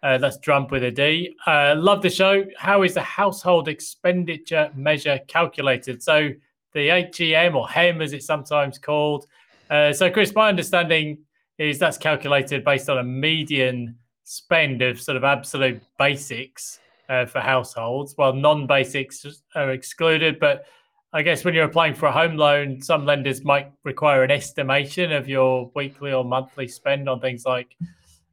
Uh, 0.03 0.17
that's 0.19 0.39
Drump 0.39 0.71
with 0.71 0.85
a 0.85 0.91
D. 0.91 1.35
Uh, 1.47 1.75
love 1.77 2.03
the 2.03 2.11
show. 2.11 2.45
How 2.57 2.83
is 2.83 2.95
the 2.95 3.03
household 3.03 3.69
expenditure 3.69 4.71
measure 4.75 5.19
calculated? 5.27 6.03
So 6.03 6.31
the 6.73 7.11
HEM 7.17 7.57
or 7.57 7.69
HEM, 7.69 8.01
as 8.01 8.13
it's 8.13 8.27
sometimes 8.27 8.79
called. 8.79 9.27
Uh, 9.71 9.93
so, 9.93 10.11
Chris, 10.11 10.35
my 10.35 10.49
understanding 10.49 11.19
is 11.59 11.79
that's 11.79 11.99
calculated 11.99 12.65
based 12.65 12.89
on 12.89 12.99
a 12.99 13.03
median 13.03 13.97
spend 14.25 14.83
of 14.83 15.01
sort 15.01 15.17
of 15.17 15.25
absolute 15.25 15.81
basics 15.99 16.79
uh, 17.09 17.27
for 17.27 17.41
households, 17.41 18.13
while 18.17 18.33
non-basics 18.33 19.43
are 19.55 19.73
excluded. 19.73 20.39
But 20.39 20.67
I 21.13 21.23
guess 21.23 21.45
when 21.45 21.55
you're 21.55 21.65
applying 21.65 21.95
for 21.95 22.07
a 22.07 22.13
home 22.13 22.37
loan, 22.37 22.81
some 22.81 23.05
lenders 23.05 23.45
might 23.45 23.73
require 23.83 24.23
an 24.23 24.31
estimation 24.31 25.11
of 25.11 25.29
your 25.29 25.71
weekly 25.75 26.13
or 26.13 26.25
monthly 26.25 26.69
spend 26.69 27.09
on 27.09 27.21
things 27.21 27.45
like 27.45 27.75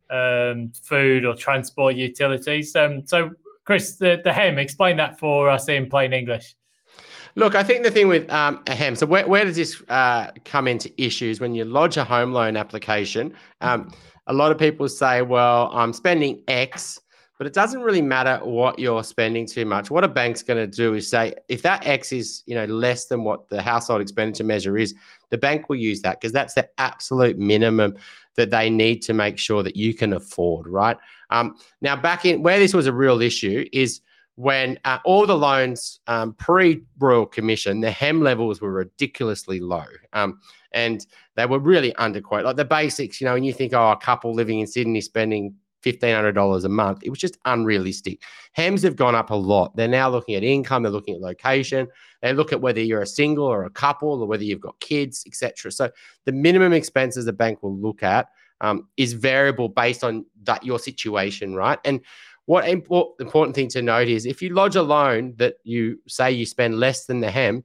um, 0.09 0.71
food 0.83 1.25
or 1.25 1.35
transport 1.35 1.95
utilities. 1.95 2.75
Um, 2.75 3.05
so, 3.05 3.31
Chris, 3.63 3.95
the, 3.95 4.21
the 4.23 4.31
HEM, 4.31 4.59
explain 4.59 4.97
that 4.97 5.19
for 5.19 5.49
us 5.49 5.67
in 5.67 5.89
plain 5.89 6.13
English. 6.13 6.55
Look, 7.37 7.53
I 7.53 7.63
think 7.63 7.83
the 7.83 7.91
thing 7.91 8.07
with 8.07 8.31
um, 8.31 8.63
a 8.67 8.75
HEM, 8.75 8.95
so 8.95 9.05
where, 9.05 9.27
where 9.27 9.43
does 9.43 9.57
this 9.57 9.83
uh, 9.89 10.31
come 10.45 10.67
into 10.67 10.89
issues 11.01 11.41
when 11.41 11.53
you 11.53 11.65
lodge 11.65 11.97
a 11.97 12.03
home 12.03 12.31
loan 12.31 12.55
application? 12.55 13.33
Um, 13.59 13.91
a 14.27 14.33
lot 14.33 14.51
of 14.51 14.57
people 14.57 14.87
say, 14.87 15.21
well, 15.21 15.69
I'm 15.73 15.91
spending 15.91 16.41
X, 16.47 16.99
but 17.37 17.45
it 17.45 17.53
doesn't 17.53 17.81
really 17.81 18.01
matter 18.01 18.39
what 18.43 18.79
you're 18.79 19.03
spending 19.03 19.45
too 19.45 19.65
much. 19.65 19.91
What 19.91 20.05
a 20.05 20.07
bank's 20.07 20.43
going 20.43 20.57
to 20.57 20.67
do 20.67 20.93
is 20.93 21.09
say, 21.09 21.33
if 21.49 21.61
that 21.63 21.85
X 21.85 22.13
is, 22.13 22.43
you 22.45 22.55
know, 22.55 22.65
less 22.65 23.07
than 23.07 23.25
what 23.25 23.49
the 23.49 23.61
household 23.61 23.99
expenditure 23.99 24.45
measure 24.45 24.77
is, 24.77 24.95
the 25.29 25.37
bank 25.37 25.67
will 25.67 25.75
use 25.75 26.01
that 26.03 26.21
because 26.21 26.31
that's 26.31 26.53
the 26.53 26.69
absolute 26.77 27.37
minimum 27.37 27.95
that 28.35 28.51
they 28.51 28.69
need 28.69 29.01
to 29.03 29.13
make 29.13 29.37
sure 29.37 29.63
that 29.63 29.75
you 29.75 29.93
can 29.93 30.13
afford, 30.13 30.67
right? 30.67 30.97
Um, 31.29 31.55
now, 31.81 31.95
back 31.95 32.25
in 32.25 32.43
where 32.43 32.59
this 32.59 32.73
was 32.73 32.87
a 32.87 32.93
real 32.93 33.21
issue 33.21 33.65
is 33.71 34.01
when 34.35 34.77
uh, 34.83 34.99
all 35.05 35.25
the 35.25 35.37
loans 35.37 35.99
um, 36.07 36.33
pre 36.33 36.83
Royal 36.99 37.25
Commission, 37.25 37.81
the 37.81 37.91
HEM 37.91 38.21
levels 38.21 38.61
were 38.61 38.71
ridiculously 38.71 39.59
low. 39.59 39.85
Um, 40.13 40.39
and 40.73 41.05
they 41.35 41.45
were 41.45 41.59
really 41.59 41.93
underquoted. 41.93 42.43
Like 42.43 42.57
the 42.57 42.65
basics, 42.65 43.21
you 43.21 43.25
know, 43.25 43.33
when 43.33 43.45
you 43.45 43.53
think, 43.53 43.73
oh, 43.73 43.91
a 43.91 43.97
couple 43.97 44.33
living 44.33 44.59
in 44.59 44.67
Sydney 44.67 45.01
spending 45.01 45.55
$1,500 45.91 46.63
a 46.65 46.69
month, 46.69 46.99
it 47.03 47.09
was 47.09 47.19
just 47.19 47.37
unrealistic. 47.45 48.21
HEMs 48.57 48.83
have 48.83 48.95
gone 48.95 49.15
up 49.15 49.29
a 49.29 49.35
lot. 49.35 49.75
They're 49.75 49.87
now 49.87 50.09
looking 50.09 50.35
at 50.35 50.43
income, 50.43 50.83
they're 50.83 50.91
looking 50.91 51.15
at 51.15 51.21
location, 51.21 51.87
they 52.21 52.33
look 52.33 52.51
at 52.51 52.61
whether 52.61 52.81
you're 52.81 53.01
a 53.01 53.07
single 53.07 53.45
or 53.45 53.65
a 53.65 53.69
couple 53.69 54.21
or 54.21 54.27
whether 54.27 54.43
you've 54.43 54.61
got 54.61 54.79
kids, 54.79 55.23
etc. 55.27 55.71
So 55.71 55.89
the 56.25 56.31
minimum 56.31 56.73
expenses 56.73 57.27
a 57.27 57.33
bank 57.33 57.61
will 57.63 57.77
look 57.77 58.03
at 58.03 58.27
um, 58.61 58.87
is 58.97 59.13
variable 59.13 59.69
based 59.69 60.03
on 60.03 60.25
that 60.43 60.63
your 60.63 60.79
situation, 60.79 61.55
right? 61.55 61.79
And 61.85 62.01
what 62.45 62.67
important 62.67 63.55
thing 63.55 63.69
to 63.69 63.81
note 63.81 64.07
is 64.07 64.25
if 64.25 64.41
you 64.41 64.49
lodge 64.49 64.75
a 64.75 64.83
loan 64.83 65.33
that 65.37 65.55
you 65.63 65.99
say 66.07 66.31
you 66.31 66.45
spend 66.45 66.79
less 66.79 67.05
than 67.05 67.19
the 67.19 67.31
HEM, 67.31 67.63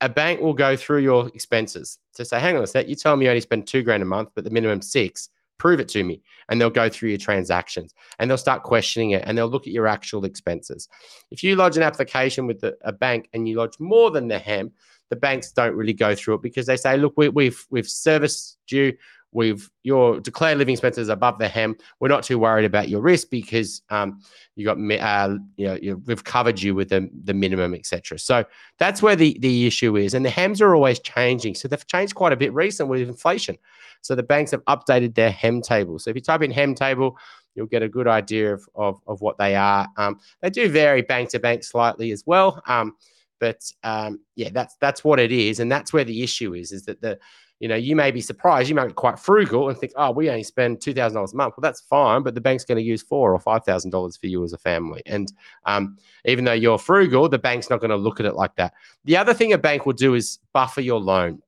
a 0.00 0.08
bank 0.08 0.40
will 0.40 0.54
go 0.54 0.74
through 0.74 0.98
your 0.98 1.28
expenses 1.28 1.98
to 2.14 2.24
say, 2.24 2.40
hang 2.40 2.56
on 2.56 2.64
a 2.64 2.66
sec, 2.66 2.88
you 2.88 2.96
tell 2.96 3.16
me 3.16 3.26
you 3.26 3.30
only 3.30 3.40
spend 3.40 3.66
two 3.66 3.82
grand 3.82 4.02
a 4.02 4.06
month, 4.06 4.30
but 4.34 4.44
the 4.44 4.50
minimum 4.50 4.82
six, 4.82 5.28
prove 5.58 5.80
it 5.80 5.88
to 5.88 6.04
me. 6.04 6.22
And 6.48 6.60
they'll 6.60 6.70
go 6.70 6.88
through 6.88 7.10
your 7.10 7.18
transactions 7.18 7.94
and 8.18 8.28
they'll 8.28 8.38
start 8.38 8.62
questioning 8.62 9.12
it 9.12 9.22
and 9.26 9.36
they'll 9.36 9.48
look 9.48 9.66
at 9.66 9.72
your 9.72 9.86
actual 9.86 10.24
expenses. 10.24 10.88
If 11.30 11.42
you 11.42 11.56
lodge 11.56 11.76
an 11.76 11.82
application 11.82 12.46
with 12.46 12.60
the, 12.60 12.76
a 12.82 12.92
bank 12.92 13.28
and 13.32 13.48
you 13.48 13.56
lodge 13.56 13.78
more 13.78 14.10
than 14.10 14.28
the 14.28 14.38
HEM, 14.38 14.72
the 15.10 15.16
banks 15.16 15.52
don't 15.52 15.74
really 15.74 15.92
go 15.92 16.14
through 16.14 16.34
it 16.36 16.42
because 16.42 16.66
they 16.66 16.76
say, 16.76 16.96
look, 16.96 17.12
we, 17.16 17.28
we've 17.28 17.66
we've 17.70 17.88
serviced 17.88 18.56
you, 18.70 18.94
We've 19.32 19.68
your 19.82 20.20
declared 20.20 20.58
living 20.58 20.74
expenses 20.74 21.08
above 21.08 21.38
the 21.38 21.48
HEM. 21.48 21.76
We're 22.00 22.08
not 22.08 22.22
too 22.22 22.38
worried 22.38 22.66
about 22.66 22.90
your 22.90 23.00
risk 23.00 23.30
because 23.30 23.80
um, 23.88 24.20
you 24.56 24.66
got 24.66 24.76
uh, 24.76 25.36
you 25.56 25.66
know 25.66 25.78
you, 25.80 26.02
we've 26.06 26.22
covered 26.22 26.60
you 26.60 26.74
with 26.74 26.90
the 26.90 27.08
the 27.24 27.32
minimum, 27.32 27.74
etc. 27.74 28.18
So 28.18 28.44
that's 28.78 29.02
where 29.02 29.16
the 29.16 29.38
the 29.40 29.66
issue 29.66 29.96
is, 29.96 30.12
and 30.12 30.24
the 30.24 30.30
HEMs 30.30 30.60
are 30.60 30.74
always 30.74 31.00
changing. 31.00 31.54
So 31.54 31.66
they've 31.66 31.86
changed 31.86 32.14
quite 32.14 32.34
a 32.34 32.36
bit 32.36 32.52
recently 32.52 33.00
with 33.00 33.08
inflation. 33.08 33.56
So 34.02 34.14
the 34.14 34.22
banks 34.22 34.50
have 34.50 34.64
updated 34.64 35.14
their 35.14 35.30
HEM 35.30 35.62
table. 35.62 35.98
So 35.98 36.10
if 36.10 36.16
you 36.16 36.22
type 36.22 36.42
in 36.42 36.50
HEM 36.50 36.74
table, 36.74 37.16
you'll 37.54 37.66
get 37.66 37.82
a 37.82 37.88
good 37.88 38.06
idea 38.06 38.52
of 38.52 38.68
of, 38.74 39.00
of 39.06 39.22
what 39.22 39.38
they 39.38 39.56
are. 39.56 39.88
Um, 39.96 40.20
they 40.42 40.50
do 40.50 40.68
vary 40.68 41.02
bank 41.02 41.30
to 41.30 41.38
bank 41.38 41.64
slightly 41.64 42.12
as 42.12 42.22
well. 42.26 42.62
Um, 42.66 42.96
but 43.40 43.60
um, 43.82 44.20
yeah, 44.36 44.50
that's 44.52 44.76
that's 44.80 45.02
what 45.02 45.18
it 45.18 45.32
is, 45.32 45.58
and 45.58 45.72
that's 45.72 45.92
where 45.92 46.04
the 46.04 46.22
issue 46.22 46.54
is. 46.54 46.70
Is 46.70 46.84
that 46.84 47.00
the 47.00 47.18
you 47.62 47.68
know, 47.68 47.76
you 47.76 47.94
may 47.94 48.10
be 48.10 48.20
surprised. 48.20 48.68
You 48.68 48.74
might 48.74 48.88
be 48.88 48.92
quite 48.92 49.20
frugal 49.20 49.68
and 49.68 49.78
think, 49.78 49.92
oh, 49.94 50.10
we 50.10 50.28
only 50.28 50.42
spend 50.42 50.80
two 50.80 50.92
thousand 50.92 51.14
dollars 51.14 51.32
a 51.32 51.36
month. 51.36 51.54
Well, 51.56 51.62
that's 51.62 51.80
fine, 51.80 52.24
but 52.24 52.34
the 52.34 52.40
bank's 52.40 52.64
going 52.64 52.76
to 52.76 52.82
use 52.82 53.02
four 53.02 53.32
or 53.32 53.38
five 53.38 53.64
thousand 53.64 53.92
dollars 53.92 54.16
for 54.16 54.26
you 54.26 54.42
as 54.42 54.52
a 54.52 54.58
family. 54.58 55.00
And 55.06 55.32
um, 55.64 55.96
even 56.24 56.44
though 56.44 56.54
you're 56.54 56.76
frugal, 56.76 57.28
the 57.28 57.38
bank's 57.38 57.70
not 57.70 57.78
going 57.78 57.92
to 57.92 57.96
look 57.96 58.18
at 58.18 58.26
it 58.26 58.34
like 58.34 58.56
that. 58.56 58.74
The 59.04 59.16
other 59.16 59.32
thing 59.32 59.52
a 59.52 59.58
bank 59.58 59.86
will 59.86 59.92
do 59.92 60.14
is 60.14 60.40
buffer 60.52 60.80
your 60.80 60.98
loan. 60.98 61.40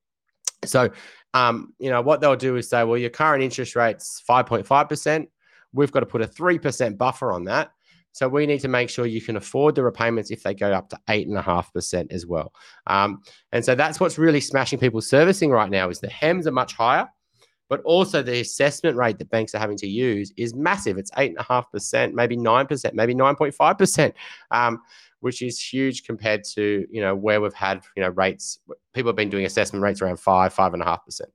So, 0.65 0.89
um, 1.35 1.75
you 1.81 1.91
know, 1.91 2.01
what 2.01 2.21
they'll 2.21 2.37
do 2.37 2.55
is 2.55 2.69
say, 2.69 2.85
well, 2.85 2.97
your 2.97 3.11
current 3.11 3.43
interest 3.43 3.75
rate's 3.75 4.21
five 4.21 4.47
point 4.47 4.65
five 4.65 4.89
percent. 4.89 5.29
We've 5.73 5.91
got 5.91 6.01
to 6.01 6.07
put 6.07 6.23
a 6.23 6.29
three 6.29 6.61
percent 6.61 6.97
buffer 6.97 7.33
on 7.33 7.43
that. 7.47 7.73
So 8.15 8.29
we 8.29 8.47
need 8.47 8.61
to 8.61 8.69
make 8.69 8.89
sure 8.91 9.07
you 9.07 9.21
can 9.21 9.37
afford 9.37 9.75
the 9.75 9.83
repayments 9.83 10.31
if 10.31 10.45
they 10.45 10.55
go 10.55 10.73
up 10.73 10.89
to 10.91 10.99
eight 11.11 11.27
and 11.27 11.37
a 11.37 11.43
half 11.43 11.73
percent 11.73 12.13
as 12.13 12.27
well. 12.27 12.55
Um, 12.87 13.23
and 13.51 13.65
so 13.65 13.75
that's 13.75 13.99
what's 13.99 14.19
really 14.19 14.41
smashing 14.41 14.79
people's 14.79 15.09
servicing 15.09 15.51
right 15.51 15.69
now 15.69 15.89
is 15.89 15.99
the 15.99 16.07
HEMs 16.07 16.47
are 16.47 16.53
much 16.53 16.75
higher, 16.75 17.09
but 17.69 17.81
also 17.81 18.23
the 18.23 18.41
assessment 18.41 18.97
rate 18.97 19.19
that 19.19 19.31
banks 19.31 19.53
are 19.57 19.59
having 19.59 19.77
to 19.79 19.89
use 19.89 20.33
is 20.37 20.55
massive. 20.55 20.97
It's 20.97 21.11
eight 21.19 21.33
and 21.33 21.41
a 21.41 21.43
half 21.43 21.73
percent, 21.73 22.15
maybe 22.15 22.37
nine 22.37 22.69
percent, 22.69 22.95
maybe 22.95 23.17
nine 23.17 23.35
point 23.35 23.53
five 23.53 23.79
percent. 23.79 24.15
Um, 24.53 24.81
which 25.19 25.41
is 25.41 25.59
huge 25.59 26.05
compared 26.05 26.45
to 26.45 26.87
you 26.91 27.01
know 27.01 27.17
where 27.17 27.41
we've 27.41 27.53
had 27.53 27.83
you 27.97 28.03
know 28.03 28.11
rates. 28.11 28.61
People 28.93 29.09
have 29.09 29.17
been 29.17 29.31
doing 29.31 29.45
assessment 29.45 29.83
rates 29.83 30.01
around 30.01 30.21
five, 30.21 30.53
five 30.53 30.73
and 30.73 30.83
a 30.83 30.85
half 30.85 31.05
percent. 31.05 31.31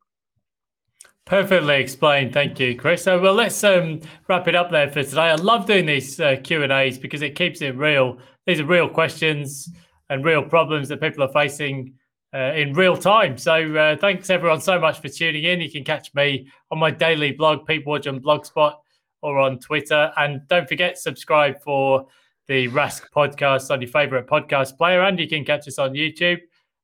Perfectly 1.29 1.75
explained. 1.79 2.33
Thank 2.33 2.59
you, 2.59 2.75
Chris. 2.75 3.03
So, 3.03 3.19
well, 3.21 3.35
let's 3.35 3.63
um, 3.63 4.01
wrap 4.27 4.47
it 4.47 4.55
up 4.55 4.71
there 4.71 4.91
for 4.91 5.03
today. 5.03 5.29
I 5.29 5.35
love 5.35 5.67
doing 5.67 5.85
these 5.85 6.19
uh, 6.19 6.37
Q 6.43 6.63
and 6.63 6.71
A's 6.71 6.97
because 6.97 7.21
it 7.21 7.35
keeps 7.35 7.61
it 7.61 7.77
real. 7.77 8.17
These 8.47 8.61
are 8.61 8.65
real 8.65 8.89
questions 8.89 9.69
and 10.09 10.25
real 10.25 10.41
problems 10.41 10.89
that 10.89 10.99
people 10.99 11.23
are 11.23 11.31
facing 11.31 11.93
uh, 12.33 12.53
in 12.55 12.73
real 12.73 12.97
time. 12.97 13.37
So, 13.37 13.75
uh, 13.75 13.95
thanks 13.97 14.31
everyone 14.31 14.59
so 14.59 14.79
much 14.79 15.01
for 15.01 15.07
tuning 15.07 15.43
in. 15.43 15.61
You 15.61 15.69
can 15.69 15.83
catch 15.83 16.11
me 16.15 16.49
on 16.71 16.79
my 16.79 16.89
daily 16.89 17.31
blog, 17.31 17.63
Pete 17.67 17.85
Wargent 17.85 18.07
on 18.07 18.21
Blogspot 18.21 18.77
or 19.21 19.37
on 19.37 19.59
Twitter, 19.59 20.11
and 20.17 20.41
don't 20.47 20.67
forget 20.67 20.97
subscribe 20.97 21.61
for 21.61 22.07
the 22.47 22.69
Rask 22.69 23.03
podcast 23.15 23.69
on 23.69 23.81
your 23.81 23.91
favorite 23.91 24.25
podcast 24.25 24.79
player, 24.79 25.03
and 25.03 25.19
you 25.19 25.29
can 25.29 25.45
catch 25.45 25.67
us 25.67 25.77
on 25.77 25.91
YouTube. 25.91 26.39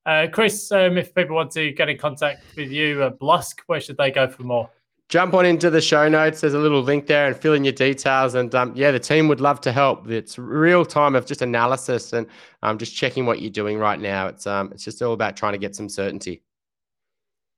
Uh, 0.06 0.28
Chris, 0.32 0.72
um, 0.72 0.98
if 0.98 1.14
people 1.16 1.36
want 1.36 1.52
to 1.52 1.72
get 1.72 1.90
in 1.90 1.98
contact 1.98 2.44
with 2.56 2.72
you 2.72 3.04
at 3.04 3.18
Blusk, 3.18 3.64
where 3.68 3.82
should 3.82 3.98
they 3.98 4.12
go 4.12 4.28
for 4.28 4.44
more? 4.44 4.70
Jump 5.08 5.34
on 5.36 5.46
into 5.46 5.70
the 5.70 5.82
show 5.82 6.10
notes. 6.10 6.42
There's 6.42 6.56
a 6.56 6.60
little 6.60 6.82
link 6.82 7.06
there 7.06 7.28
and 7.28 7.36
fill 7.36 7.54
in 7.54 7.64
your 7.64 7.74
details. 7.74 8.34
And 8.34 8.54
um, 8.56 8.74
yeah, 8.76 8.92
the 8.92 9.00
team 9.00 9.28
would 9.28 9.40
love 9.40 9.62
to 9.62 9.72
help. 9.72 10.10
It's 10.10 10.40
real 10.40 10.84
time 10.84 11.16
of 11.16 11.26
just 11.26 11.42
analysis 11.44 12.14
and 12.14 12.26
um, 12.64 12.78
just 12.78 12.96
checking 12.96 13.26
what 13.26 13.40
you're 13.40 13.52
doing 13.52 13.78
right 13.78 14.00
now. 14.00 14.28
It's 14.28 14.48
um, 14.48 14.72
it's 14.72 14.84
just 14.84 15.02
all 15.02 15.14
about 15.14 15.38
trying 15.38 15.54
to 15.54 15.60
get 15.60 15.76
some 15.76 15.90
certainty. 15.90 16.42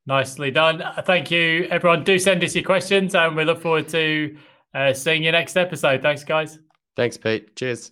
Nicely 0.05 0.51
done. 0.51 0.83
Thank 1.03 1.31
you, 1.31 1.67
everyone. 1.69 2.03
Do 2.03 2.17
send 2.17 2.43
us 2.43 2.55
your 2.55 2.63
questions, 2.63 3.13
and 3.13 3.35
we 3.35 3.43
look 3.43 3.61
forward 3.61 3.89
to 3.89 4.37
uh, 4.73 4.93
seeing 4.93 5.23
you 5.23 5.31
next 5.31 5.57
episode. 5.57 6.01
Thanks, 6.01 6.23
guys. 6.23 6.59
Thanks, 6.95 7.17
Pete. 7.17 7.55
Cheers. 7.55 7.91